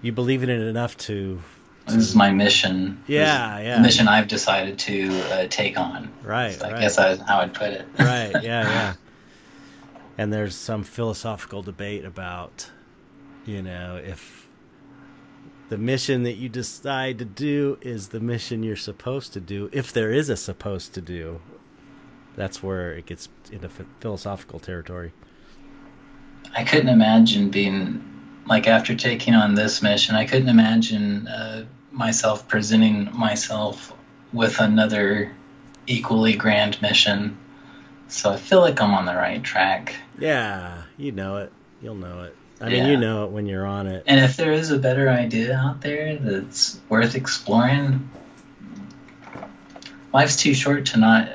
[0.00, 1.42] you believe in it enough to
[1.86, 3.02] This is my mission.
[3.06, 3.82] Yeah, yeah.
[3.82, 6.10] Mission I've decided to uh, take on.
[6.22, 6.62] right.
[6.62, 6.80] I right.
[6.80, 7.86] guess that's how I'd put it.
[7.98, 8.94] right yeah yeah
[10.16, 12.70] and there's some philosophical debate about
[13.44, 14.46] you know if
[15.72, 19.90] the mission that you decide to do is the mission you're supposed to do if
[19.90, 21.40] there is a supposed to do
[22.36, 25.14] that's where it gets into ph- philosophical territory
[26.54, 28.04] I couldn't imagine being
[28.44, 30.14] like after taking on this mission.
[30.14, 33.94] I couldn't imagine uh, myself presenting myself
[34.34, 35.34] with another
[35.86, 37.38] equally grand mission.
[38.08, 39.94] So I feel like I'm on the right track.
[40.18, 42.90] yeah you know it you'll know it i mean Yeah.
[42.92, 45.80] you know it when you're on it And if there is a better idea out
[45.82, 48.08] there that's worth exploring,
[50.12, 51.28] life's too short to not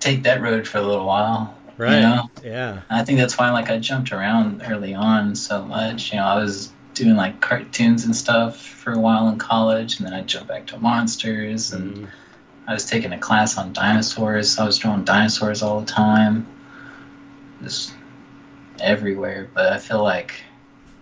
[0.00, 1.56] take that road for a little while.
[1.78, 2.30] right You know?
[2.44, 6.12] yeah I think that's why like I jumped around early on so much.
[6.12, 10.06] You know, I was doing like cartoons and stuff for a while in college, and
[10.06, 12.06] then I jumped back to monsters, and Mhm.
[12.68, 14.58] I was taking a class on dinosaurs.
[14.58, 16.46] I was drawing dinosaurs all the time,
[17.62, 17.92] just
[18.80, 19.48] everywhere.
[19.52, 20.34] But I feel like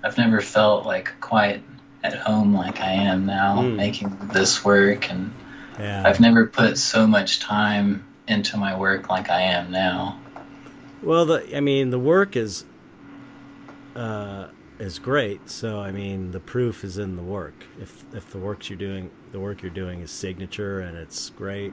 [0.02, 1.62] I've never felt like quite
[2.02, 3.76] at home like I am now, Mm.
[3.76, 5.32] making this work, and
[5.78, 10.20] yeah I've never put so much time into my work like I am now.
[11.02, 12.64] Well, the I mean, the work is
[13.96, 14.48] uh,
[14.78, 15.48] is great.
[15.48, 17.64] So I mean, the proof is in the work.
[17.80, 21.72] If if the work you're doing, the work you're doing is signature and it's great,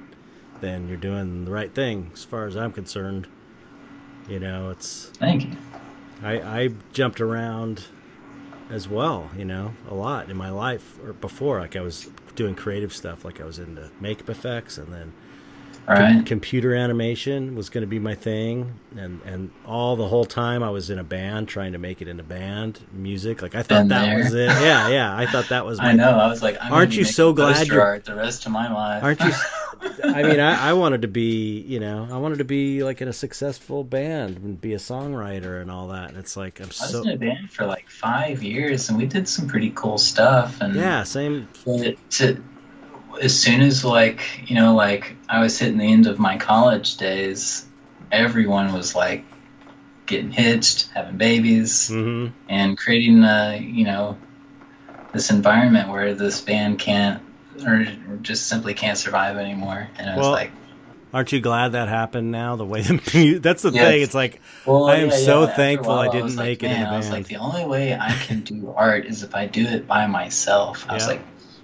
[0.61, 2.11] then you're doing the right thing.
[2.13, 3.27] As far as I'm concerned,
[4.29, 5.57] you know, it's Thank you.
[6.23, 7.85] I I jumped around
[8.69, 9.29] as well.
[9.37, 11.59] You know, a lot in my life or before.
[11.59, 13.25] Like I was doing creative stuff.
[13.25, 15.13] Like I was into makeup effects, and then
[15.87, 20.25] All com- computer animation was going to be my thing and and all the whole
[20.25, 23.55] time I was in a band trying to make it in a band music like
[23.55, 24.17] I thought Been that there.
[24.19, 26.11] was it yeah yeah I thought that was my I know.
[26.11, 29.03] I was like, I'm Aren't you so glad you're- the rest of my life?
[29.03, 29.31] aren't you
[30.03, 33.07] I mean I, I wanted to be you know I wanted to be like in
[33.07, 36.67] a successful band and be a songwriter and all that and it's like I'm I
[36.67, 39.97] was so in a band for like five years, and we did some pretty cool
[39.97, 40.61] stuff.
[40.61, 42.43] And yeah same but to,
[43.21, 46.97] as soon as like you know, like I was hitting the end of my college
[46.97, 47.65] days,
[48.11, 49.23] everyone was like
[50.05, 54.17] getting hitched, having babies, hmm and creating a you know
[55.13, 57.21] this environment where this band can't
[57.65, 57.85] or
[58.21, 59.87] just simply can't survive anymore.
[59.97, 60.51] And I was Well, like.
[61.13, 63.83] aren't you glad that happened now the way the that's the Yes.
[63.83, 66.71] thing it's like Well, I am so After a thankful I didn't like, make it
[66.71, 69.45] in man, I was like, the only way I can do art is if I
[69.47, 70.85] do it by myself.
[70.89, 71.19] I was Yeah.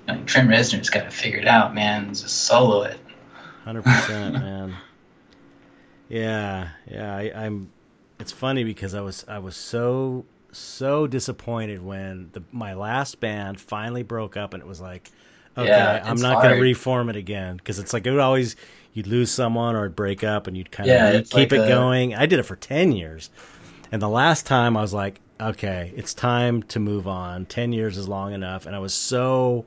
[0.08, 2.10] Like, Trent Reznor's got to figure it out, man.
[2.10, 3.00] Just solo it.
[3.64, 4.76] Hundred percent, man.
[6.10, 7.16] Yeah, yeah.
[7.16, 7.72] I, I'm.
[8.20, 13.60] It's funny because I was I was so so disappointed when the my last band
[13.60, 15.12] finally broke up, and it was like,
[15.58, 18.56] okay, Yeah, I'm not going to reform it again because it's like it would always
[18.94, 21.66] you'd lose someone or it'd break up, and you'd kind of it's keep like it
[21.66, 22.16] a- going.
[22.16, 23.30] I did it for ten years,
[23.92, 27.46] and the last time I was like, okay, it's time to move on.
[27.46, 29.66] Ten years is long enough, and I was so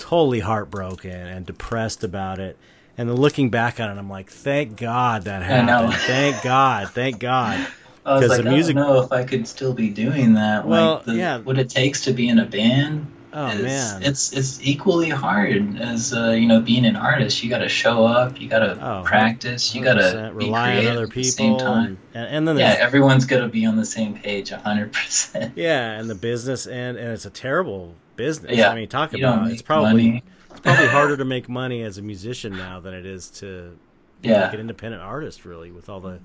[0.00, 2.56] totally heartbroken and depressed about it.
[2.98, 5.94] And then looking back on it, I'm like, thank God that I happened.
[5.94, 7.66] thank God, thank God.
[8.04, 10.66] I was like, the I music- don't know if I could still be doing that.
[10.66, 11.38] Well, like, the, yeah.
[11.38, 13.06] what it takes to be in a band.
[13.32, 17.44] Oh is, man, it's it's equally hard as uh, you know being an artist.
[17.44, 18.40] You got to show up.
[18.40, 19.72] You got to Oh, practice.
[19.72, 21.98] You got to be rely on other at the same time.
[22.12, 25.52] and, and, then Yeah, everyone's got to be on the same page, hundred percent.
[25.56, 28.56] yeah, and the business and and it's a terrible business.
[28.56, 30.22] Yeah, I mean, talk about it's probably money.
[30.50, 33.76] it's probably harder to make money as a musician now than it is to
[34.22, 34.42] be Yeah.
[34.44, 36.18] like an independent artist, really, with all the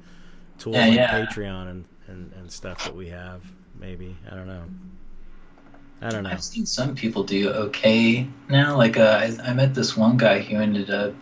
[0.60, 1.26] tools Yeah, like yeah.
[1.26, 3.42] Patreon and, and and stuff that we have.
[3.80, 4.64] Maybe I don't know.
[6.02, 6.30] I don't know.
[6.30, 8.76] I've seen some people do okay now.
[8.78, 11.14] Like uh, I, I met this one guy who ended up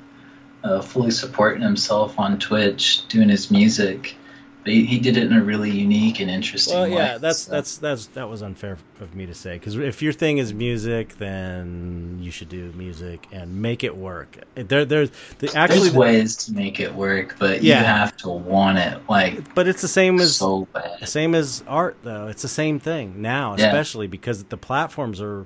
[0.63, 4.15] uh, fully supporting himself on Twitch, doing his music,
[4.63, 6.95] but he, he did it in a really unique and interesting Well, way.
[6.95, 10.13] yeah, that's so- that's that's that was unfair of me to say because if your
[10.13, 14.37] thing is music, then you should do music and make it work.
[14.55, 17.79] There, there's the, actually, There's the- ways to make it work, but Yeah.
[17.79, 21.07] you have to want it like but it's the same as so bad.
[21.07, 22.27] same as art though.
[22.27, 23.67] It's the same thing now, Yeah.
[23.67, 25.45] especially because the platforms are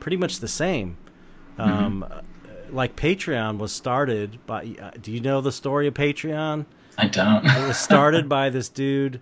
[0.00, 0.96] pretty much the same.
[1.58, 1.70] Mm-hmm.
[1.70, 2.04] Um,
[2.70, 4.74] like Patreon was started by.
[4.82, 6.64] Uh, do you know the story of Patreon?
[6.98, 7.44] I don't.
[7.44, 9.20] It was started by this dude,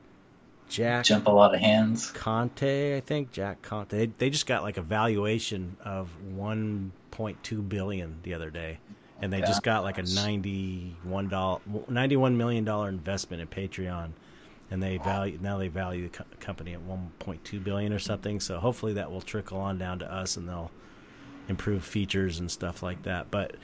[0.69, 2.11] Jack Jump a lot of hands.
[2.11, 3.90] Conte, I think Jack Conte.
[3.97, 8.78] They, they just got like a valuation of 1.2 billion the other day,
[9.20, 9.47] and they Yeah.
[9.47, 14.11] just got like a 91 dollar, 91 million dollar investment in Patreon,
[14.70, 18.40] and they value now they value the co- company at 1.2 billion or something.
[18.40, 20.70] So hopefully that will trickle on down to us, and they'll
[21.49, 23.31] improve features and stuff like that.
[23.31, 23.57] But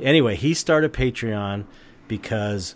[0.00, 1.64] anyway, he started Patreon
[2.08, 2.74] because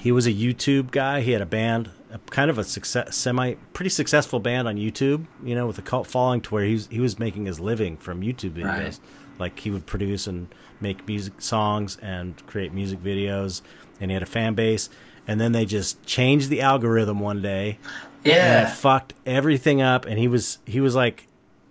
[0.00, 1.20] he was a YouTube guy.
[1.20, 5.26] He had a band, a kind of a success, semi, pretty successful band on YouTube.
[5.44, 7.96] You know, with a cult following, to where he was he was making his living
[7.96, 8.64] from YouTube videos.
[8.64, 8.98] Right.
[9.38, 10.48] Like he would produce and
[10.80, 13.62] make music songs and create music videos,
[14.00, 14.90] and he had a fan base.
[15.26, 17.78] And then they just changed the algorithm one day,
[18.24, 18.66] and it Yeah.
[18.70, 20.04] fucked everything up.
[20.06, 21.26] And he was he was like,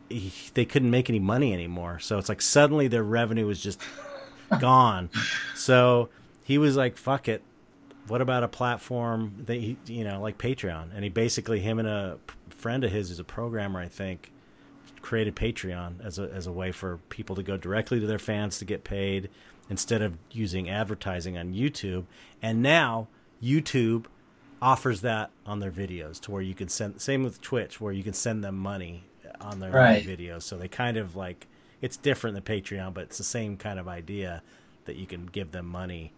[0.09, 1.99] he, they couldn't make any money anymore.
[1.99, 3.79] So it's like suddenly their revenue was just
[4.59, 5.09] gone.
[5.55, 6.09] So
[6.43, 7.41] he was like, "Fuck it.
[8.07, 11.87] What about a platform that he, you know, like Patreon?" And he basically him and
[11.87, 12.17] a
[12.49, 14.31] friend of his who's a programmer, I think,
[15.01, 18.57] created Patreon as a as a way for people to go directly to their fans
[18.59, 19.29] to get paid
[19.69, 22.05] instead of using advertising on YouTube.
[22.41, 23.07] And now
[23.41, 24.05] YouTube
[24.61, 28.03] offers that on their videos to where you can send same with Twitch where you
[28.03, 29.03] can send them money
[29.41, 30.05] on their Right.
[30.05, 30.43] videos.
[30.43, 31.47] So they kind of like
[31.81, 34.41] it's different than Patreon, but it's the same kind of idea
[34.85, 36.13] that you can give them money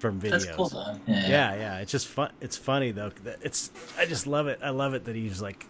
[0.00, 0.30] from videos.
[0.30, 0.98] That's cool though.
[1.06, 1.28] Yeah.
[1.28, 1.78] Yeah, yeah.
[1.78, 2.30] It's just fun.
[2.40, 3.10] It's funny though.
[3.42, 4.58] It's I just love it.
[4.62, 5.66] I love it that he's like,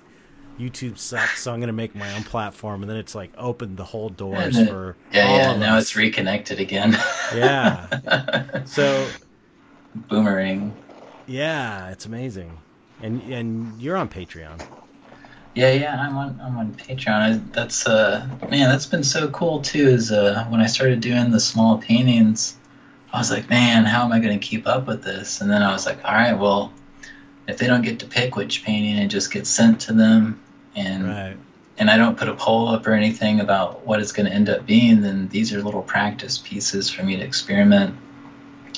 [0.59, 3.85] YouTube sucks, so I'm gonna make my own platform, and then it's like opened the
[3.85, 5.57] whole doors then- for Yeah, yeah.
[5.57, 5.85] Now us.
[5.85, 6.93] it's reconnected again.
[7.35, 8.61] Yeah.
[8.67, 9.07] So
[9.95, 10.75] Boomerang.
[11.27, 12.59] yeah, it's amazing,
[13.03, 14.61] and and you're on Patreon.
[15.55, 17.09] Yeah, yeah, I'm on I'm on Patreon.
[17.09, 19.89] I, that's uh man, that's been so cool too.
[19.89, 22.57] Is uh when I started doing the small paintings,
[23.13, 25.41] I was like, man, how am I going to keep up with this?
[25.41, 26.73] And then I was like, all right, well,
[27.49, 30.41] if they don't get to pick which painting, it just gets sent to them,
[30.77, 31.37] and Right.
[31.79, 34.49] and I don't put a poll up or anything about what it's going to end
[34.49, 37.97] up being, then these are little practice pieces for me to experiment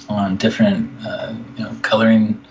[0.08, 2.42] on different, uh, you know, coloring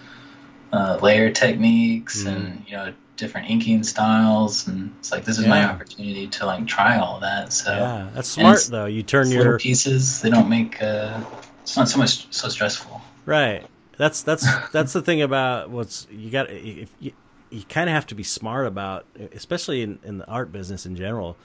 [0.74, 5.64] uh, layer techniques and you know different inking styles, and it's like this is my
[5.66, 7.54] opportunity to like try all that.
[7.54, 8.86] So Yeah, that's smart though.
[8.86, 10.22] You turn your pieces.
[10.22, 10.82] They don't make.
[10.82, 11.22] Uh,
[11.62, 13.02] it's not so much so stressful.
[13.26, 13.66] Right.
[13.98, 16.50] That's that's that's the thing about what's you got.
[16.50, 17.12] If you
[17.50, 20.96] you kind of have to be smart about, especially in, in the art business in
[20.96, 21.36] general.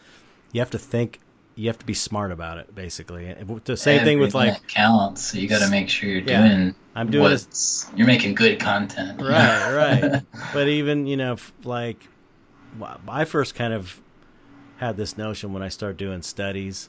[0.53, 1.21] You have to think.
[1.57, 3.27] You have to be smart about it, basically.
[3.27, 5.23] And The same thing with like counts.
[5.23, 6.47] So you got to make sure you're Yeah.
[6.47, 6.75] doing.
[6.95, 9.21] I'm doing what's you're making good content.
[9.21, 9.73] right,
[10.03, 10.23] right.
[10.53, 12.07] But even you know, like
[13.09, 14.01] I first kind of
[14.77, 16.89] had this notion when I started doing studies,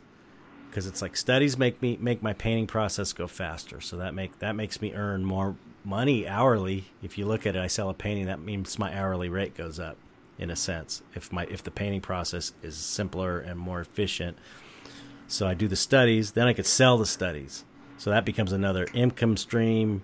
[0.69, 3.81] because it's like studies make me make my painting process go faster.
[3.81, 6.85] So that make that makes me earn more money hourly.
[7.01, 9.79] If you look at it, I sell a painting, that means my hourly rate goes
[9.79, 9.97] up
[10.37, 11.01] in a sense.
[11.15, 14.37] If my if the painting process is simpler and more efficient,
[15.27, 17.63] so I do the studies, then I could sell the studies.
[17.97, 20.03] So that becomes another income stream.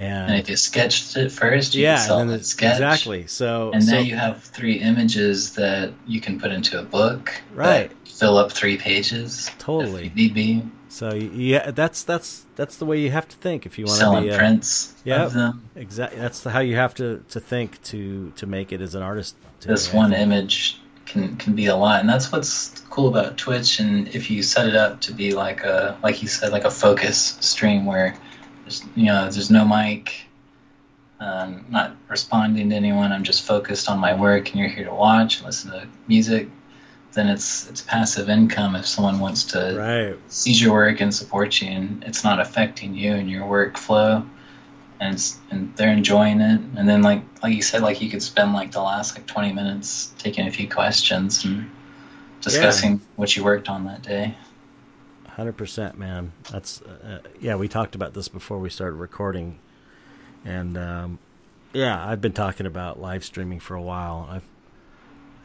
[0.00, 2.74] And if you sketched it first, you yeah, sell and then the- sketch.
[2.74, 3.26] exactly.
[3.26, 7.32] So And so, now you have three images that you can put into a book.
[7.52, 7.90] Right.
[8.18, 9.50] Fill up three pages.
[9.58, 10.10] Totally.
[10.14, 10.62] Need be.
[10.88, 14.00] so yeah, that's that's that's the way you have to think if you want to
[14.00, 15.68] Selling be a, prints them.
[15.76, 16.18] exactly.
[16.18, 19.36] That's how you have to to think to to make it as an artist.
[19.60, 23.78] today, This one image can can be a lot, and that's what's cool about Twitch.
[23.78, 26.70] And if you set it up to be like a like you said, like a
[26.70, 28.16] focus stream where
[28.64, 30.24] there's you know there's no mic.
[31.20, 33.10] Um, not responding to anyone.
[33.10, 36.48] I'm just focused on my work, and you're here to watch and listen to music.
[37.14, 40.18] Then it's it's passive income if someone wants to Right.
[40.30, 44.28] sees your work and support you, and it's not affecting you and your workflow,
[45.00, 46.60] and and they're enjoying it.
[46.76, 49.52] And then like like you said, like you could spend like the last like twenty
[49.52, 51.70] minutes taking a few questions and
[52.42, 54.36] discussing what you worked on that day.
[55.26, 56.32] Hundred percent, man.
[56.50, 57.54] That's uh, yeah.
[57.56, 59.60] We talked about this before we started recording,
[60.44, 61.18] and um,
[61.72, 64.28] yeah, I've been talking about live streaming for a while.
[64.30, 64.42] I've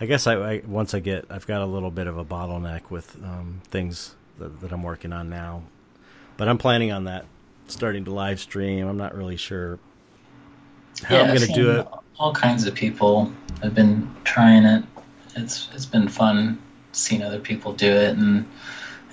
[0.03, 2.89] I guess I, I once I get I've got a little bit of a bottleneck
[2.89, 5.63] with um, things that, that I'm working on now,
[6.35, 7.23] but I'm planning on that
[7.69, 8.85] starting to live stream.
[8.85, 9.80] I'm not really sure
[11.03, 11.88] how Yeah, I'm going to do it.
[12.19, 13.31] All kinds of people
[13.61, 14.84] have been trying it.
[15.38, 16.61] It's it's been fun
[16.91, 18.45] seeing other people do it, and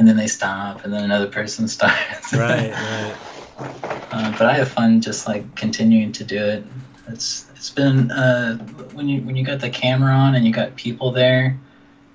[0.00, 2.32] and then they stop, and then another person starts.
[2.34, 3.16] Right, right.
[4.10, 6.64] Uh, but I have fun just like continuing to do it.
[7.06, 8.56] It's it's been uh,
[8.94, 11.60] when you when you got the camera on and you got people there,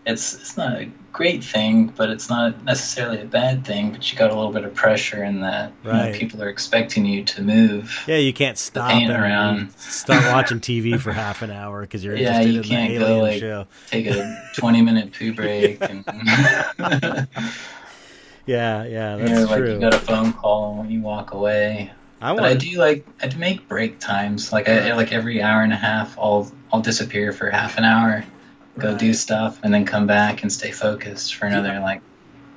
[0.03, 3.91] it's it's not a great thing, but it's not necessarily a bad thing.
[3.91, 7.05] But you got a little bit of pressure in that you know, people are expecting
[7.05, 7.95] you to move.
[8.07, 9.71] Yeah, you can't stop and around.
[9.77, 12.99] start watching TV for half an hour because you're Yeah, interested you in can't the
[12.99, 13.67] go, like- show.
[13.85, 16.03] Take a twenty minute poo break, and
[18.47, 19.73] Yeah, yeah, you that's know, like true.
[19.73, 21.91] you got a phone call when you walk away.
[22.25, 24.51] I But I do like I do make break times.
[24.51, 28.25] Like I like every hour and a half, I'll I'll disappear for half an hour,
[28.79, 32.01] go do stuff, and then come back and stay focused for another like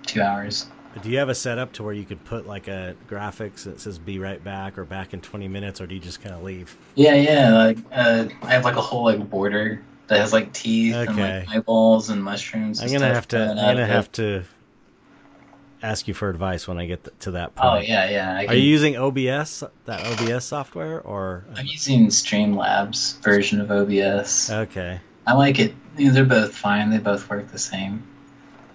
[0.06, 0.66] two hours.
[1.02, 3.98] Do you have a setup to where you could put like a graphics that says
[3.98, 6.74] "Be right back" or "Back in 20 minutes," or do you just kind of leave?
[6.94, 7.52] Yeah, yeah.
[7.52, 11.48] Like uh, I have like a whole like border that has like teeth and like
[11.48, 12.82] eyeballs and mushrooms.
[12.82, 13.38] I'm gonna have to.
[13.38, 14.44] I'm gonna have to
[15.82, 17.68] ask you for advice when I get th- to that point.
[17.72, 18.36] Oh yeah, yeah.
[18.36, 24.50] I Are you using OBS, that OBS software, or I'm using Streamlabs version of OBS.
[24.50, 25.00] okay?
[25.26, 25.74] I like it.
[25.96, 26.90] They're both fine.
[26.90, 28.02] They both work the same.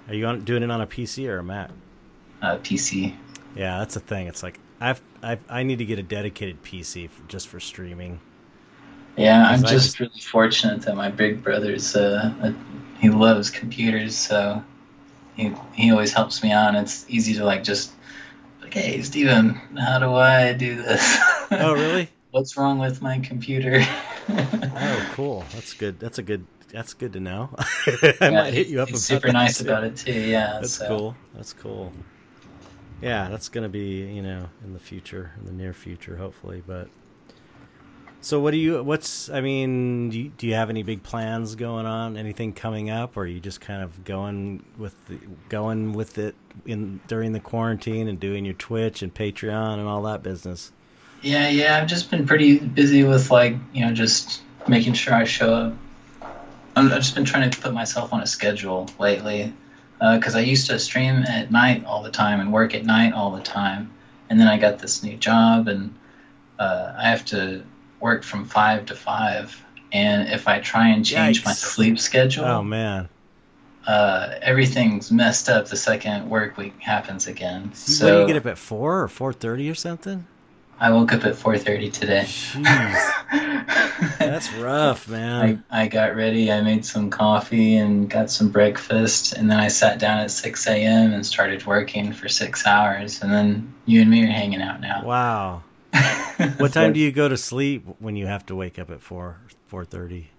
[0.07, 1.71] Are you on, doing it on a PC or a Mac?
[2.41, 3.15] Uh, PC.
[3.55, 4.27] Yeah, that's the thing.
[4.27, 8.19] It's like I've, I've I need to get a dedicated PC for, just for streaming.
[9.15, 12.51] Yeah, I'm just, just- really fortunate that my big brother's uh, uh,
[12.99, 14.63] he loves computers, so
[15.35, 16.75] he he always helps me out.
[16.75, 17.91] It's easy to like just
[18.61, 21.17] like, hey Steven, how do I do this?
[21.51, 22.09] Oh, really?
[22.31, 23.83] What's wrong with my computer?
[24.29, 25.45] Oh, cool.
[25.53, 25.99] That's good.
[25.99, 26.45] That's a good.
[26.71, 27.49] That's good to know.
[28.21, 28.87] I might hit you up.
[28.89, 29.65] He's super nice too.
[29.65, 30.13] about it too.
[30.13, 30.87] Yeah, That's so.
[30.87, 31.15] cool.
[31.35, 31.91] That's cool.
[33.01, 36.63] Yeah, that's gonna be you know in the future, in the near future, hopefully.
[36.65, 36.87] But
[38.23, 38.81] so, what do you?
[38.81, 39.29] What's?
[39.29, 42.15] I mean, do you, do you have any big plans going on?
[42.15, 45.19] Anything coming up, or are you just kind of going with the,
[45.49, 46.33] going with it
[46.65, 50.71] in during the quarantine and doing your Twitch and Patreon and all that business?
[51.21, 51.77] Yeah, yeah.
[51.77, 55.73] I've just been pretty busy with like you know just making sure I show up.
[56.77, 59.53] I've just been trying to put myself on a schedule lately
[59.99, 63.31] because I used to stream at night all the time and work at night all
[63.31, 63.91] the time,
[64.29, 65.93] and then I got this new job and
[66.57, 67.63] uh, I have to
[68.03, 69.59] work from five to five.
[69.93, 73.09] And if I try and change my sleep schedule, Oh man,
[73.87, 77.73] uh, everything's messed up the second work week happens again.
[77.73, 80.27] so, So you get up at four or four thirty or something?
[80.79, 82.23] I woke up at 4:30 today.
[82.25, 85.63] Jeez, that's rough, man.
[85.71, 89.67] I, I got ready, I made some coffee and got some breakfast, and then I
[89.69, 91.13] sat down at 6 a.m.
[91.13, 93.21] and started working for six hours.
[93.21, 95.03] And then you and me are hanging out now.
[95.05, 95.61] Wow.
[96.57, 99.37] What time do you go to sleep when you have to wake up at four
[99.67, 100.29] four thirty?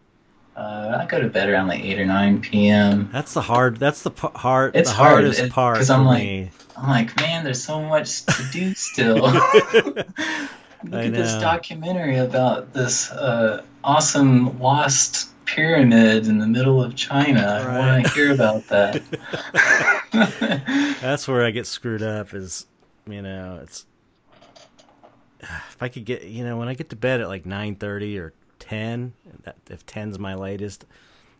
[0.56, 3.08] Uh, I go to bed around like 8 or 9 p.m.
[3.12, 3.78] That's the hard.
[3.78, 4.76] That's the p- hard.
[4.76, 6.50] It's the hard, hardest it- part 'cause for I'm like- me.
[6.76, 9.16] I'm like, man, there's so much to do still.
[9.22, 10.06] Look
[10.92, 17.40] I at this documentary about this uh, awesome lost pyramid in the middle of China.
[17.66, 19.02] I want to hear about that.
[21.00, 22.32] That's where I get screwed up.
[22.34, 22.66] Is
[23.08, 23.86] you know, it's
[25.68, 28.18] if I could get you know when I get to bed at like nine thirty
[28.18, 29.12] or ten.
[29.44, 30.84] That, if 10's my latest,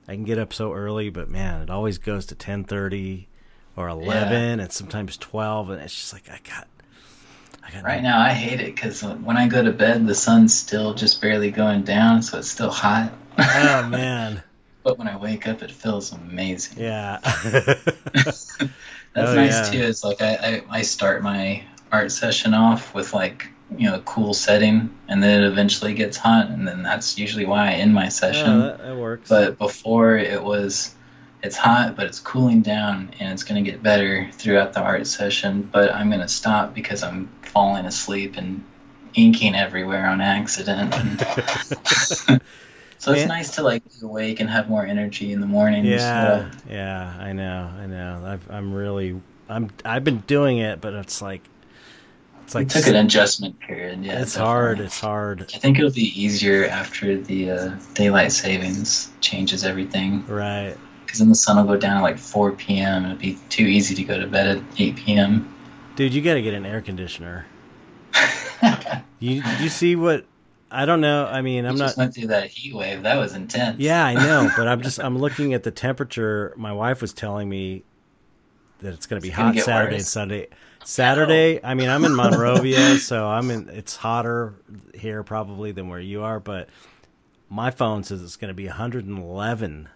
[0.09, 1.09] I can get up so early.
[1.11, 3.29] But man, it always goes to ten thirty
[3.77, 6.69] or eleven, and sometimes twelve, and it's just like I got.
[7.67, 10.55] I got Right now, I hate it because when I go to bed, the sun's
[10.55, 13.11] still just barely going down, so it's still hot.
[13.39, 14.43] Oh man,
[14.83, 16.83] But when I wake up, it feels amazing.
[16.83, 17.21] yeah.
[18.13, 18.57] That's
[19.17, 19.71] Oh, nice yeah.
[19.81, 19.87] too.
[19.87, 21.63] It's like I, I, I start my
[21.93, 26.17] art session off with like you know a cool setting, and then it eventually gets
[26.17, 28.51] hot, and then that's usually why I end my session.
[28.51, 29.29] Oh, that, that works.
[29.29, 30.95] But before it was,
[31.43, 35.07] it's hot, but it's cooling down, and it's going to get better throughout the art
[35.07, 35.69] session.
[35.73, 38.63] But I'm going to stop because I'm falling asleep and
[39.15, 40.95] inking everywhere on accident.
[43.05, 43.27] So it's Yeah.
[43.27, 45.91] nice to like be awake and have more energy in the mornings.
[45.91, 48.23] Yeah, yeah, I know, I know.
[48.25, 51.43] I've, I'm really, I'm, I've been doing it, but it's like,
[52.45, 54.05] it's It like, took an adjustment period.
[54.05, 54.81] Yeah, it's hard.
[54.81, 55.43] It's hard.
[55.55, 60.27] I think it'll be easier after the uh, daylight savings changes everything.
[60.27, 60.77] Right.
[61.05, 63.05] Because then the sun will go down at like 4 p.m.
[63.05, 65.55] It'll be too easy to go to bed at 8 p.m.
[65.97, 67.47] Dude, you got to get an air conditioner.
[69.21, 70.27] You, did you see what
[70.71, 71.27] I don't know.
[71.27, 71.97] I mean, I'm we not.
[71.97, 73.03] went through that heat wave.
[73.05, 73.79] That was intense.
[73.79, 76.53] Yeah, I know, but I'm just I'm looking at the temperature.
[76.57, 77.85] My wife was telling me
[78.81, 80.05] that it's going to be It's hot Saturday and.
[80.05, 80.49] Sunday.
[80.85, 83.69] Saturday, I mean, I'm in Monrovia, so I'm in.
[83.71, 84.55] It's hotter
[84.95, 86.69] here probably than where you are, but
[87.51, 89.89] my phone says it's going to be 111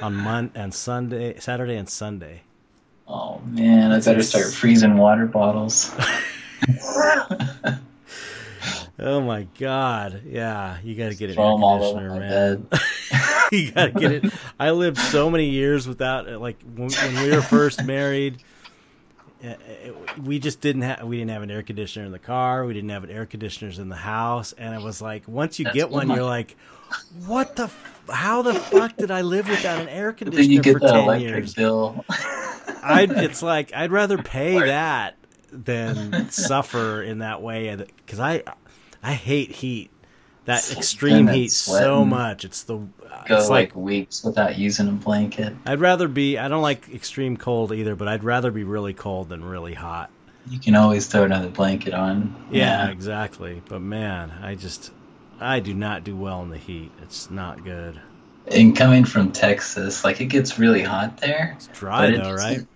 [0.00, 2.42] on Mon and Sunday, Saturday and Sunday.
[3.08, 5.94] Oh man, I better start freezing water bottles.
[9.02, 10.24] Oh my god!
[10.26, 12.68] Yeah, you got to get an air 'em all over conditioner, man.
[13.52, 14.32] you gotta get it.
[14.58, 16.38] I lived so many years without it.
[16.38, 18.42] Like when, when we were first married,
[19.44, 19.48] uh,
[19.84, 22.64] it- we just didn't have we didn't have an air conditioner in the car.
[22.66, 25.64] We didn't have an air conditioners in the house, and it was like once you
[25.64, 26.56] That's get one, my- you're like,
[27.26, 27.64] what the?
[27.64, 30.80] F- how the fuck did I live without an air then you conditioner get for
[30.80, 31.54] that ten electric years?
[31.54, 32.04] bill.
[32.82, 35.16] I it's like I'd rather pay that
[35.52, 38.42] than suffer in that way because I
[39.02, 39.90] I hate heat.
[40.46, 42.44] That extreme heat so much.
[42.44, 42.80] It's the
[43.26, 45.54] Go it's like, like weeks without using a blanket.
[45.66, 46.38] I'd rather be.
[46.38, 50.10] I don't like extreme cold either, but I'd rather be really cold than really hot.
[50.48, 52.46] You can always throw another blanket on.
[52.50, 53.62] Yeah, exactly.
[53.68, 54.90] But man, I just
[55.38, 56.90] I do not do well in the heat.
[57.02, 58.00] It's not good.
[58.46, 61.52] And coming from Texas, like it gets really hot there.
[61.56, 62.66] It's dry but it though, right?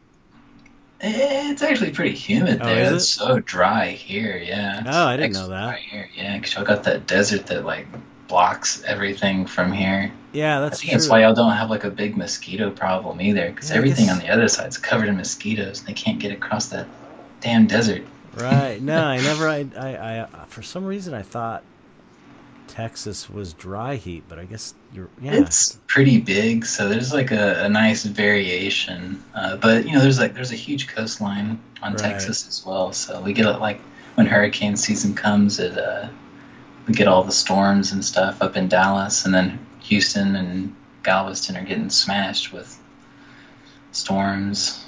[1.00, 2.94] It's actually pretty humid Oh, there.
[2.94, 4.82] It's so dry here, yeah.
[4.86, 5.66] Oh, I didn't know that.
[5.66, 7.86] dry Here, yeah, because y'all got that desert that like
[8.34, 10.10] blocks everything from here.
[10.32, 10.98] Yeah, I that's think true.
[10.98, 14.14] that's why y'all don't have like a big mosquito problem either, because Yeah, everything guess-
[14.16, 16.88] on the other side's covered in mosquitoes, and they can't get across that
[17.40, 18.04] damn desert.
[18.36, 18.82] Right?
[18.82, 19.48] No, I never.
[19.48, 21.62] I, I, I, uh, for some reason, I thought
[22.66, 25.08] Texas was dry heat, but I guess you're.
[25.22, 25.34] Yeah.
[25.34, 29.22] It's pretty big, so there's like a, a nice variation.
[29.32, 32.00] Uh, but you know, there's like there's a huge coastline on Right.
[32.00, 33.80] Texas as well, so we get it like
[34.16, 36.08] when hurricane season comes, it uh,
[36.92, 41.64] get all the storms and stuff up in Dallas, and then Houston and Galveston are
[41.64, 42.78] getting smashed with
[43.92, 44.80] storms.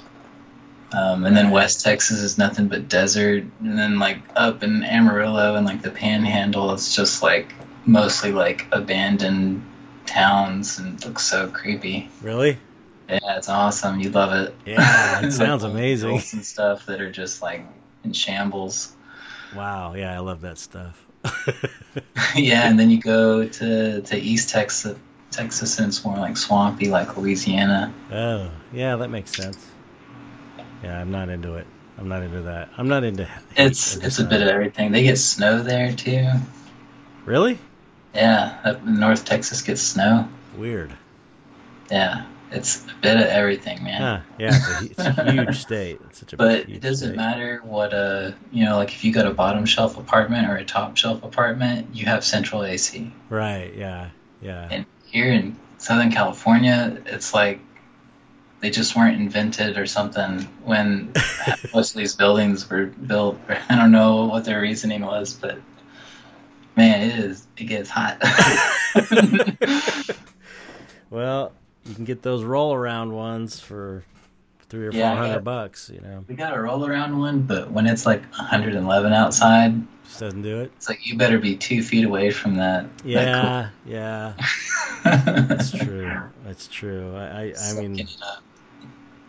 [0.93, 5.55] Um, and then West Texas is nothing but desert, and then like up in Amarillo
[5.55, 7.53] and like the Panhandle, it's just like
[7.85, 9.65] mostly like abandoned
[10.05, 12.09] towns and looks so creepy.
[12.21, 12.57] really?
[13.09, 13.99] Yeah, it's awesome.
[14.01, 14.53] You love it.
[14.65, 16.11] Yeah, it sounds old amazing.
[16.11, 17.65] and stuff that are just like
[18.03, 18.93] in shambles.
[19.55, 19.93] Wow.
[19.93, 21.06] Yeah, I love that stuff.
[22.35, 24.97] yeah, and then you go to to East Texas,
[25.31, 27.93] Texas, and it's more like swampy, like Louisiana.
[28.11, 29.65] Oh, yeah, that makes sense.
[30.83, 31.67] Yeah, I'm not into it.
[31.97, 32.69] I'm not into that.
[32.77, 33.27] I'm not into.
[33.55, 34.91] It's it's a bit of everything.
[34.91, 36.27] They get snow there too.
[37.25, 37.57] Really
[38.13, 40.27] Yeah, up North Texas gets snow.
[40.57, 40.93] weird.
[41.91, 44.01] Yeah, it's a bit of everything, man.
[44.01, 44.19] Huh.
[44.39, 45.99] Yeah, it's a, it's a huge state.
[46.09, 47.17] It's such a But it doesn't state.
[47.17, 50.63] matter what uh you know like if you got a bottom shelf apartment or a
[50.65, 53.11] top shelf apartment, you have central AC.
[53.29, 53.73] Right?
[53.75, 54.09] Yeah.
[54.41, 54.67] Yeah.
[54.71, 57.59] And here in Southern California, it's like
[58.59, 61.13] they just weren't invented or something when
[61.73, 63.39] most of these buildings were built.
[63.69, 65.59] I don't know what their reasoning was, but
[66.75, 68.21] man, it is it gets hot.
[71.09, 71.53] Well,
[71.87, 74.03] you can get those roll around ones for
[74.69, 75.89] three or Yeah, four hundred bucks.
[75.93, 79.73] You know, we got a roll around one, but when it's like 111 outside,
[80.05, 80.71] just doesn't do it.
[80.75, 82.85] it's like you better be two feet away from that.
[83.03, 83.69] Yeah.
[83.85, 84.33] Yeah.
[85.03, 86.21] That's true.
[86.45, 87.15] That's true.
[87.15, 87.23] I.
[87.49, 88.07] I, I mean.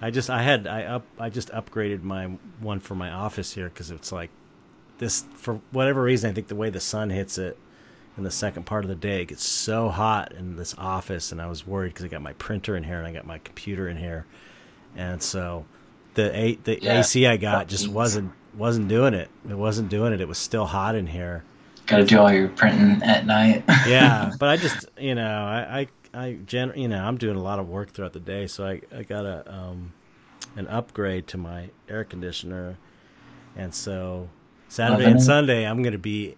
[0.00, 2.26] I just I had I up I just upgraded my
[2.60, 4.30] one for my office here because it's like
[4.98, 7.58] this for whatever reason I think the way the sun hits it
[8.18, 11.40] in the second part of the day it gets so hot in this office and
[11.40, 13.88] I was worried because I got my printer in here and I got my computer
[13.88, 14.26] in here.
[14.96, 15.64] And so
[16.14, 16.98] the a the Yeah.
[17.00, 19.30] AC I got just wasn't wasn't doing it.
[19.48, 20.20] It wasn't doing it.
[20.20, 21.44] It was still hot in here.
[21.86, 23.64] Got to do all your printing at night.
[23.86, 27.42] yeah but i just you know i i, I gen, you know i'm doing a
[27.42, 29.92] lot of work throughout the day so i i got a um
[30.56, 32.76] an upgrade to my air conditioner.
[33.56, 34.28] And so
[34.68, 36.36] saturday and sunday i'm going to be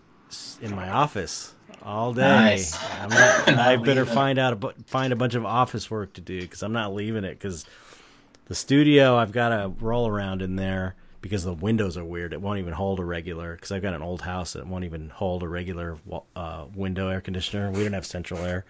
[0.62, 1.54] in my office
[1.90, 2.72] all day Nice.
[3.00, 4.14] Not i better leaving.
[4.14, 7.24] find out a find a bunch of office work to do because i'm not leaving
[7.24, 7.66] it because
[8.46, 12.40] the studio i've got to roll around in there because the windows are weird it
[12.40, 15.42] won't even hold a regular because i've got an old house that won't even hold
[15.42, 15.98] a regular
[16.36, 18.64] uh, window air conditioner we don't have central air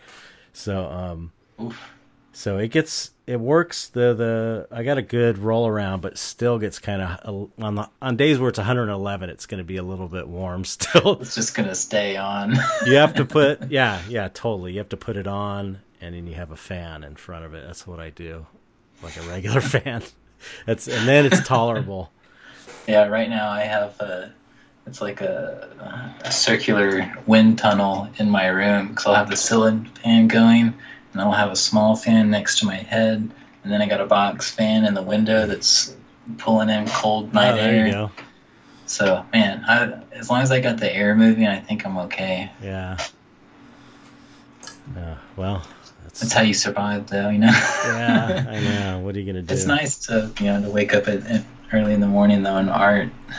[0.53, 1.33] so um
[1.63, 1.93] Oof.
[2.41, 6.59] So it gets it works the the i got a good roll around but still
[6.59, 9.83] gets kind of on the on days where it's 111 it's going to be a
[9.83, 11.21] little bit warm still.
[11.21, 12.57] It's just gonna stay on.
[12.87, 14.73] you have to put yeah yeah totally.
[14.73, 17.53] You have to put it on and then you have a fan in front of
[17.53, 17.63] it.
[17.67, 18.47] That's what i do
[19.03, 20.03] like a regular fan.
[20.65, 22.11] That's and then it's tolerable.
[22.87, 24.33] Yeah, right now I have a
[24.87, 29.85] it's like a, a circular wind tunnel in my room because I'll have the ceiling
[30.03, 30.75] fan going,
[31.13, 33.31] and I'll have a small fan next to my head,
[33.65, 35.95] and then I got a box fan in the window that's
[36.39, 37.87] pulling in cold night oh, there air.
[37.87, 38.11] you go.
[38.87, 42.51] So man, I, as long as I got the air moving, I think I'm okay.
[42.63, 42.99] Yeah.
[44.97, 45.67] Uh, well,
[46.03, 47.29] That's that's how you survive, though.
[47.31, 47.47] You know.
[47.85, 48.45] yeah.
[48.49, 48.61] I
[48.95, 48.99] know.
[49.01, 49.55] What are you gonna do?
[49.55, 52.57] It's nice to you know to wake up at, at early in the morning though
[52.57, 53.09] and art.
[53.31, 53.35] uh,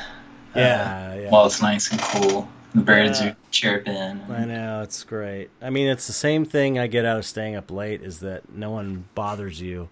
[0.55, 1.29] Yeah, yeah.
[1.29, 3.29] While it's nice and cool, the birds Yeah.
[3.29, 4.21] are chirping.
[4.29, 5.49] I know it's great.
[5.61, 8.53] I mean, it's the same thing I get out of staying up late is that
[8.53, 9.89] no one bothers you.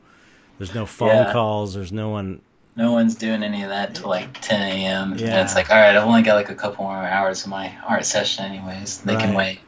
[0.58, 1.32] There's no phone Yeah.
[1.34, 1.74] calls.
[1.74, 2.42] There's no one.
[2.76, 5.12] No one's doing any of that till like 10 a.m.
[5.14, 5.42] And Yeah.
[5.44, 8.06] it's like, all right, I've only got like a couple more hours of my art
[8.06, 9.00] session, anyways.
[9.00, 9.60] They can wait.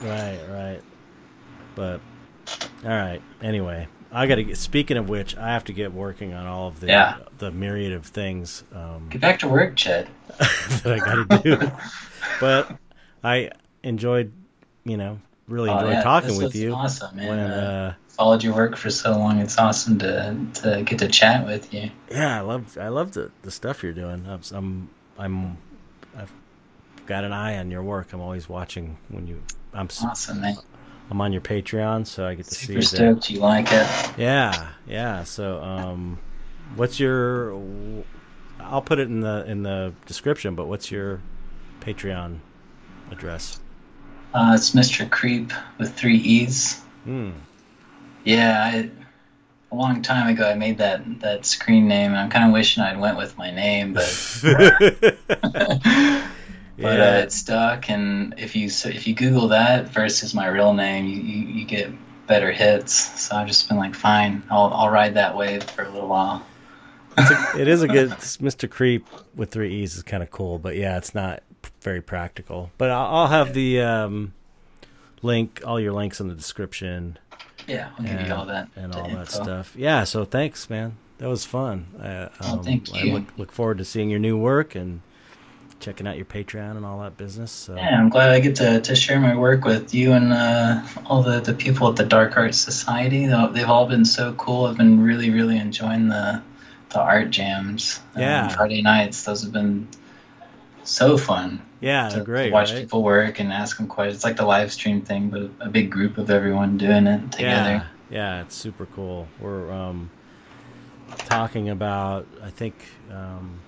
[0.00, 0.80] Right, right.
[1.74, 2.00] But
[2.84, 3.20] all right.
[3.42, 4.56] Anyway, I got to get.
[4.56, 7.18] Speaking of which, I have to get working on all of the Yeah.
[7.38, 10.08] the myriad of things um, Get back to work, Chet.
[10.38, 11.70] that I got to do.
[12.40, 12.76] but
[13.22, 13.50] I
[13.82, 14.32] enjoyed,
[14.84, 16.72] you know, really Oh, enjoyed yeah, talking this with you.
[16.74, 17.28] Awesome, man.
[17.28, 19.38] When, uh, followed your work for so long.
[19.40, 21.90] It's awesome to to get to chat with you.
[22.10, 24.26] yeah, I love I love the the stuff you're doing.
[24.26, 25.58] I'm I'm, I'm
[26.16, 26.32] I've
[27.06, 28.12] got an eye on your work.
[28.12, 29.42] I'm always watching when you.
[29.74, 30.56] I'm Awesome, man.
[31.10, 32.96] I'm on your Patreon, so I get to Super see that.
[32.96, 33.86] stoked you like it.
[34.18, 35.24] Yeah, yeah.
[35.24, 36.18] So, um,
[36.76, 37.58] what's your?
[38.60, 40.54] I'll put it in the in the description.
[40.54, 41.20] But what's your
[41.80, 42.38] Patreon
[43.10, 43.58] address?
[44.34, 45.08] Uh, it's Mr.
[45.08, 46.80] Creep with three E's.
[47.04, 47.30] Hmm.
[48.24, 48.90] Yeah, I,
[49.72, 52.82] a long time ago I made that that screen name, and I'm kind of wishing
[52.82, 54.04] I'd went with my name, but
[56.78, 57.90] but uh, it stuck.
[57.90, 61.64] And if you so if you Google that versus my real name, you, you, you
[61.64, 61.90] get
[62.26, 63.20] better hits.
[63.22, 66.44] So I've just been like, fine, I'll I'll ride that wave for a little while.
[67.56, 68.70] it is a good Mr.
[68.70, 71.42] Creep with three E's is kind of cool, but yeah, it's not
[71.80, 72.70] very practical.
[72.78, 74.34] But I'll, I'll have the um,
[75.22, 77.18] link, all your links in the description,
[77.66, 79.74] Yeah, I'll give and, you all that and all that stuff.
[79.76, 80.96] Yeah, so thanks, man.
[81.18, 81.86] That was fun.
[82.00, 83.12] I, Oh, thank I you.
[83.14, 85.00] look, look forward to seeing your new work and
[85.80, 87.50] checking out your Patreon and all that business.
[87.52, 87.76] So.
[87.76, 91.22] Yeah, I'm glad I get to, to share my work with you and uh, all
[91.22, 93.26] the, the people at the Dark Arts Society.
[93.26, 94.66] They've all been so cool.
[94.66, 96.42] I've been really, really enjoying the
[96.90, 98.00] the art jams.
[98.14, 98.48] um, Yeah.
[98.48, 99.24] Friday nights.
[99.24, 99.88] Those have been
[100.84, 101.62] so fun.
[101.80, 102.46] Yeah, to, great.
[102.48, 102.80] to watch right?
[102.80, 104.16] people work and ask them questions.
[104.16, 107.70] It's like the live stream thing, but a big group of everyone doing it together.
[107.70, 109.28] Yeah, yeah, it's super cool.
[109.38, 110.10] We're um,
[111.26, 112.26] talking about.
[112.42, 112.74] I think
[113.12, 113.60] um,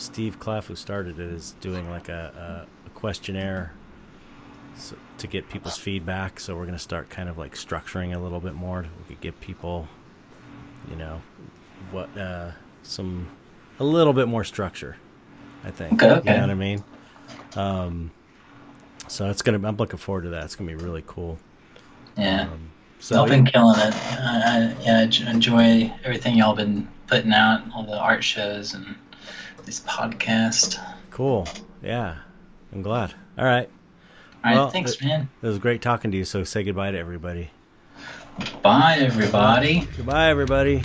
[0.00, 3.72] Steve Clef, who started it, is doing like a, a, a questionnaire
[4.76, 6.40] so, to get people's feedback.
[6.40, 8.82] So we're gonna start kind of like structuring a little bit more.
[8.82, 9.88] We could give people,
[10.88, 11.20] you know,
[11.90, 12.52] what uh,
[12.82, 13.28] some
[13.78, 14.96] a little bit more structure.
[15.64, 16.02] I think.
[16.02, 16.30] Okay, okay.
[16.30, 16.84] You know what I mean?
[17.54, 18.10] Um,
[19.08, 19.66] so it's gonna.
[19.68, 20.44] I'm looking forward to that.
[20.44, 21.38] It's gonna be really cool.
[22.16, 22.42] Yeah.
[22.42, 22.70] Um,
[23.00, 23.94] so y'all been killing it.
[23.94, 28.94] I, I, yeah, I enjoy everything y'all been putting out, all the art shows and
[29.70, 30.84] this podcast.
[31.12, 31.46] Cool.
[31.80, 32.16] Yeah.
[32.72, 33.14] I'm glad.
[33.38, 33.70] All right.
[34.44, 35.28] All right, Well, thanks, it- man.
[35.42, 36.24] It was great talking to you.
[36.24, 37.50] So say goodbye to everybody.
[38.62, 39.86] Bye, everybody.
[39.96, 40.82] Goodbye, everybody.